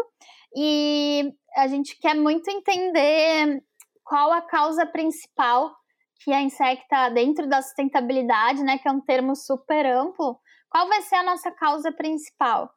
E 0.55 1.33
a 1.57 1.67
gente 1.67 1.99
quer 1.99 2.15
muito 2.15 2.49
entender 2.49 3.63
qual 4.03 4.31
a 4.31 4.41
causa 4.41 4.85
principal 4.85 5.75
que 6.23 6.31
a 6.31 6.41
Insecta, 6.41 7.09
dentro 7.09 7.47
da 7.47 7.61
sustentabilidade, 7.61 8.63
né, 8.63 8.77
que 8.77 8.87
é 8.87 8.91
um 8.91 9.01
termo 9.01 9.35
super 9.35 9.85
amplo, 9.85 10.39
qual 10.69 10.87
vai 10.87 11.01
ser 11.01 11.15
a 11.15 11.23
nossa 11.23 11.51
causa 11.51 11.91
principal? 11.91 12.69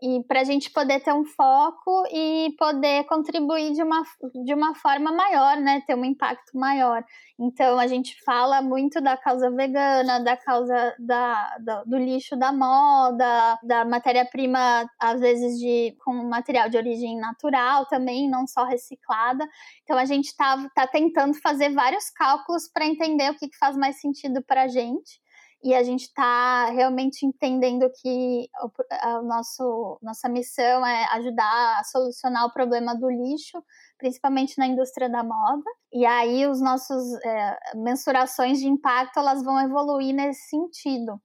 E 0.00 0.22
para 0.24 0.40
a 0.40 0.44
gente 0.44 0.70
poder 0.70 1.00
ter 1.00 1.12
um 1.12 1.24
foco 1.24 2.04
e 2.12 2.54
poder 2.56 3.04
contribuir 3.04 3.72
de 3.72 3.82
uma, 3.82 4.02
de 4.44 4.54
uma 4.54 4.74
forma 4.74 5.10
maior, 5.10 5.56
né? 5.56 5.82
Ter 5.86 5.96
um 5.96 6.04
impacto 6.04 6.56
maior. 6.56 7.04
Então 7.38 7.78
a 7.78 7.86
gente 7.86 8.16
fala 8.22 8.62
muito 8.62 9.00
da 9.00 9.16
causa 9.16 9.50
vegana, 9.50 10.20
da 10.20 10.36
causa 10.36 10.94
da, 10.98 11.56
da 11.58 11.84
do 11.84 11.96
lixo 11.98 12.36
da 12.36 12.52
moda, 12.52 13.58
da 13.62 13.84
matéria-prima, 13.84 14.88
às 15.00 15.20
vezes 15.20 15.58
de 15.58 15.96
com 16.04 16.12
material 16.28 16.68
de 16.68 16.76
origem 16.76 17.18
natural 17.18 17.86
também, 17.86 18.30
não 18.30 18.46
só 18.46 18.64
reciclada. 18.64 19.48
Então 19.82 19.98
a 19.98 20.04
gente 20.04 20.26
está 20.26 20.68
tá 20.74 20.86
tentando 20.86 21.34
fazer 21.40 21.70
vários 21.70 22.08
cálculos 22.10 22.68
para 22.68 22.86
entender 22.86 23.30
o 23.30 23.36
que, 23.36 23.48
que 23.48 23.58
faz 23.58 23.76
mais 23.76 24.00
sentido 24.00 24.42
para 24.44 24.62
a 24.62 24.68
gente 24.68 25.20
e 25.62 25.74
a 25.74 25.82
gente 25.82 26.02
está 26.02 26.66
realmente 26.70 27.26
entendendo 27.26 27.90
que 28.00 28.48
a 28.90 29.22
nosso, 29.22 29.98
nossa 30.00 30.28
missão 30.28 30.86
é 30.86 31.04
ajudar 31.16 31.78
a 31.78 31.84
solucionar 31.84 32.46
o 32.46 32.52
problema 32.52 32.94
do 32.94 33.10
lixo, 33.10 33.62
principalmente 33.98 34.56
na 34.56 34.66
indústria 34.66 35.08
da 35.08 35.24
moda. 35.24 35.64
E 35.92 36.06
aí 36.06 36.46
os 36.46 36.60
nossos 36.60 37.12
é, 37.24 37.58
mensurações 37.74 38.58
de 38.58 38.68
impacto 38.68 39.18
elas 39.18 39.42
vão 39.42 39.60
evoluir 39.60 40.14
nesse 40.14 40.48
sentido. 40.48 41.20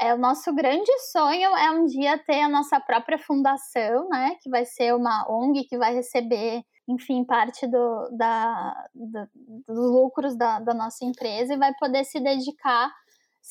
É, 0.00 0.14
o 0.14 0.18
nosso 0.18 0.52
grande 0.54 0.90
sonho 1.12 1.54
é 1.56 1.70
um 1.70 1.86
dia 1.86 2.18
ter 2.18 2.42
a 2.42 2.48
nossa 2.48 2.80
própria 2.80 3.18
fundação, 3.18 4.08
né, 4.08 4.36
que 4.42 4.50
vai 4.50 4.64
ser 4.64 4.94
uma 4.94 5.24
ONG 5.28 5.64
que 5.64 5.78
vai 5.78 5.94
receber 5.94 6.64
enfim, 6.86 7.24
parte 7.24 7.66
do, 7.66 8.10
da, 8.16 8.88
do, 8.94 9.28
dos 9.66 9.90
lucros 9.90 10.36
da, 10.36 10.60
da 10.60 10.74
nossa 10.74 11.04
empresa 11.04 11.54
e 11.54 11.58
vai 11.58 11.72
poder 11.74 12.04
se 12.04 12.20
dedicar 12.20 12.92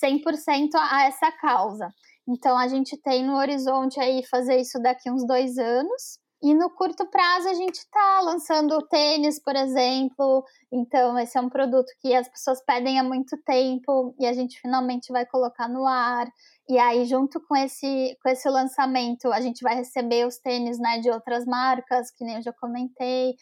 100% 0.01 0.69
a 0.75 1.05
essa 1.05 1.31
causa. 1.31 1.93
Então, 2.27 2.57
a 2.57 2.67
gente 2.67 2.97
tem 2.97 3.23
no 3.25 3.35
horizonte 3.35 3.99
aí 3.99 4.23
fazer 4.25 4.57
isso 4.57 4.79
daqui 4.81 5.11
uns 5.11 5.25
dois 5.25 5.57
anos. 5.57 6.19
E 6.41 6.53
no 6.53 6.69
curto 6.69 7.05
prazo 7.05 7.47
a 7.47 7.53
gente 7.53 7.75
está 7.75 8.19
lançando 8.19 8.85
tênis, 8.87 9.41
por 9.41 9.55
exemplo. 9.55 10.43
Então, 10.71 11.17
esse 11.17 11.37
é 11.37 11.41
um 11.41 11.47
produto 11.47 11.87
que 12.01 12.13
as 12.13 12.27
pessoas 12.27 12.61
pedem 12.65 12.99
há 12.99 13.03
muito 13.03 13.37
tempo 13.45 14.13
e 14.19 14.25
a 14.25 14.33
gente 14.33 14.59
finalmente 14.59 15.09
vai 15.09 15.25
colocar 15.25 15.69
no 15.69 15.87
ar. 15.87 16.27
E 16.67 16.77
aí, 16.77 17.05
junto 17.05 17.39
com 17.47 17.55
esse, 17.55 18.17
com 18.21 18.29
esse 18.29 18.49
lançamento, 18.49 19.31
a 19.31 19.39
gente 19.39 19.61
vai 19.63 19.75
receber 19.75 20.27
os 20.27 20.37
tênis 20.37 20.77
né, 20.79 20.99
de 20.99 21.09
outras 21.09 21.45
marcas, 21.45 22.11
que 22.11 22.25
nem 22.25 22.35
eu 22.35 22.41
já 22.41 22.51
comentei, 22.51 23.35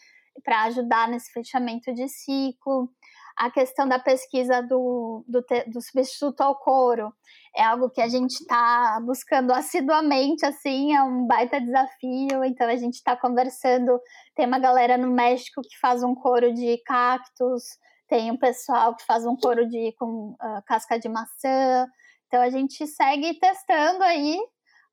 para 0.44 0.62
ajudar 0.64 1.08
nesse 1.08 1.32
fechamento 1.32 1.92
de 1.92 2.08
ciclo 2.08 2.88
a 3.36 3.50
questão 3.50 3.88
da 3.88 3.98
pesquisa 3.98 4.62
do, 4.62 5.24
do, 5.26 5.44
do 5.66 5.80
substituto 5.80 6.40
ao 6.40 6.56
couro 6.56 7.12
é 7.54 7.62
algo 7.62 7.90
que 7.90 8.00
a 8.00 8.08
gente 8.08 8.32
está 8.32 8.98
buscando 9.04 9.52
assiduamente, 9.52 10.44
assim, 10.46 10.94
é 10.94 11.02
um 11.02 11.26
baita 11.26 11.60
desafio. 11.60 12.44
Então 12.44 12.68
a 12.68 12.76
gente 12.76 12.94
está 12.94 13.16
conversando. 13.16 14.00
Tem 14.34 14.46
uma 14.46 14.58
galera 14.58 14.96
no 14.96 15.10
México 15.10 15.60
que 15.62 15.78
faz 15.78 16.02
um 16.02 16.14
couro 16.14 16.52
de 16.54 16.78
cactos, 16.84 17.64
tem 18.08 18.30
um 18.30 18.36
pessoal 18.36 18.94
que 18.94 19.04
faz 19.04 19.26
um 19.26 19.36
couro 19.36 19.68
de 19.68 19.92
com 19.98 20.30
uh, 20.32 20.62
casca 20.66 20.98
de 20.98 21.08
maçã. 21.08 21.86
Então 22.26 22.40
a 22.40 22.50
gente 22.50 22.86
segue 22.86 23.38
testando 23.38 24.02
aí. 24.02 24.38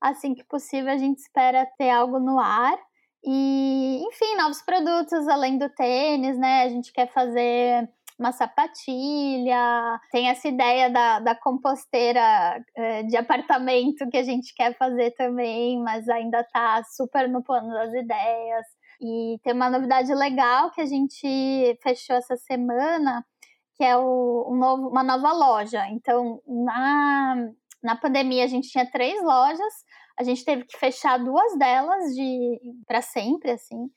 Assim 0.02 0.34
que 0.34 0.44
possível, 0.46 0.92
a 0.94 0.98
gente 0.98 1.20
espera 1.20 1.68
ter 1.78 1.90
algo 1.90 2.20
no 2.20 2.40
ar. 2.40 2.78
E, 3.24 4.02
enfim, 4.08 4.36
novos 4.38 4.62
produtos 4.62 5.28
além 5.28 5.58
do 5.58 5.70
tênis, 5.70 6.38
né? 6.38 6.64
A 6.64 6.70
gente 6.70 6.94
quer 6.94 7.12
fazer 7.12 7.90
uma 8.20 8.34
sapatilha, 8.34 10.00
tem 10.12 10.28
essa 10.28 10.48
ideia 10.50 10.90
da, 10.90 11.20
da 11.20 11.34
composteira 11.34 12.62
é, 12.76 13.04
de 13.04 13.16
apartamento 13.16 14.10
que 14.10 14.18
a 14.18 14.24
gente 14.24 14.54
quer 14.54 14.78
fazer 14.78 15.12
também, 15.12 15.82
mas 15.82 16.08
ainda 16.10 16.42
está 16.42 16.84
super 16.84 17.30
no 17.30 17.42
plano 17.42 17.70
das 17.70 17.94
ideias. 17.94 18.66
E 19.02 19.40
tem 19.42 19.54
uma 19.54 19.70
novidade 19.70 20.14
legal 20.14 20.70
que 20.72 20.82
a 20.82 20.86
gente 20.86 21.80
fechou 21.82 22.18
essa 22.18 22.36
semana, 22.36 23.26
que 23.76 23.84
é 23.86 23.96
o, 23.96 24.50
um 24.52 24.56
novo, 24.56 24.90
uma 24.90 25.04
nova 25.04 25.32
loja. 25.32 25.88
Então, 25.88 26.42
na, 26.46 27.36
na 27.82 27.96
pandemia, 27.96 28.44
a 28.44 28.48
gente 28.48 28.70
tinha 28.70 28.92
três 28.92 29.24
lojas, 29.24 29.74
a 30.20 30.24
gente 30.24 30.44
teve 30.44 30.66
que 30.66 30.78
fechar 30.78 31.18
duas 31.18 31.58
delas 31.58 32.14
de 32.14 32.60
para 32.86 33.02
sempre, 33.02 33.52
assim 33.52 33.90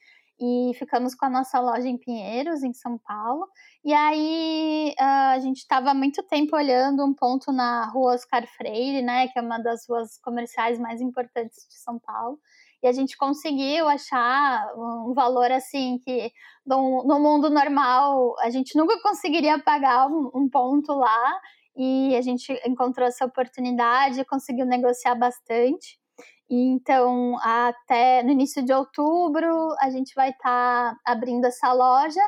e 0.42 0.74
ficamos 0.74 1.14
com 1.14 1.24
a 1.24 1.30
nossa 1.30 1.60
loja 1.60 1.86
em 1.86 1.96
Pinheiros, 1.96 2.64
em 2.64 2.72
São 2.72 2.98
Paulo. 2.98 3.46
E 3.84 3.92
aí 3.92 4.92
a 4.98 5.38
gente 5.38 5.58
estava 5.58 5.94
muito 5.94 6.20
tempo 6.24 6.56
olhando 6.56 7.04
um 7.04 7.14
ponto 7.14 7.52
na 7.52 7.86
rua 7.86 8.14
Oscar 8.14 8.44
Freire, 8.48 9.02
né, 9.02 9.28
que 9.28 9.38
é 9.38 9.42
uma 9.42 9.58
das 9.58 9.88
ruas 9.88 10.18
comerciais 10.18 10.80
mais 10.80 11.00
importantes 11.00 11.64
de 11.68 11.78
São 11.78 11.96
Paulo. 12.00 12.40
E 12.82 12.88
a 12.88 12.92
gente 12.92 13.16
conseguiu 13.16 13.86
achar 13.86 14.66
um 14.76 15.14
valor 15.14 15.52
assim 15.52 16.00
que 16.04 16.32
no, 16.66 17.04
no 17.04 17.20
mundo 17.20 17.48
normal 17.48 18.34
a 18.40 18.50
gente 18.50 18.76
nunca 18.76 19.00
conseguiria 19.00 19.60
pagar 19.60 20.08
um, 20.08 20.28
um 20.34 20.48
ponto 20.48 20.92
lá. 20.92 21.40
E 21.76 22.14
a 22.16 22.20
gente 22.20 22.52
encontrou 22.66 23.06
essa 23.06 23.24
oportunidade, 23.24 24.24
conseguiu 24.24 24.66
negociar 24.66 25.14
bastante. 25.14 26.01
Então, 26.54 27.38
até 27.40 28.22
no 28.22 28.30
início 28.30 28.62
de 28.62 28.74
outubro, 28.74 29.74
a 29.80 29.88
gente 29.88 30.12
vai 30.14 30.28
estar 30.28 30.92
tá 30.92 30.96
abrindo 31.06 31.46
essa 31.46 31.72
loja. 31.72 32.20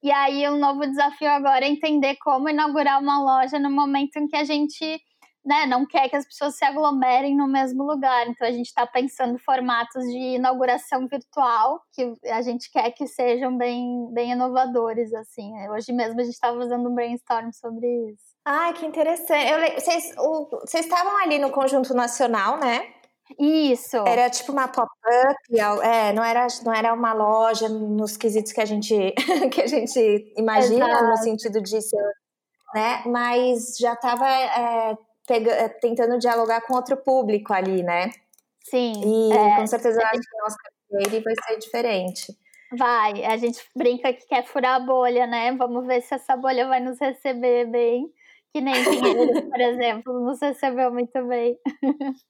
E 0.00 0.12
aí, 0.12 0.48
um 0.48 0.56
novo 0.56 0.86
desafio 0.86 1.28
agora 1.28 1.64
é 1.64 1.68
entender 1.68 2.16
como 2.22 2.48
inaugurar 2.48 3.00
uma 3.00 3.20
loja 3.20 3.58
no 3.58 3.68
momento 3.68 4.18
em 4.18 4.28
que 4.28 4.36
a 4.36 4.44
gente 4.44 5.00
né, 5.44 5.66
não 5.66 5.84
quer 5.84 6.08
que 6.08 6.14
as 6.14 6.24
pessoas 6.24 6.56
se 6.56 6.64
aglomerem 6.64 7.36
no 7.36 7.48
mesmo 7.48 7.82
lugar. 7.82 8.28
Então, 8.28 8.46
a 8.46 8.52
gente 8.52 8.66
está 8.66 8.86
pensando 8.86 9.36
formatos 9.40 10.04
de 10.04 10.36
inauguração 10.36 11.08
virtual, 11.08 11.80
que 11.92 12.14
a 12.30 12.40
gente 12.40 12.70
quer 12.70 12.92
que 12.92 13.08
sejam 13.08 13.58
bem, 13.58 14.08
bem 14.14 14.30
inovadores. 14.30 15.12
assim. 15.12 15.50
Hoje 15.70 15.92
mesmo 15.92 16.20
a 16.20 16.22
gente 16.22 16.34
estava 16.34 16.56
fazendo 16.56 16.88
um 16.88 16.94
brainstorm 16.94 17.50
sobre 17.50 17.88
isso. 18.12 18.32
Ai, 18.44 18.74
que 18.74 18.86
interessante. 18.86 19.74
Vocês, 19.74 20.14
o, 20.18 20.48
vocês 20.60 20.84
estavam 20.84 21.20
ali 21.20 21.40
no 21.40 21.50
Conjunto 21.50 21.92
Nacional, 21.94 22.58
né? 22.58 23.01
Isso. 23.38 23.96
Era 24.06 24.28
tipo 24.30 24.52
uma 24.52 24.68
pop-up, 24.68 25.82
é, 25.82 26.12
não 26.12 26.24
era, 26.24 26.46
não 26.64 26.74
era 26.74 26.92
uma 26.92 27.12
loja 27.12 27.68
nos 27.68 28.16
quesitos 28.16 28.52
que 28.52 28.60
a 28.60 28.64
gente, 28.64 28.94
que 29.52 29.60
a 29.60 29.66
gente 29.66 30.32
imagina, 30.36 30.88
Exato. 30.88 31.04
no 31.04 31.16
sentido 31.16 31.62
de 31.62 31.80
ser, 31.80 32.12
né? 32.74 33.02
Mas 33.06 33.76
já 33.78 33.94
estava 33.94 34.28
é, 34.28 34.96
é, 35.30 35.68
tentando 35.68 36.18
dialogar 36.18 36.60
com 36.62 36.74
outro 36.74 36.96
público 36.96 37.52
ali, 37.52 37.82
né? 37.82 38.10
Sim. 38.64 38.92
E 39.04 39.32
é, 39.32 39.56
com 39.56 39.66
certeza 39.66 40.00
eu 40.00 40.06
acho 40.06 40.56
que 40.56 40.98
carteiro 40.98 41.24
vai 41.24 41.34
ser 41.46 41.58
diferente. 41.58 42.36
Vai, 42.78 43.24
a 43.24 43.36
gente 43.36 43.62
brinca 43.76 44.12
que 44.12 44.26
quer 44.26 44.46
furar 44.46 44.76
a 44.76 44.80
bolha, 44.80 45.26
né? 45.26 45.52
Vamos 45.52 45.86
ver 45.86 46.00
se 46.00 46.14
essa 46.14 46.36
bolha 46.36 46.66
vai 46.66 46.80
nos 46.80 46.98
receber 46.98 47.66
bem 47.66 48.10
que 48.54 48.60
nem 48.60 48.84
Pinheiros, 48.84 49.40
por 49.48 49.60
exemplo, 49.60 50.20
nos 50.20 50.40
recebeu 50.40 50.92
muito 50.92 51.26
bem. 51.26 51.56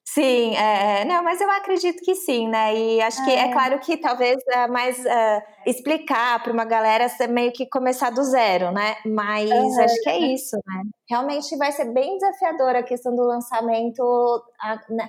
Sim, 0.05 0.55
é, 0.57 1.01
é, 1.01 1.05
não, 1.05 1.23
mas 1.23 1.41
eu 1.41 1.51
acredito 1.51 2.01
que 2.03 2.15
sim, 2.15 2.49
né? 2.49 2.75
E 2.77 3.01
acho 3.01 3.21
é. 3.23 3.25
que 3.25 3.31
é 3.33 3.53
claro 3.53 3.79
que 3.81 3.97
talvez 3.97 4.37
é 4.49 4.69
mais 4.69 4.99
uh, 4.99 5.43
explicar 5.67 6.43
para 6.43 6.53
uma 6.53 6.65
galera 6.65 7.07
meio 7.29 7.53
que 7.53 7.67
começar 7.67 8.11
do 8.11 8.23
zero, 8.23 8.71
né? 8.71 8.97
Mas 9.05 9.51
uhum. 9.51 9.81
acho 9.81 10.01
que 10.03 10.11
é 10.11 10.19
isso, 10.33 10.57
né? 10.65 10.83
Realmente 11.13 11.55
vai 11.59 11.71
ser 11.71 11.93
bem 11.93 12.17
desafiadora 12.17 12.79
a 12.79 12.83
questão 12.83 13.15
do 13.15 13.23
lançamento. 13.23 14.03
Né? 14.89 15.07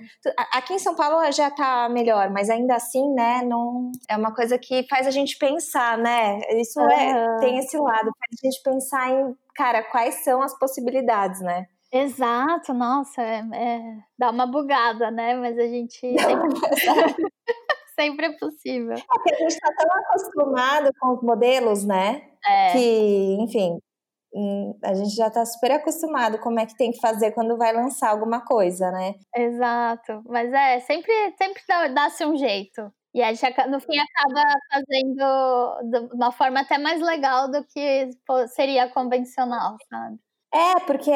Aqui 0.52 0.74
em 0.74 0.80
São 0.80 0.94
Paulo 0.96 1.32
já 1.32 1.48
está 1.48 1.88
melhor, 1.88 2.30
mas 2.30 2.50
ainda 2.50 2.76
assim, 2.76 3.14
né? 3.14 3.42
Não 3.44 3.90
é 4.10 4.18
uma 4.18 4.36
coisa 4.36 4.60
que 4.60 4.86
faz 4.90 5.08
a 5.08 5.12
gente 5.12 5.38
pensar, 5.38 5.98
né? 5.98 6.42
Isso 6.60 6.78
uhum. 6.78 6.92
é, 6.92 7.40
tem 7.40 7.58
esse 7.58 7.78
lado, 7.78 8.12
faz 8.20 8.38
a 8.44 8.46
gente 8.46 8.62
pensar 8.62 9.12
em 9.12 9.34
cara, 9.56 9.82
quais 9.84 10.26
são 10.26 10.42
as 10.42 10.60
possibilidades, 10.60 11.40
né? 11.40 11.68
Exato, 11.90 12.74
nossa, 12.74 13.22
é, 13.22 13.42
é, 13.54 13.98
dá 14.20 14.30
uma 14.32 14.46
bugada, 14.46 15.10
né? 15.10 15.36
Mas 15.36 15.58
a 15.58 15.68
gente 15.68 15.96
sempre, 15.96 16.20
sempre 17.98 18.26
é 18.26 18.38
possível. 18.38 18.94
É 18.94 19.02
porque 19.06 19.34
a 19.36 19.38
gente 19.38 19.52
está 19.52 19.74
tão 19.74 19.96
acostumado 20.00 20.92
com 21.00 21.14
os 21.14 21.22
modelos, 21.22 21.86
né? 21.86 22.24
É. 22.46 22.72
Que, 22.74 23.38
enfim, 23.40 23.80
a 24.84 24.94
gente 24.94 25.16
já 25.16 25.28
está 25.28 25.46
super 25.46 25.72
acostumado 25.72 26.40
como 26.40 26.60
é 26.60 26.66
que 26.66 26.76
tem 26.76 26.92
que 26.92 27.00
fazer 27.00 27.32
quando 27.32 27.58
vai 27.58 27.74
lançar 27.74 28.10
alguma 28.10 28.44
coisa, 28.44 28.90
né? 28.92 29.16
Exato, 29.36 30.24
mas 30.26 30.52
é, 30.52 30.80
sempre, 30.80 31.14
sempre 31.38 31.62
dá-se 31.94 32.26
um 32.26 32.36
jeito. 32.36 32.92
E 33.14 33.22
aí, 33.22 33.36
no 33.70 33.80
fim, 33.80 34.00
acaba 34.00 34.42
fazendo 34.72 36.08
de 36.10 36.16
uma 36.16 36.32
forma 36.32 36.62
até 36.62 36.80
mais 36.80 37.00
legal 37.00 37.50
do 37.50 37.64
que 37.66 38.10
seria 38.48 38.90
convencional, 38.90 39.76
sabe? 39.88 40.18
É, 40.52 40.80
porque 40.86 41.12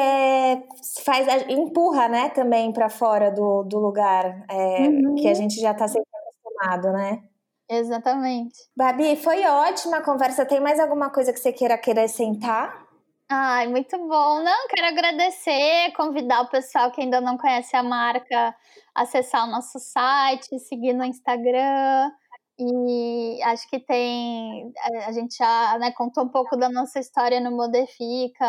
faz, 1.04 1.26
empurra, 1.48 2.08
né, 2.08 2.28
também 2.30 2.72
para 2.72 2.88
fora 2.88 3.30
do, 3.30 3.62
do 3.64 3.78
lugar 3.78 4.44
é, 4.48 4.88
uhum. 4.88 5.14
que 5.16 5.28
a 5.28 5.34
gente 5.34 5.60
já 5.60 5.72
está 5.72 5.86
sempre 5.86 6.08
acostumado, 6.12 6.92
né? 6.92 7.22
Exatamente. 7.68 8.56
Babi, 8.76 9.16
foi 9.16 9.44
ótima 9.44 9.98
a 9.98 10.02
conversa. 10.02 10.46
Tem 10.46 10.58
mais 10.58 10.80
alguma 10.80 11.10
coisa 11.10 11.32
que 11.32 11.38
você 11.38 11.52
queira 11.52 11.74
acrescentar? 11.74 12.87
Ai, 13.30 13.66
muito 13.68 13.96
bom. 13.98 14.42
Não, 14.42 14.68
quero 14.68 14.86
agradecer, 14.88 15.92
convidar 15.94 16.40
o 16.42 16.48
pessoal 16.48 16.90
que 16.90 17.02
ainda 17.02 17.20
não 17.20 17.36
conhece 17.36 17.76
a 17.76 17.82
marca 17.82 18.56
a 18.94 19.02
acessar 19.02 19.46
o 19.46 19.50
nosso 19.50 19.78
site, 19.78 20.58
seguir 20.60 20.94
no 20.94 21.04
Instagram. 21.04 22.10
E 22.58 23.42
acho 23.44 23.68
que 23.68 23.78
tem. 23.80 24.72
A 25.06 25.12
gente 25.12 25.36
já 25.36 25.78
né, 25.78 25.92
contou 25.92 26.24
um 26.24 26.28
pouco 26.28 26.56
da 26.56 26.70
nossa 26.70 26.98
história 27.00 27.38
no 27.40 27.50
Modifica, 27.52 28.46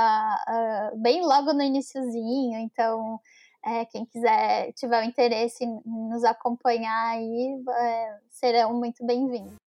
uh, 0.47 0.97
bem 0.97 1.21
logo 1.21 1.53
no 1.53 1.61
iníciozinho. 1.61 2.59
Então, 2.59 3.19
é, 3.65 3.86
quem 3.86 4.05
quiser, 4.05 4.71
tiver 4.73 5.01
o 5.03 5.05
interesse 5.05 5.63
em 5.65 5.82
nos 5.86 6.23
acompanhar 6.23 7.09
aí, 7.15 7.61
é, 7.69 8.19
serão 8.30 8.73
muito 8.73 9.05
bem-vindos. 9.05 9.68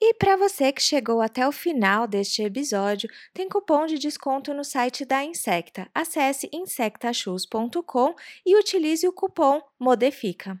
E 0.00 0.12
para 0.14 0.36
você 0.36 0.72
que 0.72 0.82
chegou 0.82 1.22
até 1.22 1.48
o 1.48 1.52
final 1.52 2.06
deste 2.06 2.42
episódio, 2.42 3.08
tem 3.32 3.48
cupom 3.48 3.86
de 3.86 3.98
desconto 3.98 4.52
no 4.52 4.62
site 4.62 5.06
da 5.06 5.24
Insecta. 5.24 5.88
Acesse 5.94 6.50
insectashoes.com 6.52 8.14
e 8.44 8.58
utilize 8.58 9.08
o 9.08 9.12
cupom 9.12 9.60
MODEFICA. 9.78 10.60